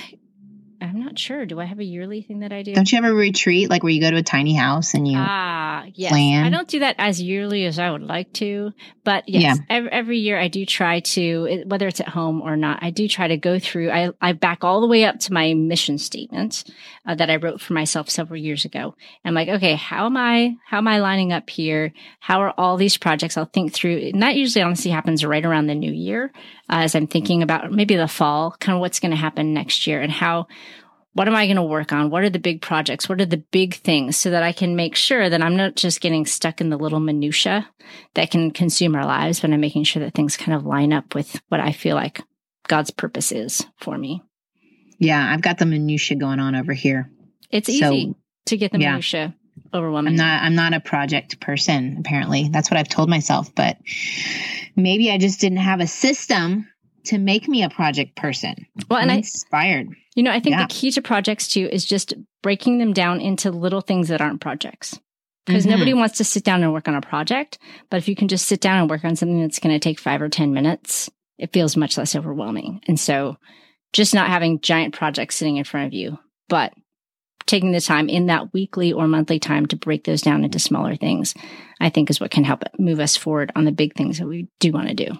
I'm 0.94 1.02
not 1.02 1.18
sure. 1.18 1.44
Do 1.44 1.58
I 1.58 1.64
have 1.64 1.80
a 1.80 1.84
yearly 1.84 2.22
thing 2.22 2.38
that 2.40 2.52
I 2.52 2.62
do? 2.62 2.72
Don't 2.72 2.90
you 2.92 3.02
have 3.02 3.10
a 3.10 3.12
retreat 3.12 3.68
like 3.68 3.82
where 3.82 3.90
you 3.90 4.00
go 4.00 4.12
to 4.12 4.16
a 4.18 4.22
tiny 4.22 4.54
house 4.54 4.94
and 4.94 5.08
you, 5.08 5.18
Ah, 5.18 5.86
yes. 5.92 6.10
plan? 6.12 6.44
I 6.44 6.50
don't 6.50 6.68
do 6.68 6.78
that 6.80 6.94
as 6.98 7.20
yearly 7.20 7.64
as 7.66 7.80
I 7.80 7.90
would 7.90 8.02
like 8.02 8.32
to, 8.34 8.72
but 9.02 9.28
yes, 9.28 9.42
Yeah. 9.42 9.64
every, 9.68 9.90
every 9.90 10.18
year 10.18 10.38
I 10.38 10.46
do 10.46 10.64
try 10.64 11.00
to, 11.00 11.64
whether 11.66 11.88
it's 11.88 11.98
at 12.00 12.06
home 12.08 12.40
or 12.42 12.56
not, 12.56 12.78
I 12.82 12.90
do 12.90 13.08
try 13.08 13.26
to 13.26 13.36
go 13.36 13.58
through. 13.58 13.90
I, 13.90 14.10
I 14.20 14.34
back 14.34 14.62
all 14.62 14.80
the 14.80 14.86
way 14.86 15.04
up 15.04 15.18
to 15.20 15.32
my 15.32 15.52
mission 15.54 15.98
statement 15.98 16.62
uh, 17.06 17.16
that 17.16 17.28
I 17.28 17.36
wrote 17.36 17.60
for 17.60 17.72
myself 17.72 18.08
several 18.08 18.38
years 18.38 18.64
ago. 18.64 18.94
I'm 19.24 19.34
like, 19.34 19.48
okay, 19.48 19.74
how 19.74 20.06
am 20.06 20.16
I, 20.16 20.54
how 20.64 20.78
am 20.78 20.86
I 20.86 21.00
lining 21.00 21.32
up 21.32 21.50
here? 21.50 21.92
How 22.20 22.40
are 22.42 22.54
all 22.56 22.76
these 22.76 22.96
projects? 22.96 23.36
I'll 23.36 23.46
think 23.46 23.72
through. 23.72 24.10
And 24.12 24.22
that 24.22 24.36
usually 24.36 24.62
honestly 24.62 24.92
happens 24.92 25.24
right 25.24 25.44
around 25.44 25.66
the 25.66 25.74
new 25.74 25.92
year, 25.92 26.30
uh, 26.70 26.86
as 26.86 26.94
I'm 26.94 27.08
thinking 27.08 27.42
about 27.42 27.72
maybe 27.72 27.96
the 27.96 28.06
fall, 28.06 28.54
kind 28.60 28.76
of 28.76 28.80
what's 28.80 29.00
going 29.00 29.10
to 29.10 29.16
happen 29.16 29.54
next 29.54 29.88
year 29.88 30.00
and 30.00 30.12
how 30.12 30.46
what 31.14 31.26
am 31.28 31.34
I 31.34 31.46
going 31.46 31.56
to 31.56 31.62
work 31.62 31.92
on? 31.92 32.10
What 32.10 32.22
are 32.24 32.30
the 32.30 32.38
big 32.38 32.60
projects? 32.60 33.08
What 33.08 33.20
are 33.20 33.26
the 33.26 33.38
big 33.50 33.74
things 33.74 34.16
so 34.16 34.30
that 34.30 34.42
I 34.42 34.52
can 34.52 34.76
make 34.76 34.94
sure 34.96 35.30
that 35.30 35.42
I'm 35.42 35.56
not 35.56 35.76
just 35.76 36.00
getting 36.00 36.26
stuck 36.26 36.60
in 36.60 36.70
the 36.70 36.76
little 36.76 37.00
minutia 37.00 37.68
that 38.14 38.30
can 38.30 38.50
consume 38.50 38.94
our 38.94 39.06
lives, 39.06 39.40
but 39.40 39.50
I'm 39.52 39.60
making 39.60 39.84
sure 39.84 40.02
that 40.04 40.14
things 40.14 40.36
kind 40.36 40.54
of 40.56 40.66
line 40.66 40.92
up 40.92 41.14
with 41.14 41.40
what 41.48 41.60
I 41.60 41.72
feel 41.72 41.94
like 41.96 42.20
God's 42.68 42.90
purpose 42.90 43.32
is 43.32 43.64
for 43.80 43.96
me. 43.96 44.22
yeah, 44.98 45.32
I've 45.32 45.42
got 45.42 45.58
the 45.58 45.66
minutia 45.66 46.16
going 46.16 46.40
on 46.40 46.54
over 46.54 46.72
here. 46.72 47.10
It's 47.50 47.66
So, 47.68 47.92
easy 47.92 48.14
to 48.46 48.56
get 48.56 48.72
the 48.72 48.80
yeah. 48.80 48.90
minutia 48.92 49.34
overwhelming. 49.72 50.12
I'm 50.12 50.16
not 50.16 50.42
I'm 50.42 50.54
not 50.54 50.74
a 50.74 50.80
project 50.80 51.40
person 51.40 51.96
apparently. 52.00 52.48
That's 52.48 52.70
what 52.70 52.78
I've 52.78 52.88
told 52.88 53.08
myself, 53.08 53.54
but 53.54 53.76
maybe 54.76 55.10
I 55.10 55.18
just 55.18 55.40
didn't 55.40 55.58
have 55.58 55.80
a 55.80 55.86
system 55.86 56.68
to 57.06 57.18
make 57.18 57.48
me 57.48 57.62
a 57.62 57.68
project 57.70 58.16
person. 58.16 58.66
well, 58.90 59.00
and 59.00 59.10
I'm 59.10 59.16
I, 59.16 59.18
inspired. 59.18 59.88
you 60.14 60.22
know, 60.22 60.30
I 60.30 60.40
think 60.40 60.54
Yeah. 60.56 60.66
the 60.66 60.72
key 60.74 60.90
to 60.92 61.02
projects 61.02 61.48
too 61.48 61.68
is 61.70 61.84
just 61.84 62.14
breaking 62.42 62.78
them 62.78 62.92
down 62.92 63.20
into 63.20 63.50
little 63.50 63.80
things 63.80 64.08
that 64.08 64.20
aren't 64.20 64.40
projects. 64.40 64.98
because 65.46 65.66
Mhm. 65.66 65.70
nobody 65.72 65.92
wants 65.92 66.16
to 66.16 66.24
sit 66.24 66.42
down 66.42 66.62
and 66.62 66.72
work 66.72 66.88
on 66.88 66.94
a 66.94 67.02
project. 67.02 67.58
But 67.90 67.98
if 67.98 68.08
you 68.08 68.16
can 68.16 68.28
just 68.28 68.46
sit 68.46 68.62
down 68.62 68.80
and 68.80 68.88
work 68.88 69.04
on 69.04 69.14
something 69.14 69.42
that's 69.42 69.58
going 69.58 69.74
to 69.74 69.78
take 69.78 69.98
five 70.00 70.22
or 70.22 70.30
10 70.30 70.54
minutes, 70.54 71.10
it 71.38 71.52
feels 71.52 71.76
much 71.76 71.98
less 71.98 72.16
overwhelming. 72.16 72.80
And 72.88 72.98
so 72.98 73.36
just 73.92 74.14
not 74.14 74.28
having 74.28 74.60
giant 74.60 74.94
projects 74.94 75.36
sitting 75.36 75.58
in 75.58 75.64
front 75.64 75.86
of 75.88 75.92
you, 75.92 76.18
but 76.48 76.72
taking 77.44 77.72
the 77.72 77.80
time 77.82 78.08
in 78.08 78.24
that 78.28 78.54
weekly 78.54 78.90
or 78.94 79.06
monthly 79.06 79.38
time 79.38 79.66
to 79.66 79.76
break 79.76 80.04
those 80.04 80.22
down 80.22 80.44
into 80.44 80.58
smaller 80.58 80.96
things, 80.96 81.34
I 81.78 81.90
think 81.90 82.08
is 82.08 82.20
what 82.20 82.30
can 82.30 82.44
help 82.44 82.62
move 82.78 82.98
us 82.98 83.14
forward 83.14 83.52
on 83.54 83.66
the 83.66 83.70
big 83.72 83.94
things 83.94 84.18
that 84.20 84.26
we 84.26 84.48
do 84.60 84.72
want 84.72 84.88
to 84.88 84.94
do. 84.94 85.10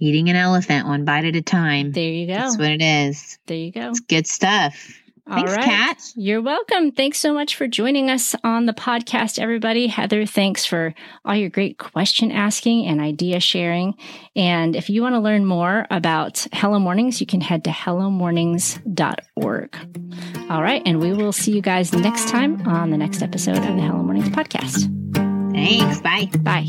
Eating 0.00 0.28
an 0.28 0.36
elephant 0.36 0.86
one 0.86 1.04
bite 1.04 1.24
at 1.24 1.34
a 1.34 1.42
time. 1.42 1.92
There 1.92 2.08
you 2.08 2.26
go. 2.26 2.34
That's 2.34 2.56
what 2.56 2.70
it 2.70 2.82
is. 2.82 3.38
There 3.46 3.56
you 3.56 3.72
go. 3.72 3.90
It's 3.90 4.00
good 4.00 4.26
stuff. 4.26 5.00
Thanks, 5.28 5.50
All 5.50 5.56
right. 5.56 5.64
Kat. 5.64 5.98
You're 6.16 6.40
welcome. 6.40 6.90
Thanks 6.90 7.18
so 7.18 7.34
much 7.34 7.56
for 7.56 7.68
joining 7.68 8.08
us 8.08 8.34
on 8.44 8.64
the 8.64 8.72
podcast, 8.72 9.38
everybody. 9.38 9.86
Heather, 9.86 10.24
thanks 10.24 10.64
for 10.64 10.94
all 11.22 11.34
your 11.34 11.50
great 11.50 11.76
question 11.76 12.32
asking 12.32 12.86
and 12.86 12.98
idea 12.98 13.38
sharing. 13.38 13.94
And 14.34 14.74
if 14.74 14.88
you 14.88 15.02
want 15.02 15.16
to 15.16 15.20
learn 15.20 15.44
more 15.44 15.86
about 15.90 16.46
Hello 16.54 16.78
Mornings, 16.78 17.20
you 17.20 17.26
can 17.26 17.42
head 17.42 17.62
to 17.64 17.70
hellomornings.org. 17.70 19.76
All 20.50 20.62
right. 20.62 20.80
And 20.86 20.98
we 20.98 21.12
will 21.12 21.32
see 21.32 21.52
you 21.52 21.60
guys 21.60 21.92
next 21.92 22.28
time 22.28 22.66
on 22.66 22.88
the 22.88 22.96
next 22.96 23.20
episode 23.20 23.58
of 23.58 23.64
the 23.64 23.82
Hello 23.82 24.02
Mornings 24.02 24.30
podcast. 24.30 24.90
Thanks. 25.52 26.00
Bye. 26.00 26.30
Bye. 26.38 26.68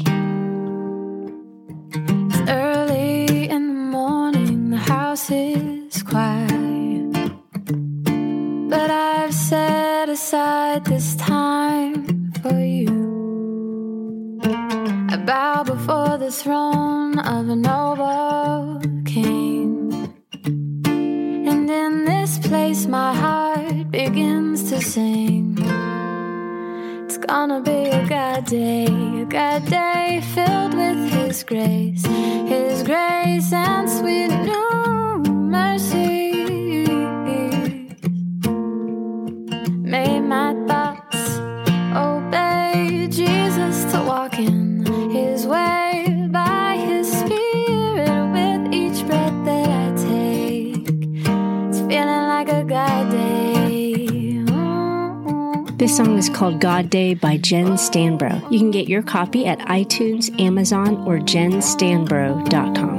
God 56.79 56.89
Day 56.89 57.13
by 57.13 57.35
Jen 57.35 57.71
Stanbro. 57.71 58.49
You 58.49 58.57
can 58.57 58.71
get 58.71 58.87
your 58.87 59.01
copy 59.01 59.45
at 59.45 59.59
iTunes, 59.59 60.39
Amazon, 60.39 60.95
or 61.05 61.19
jenstanbro.com. 61.19 62.98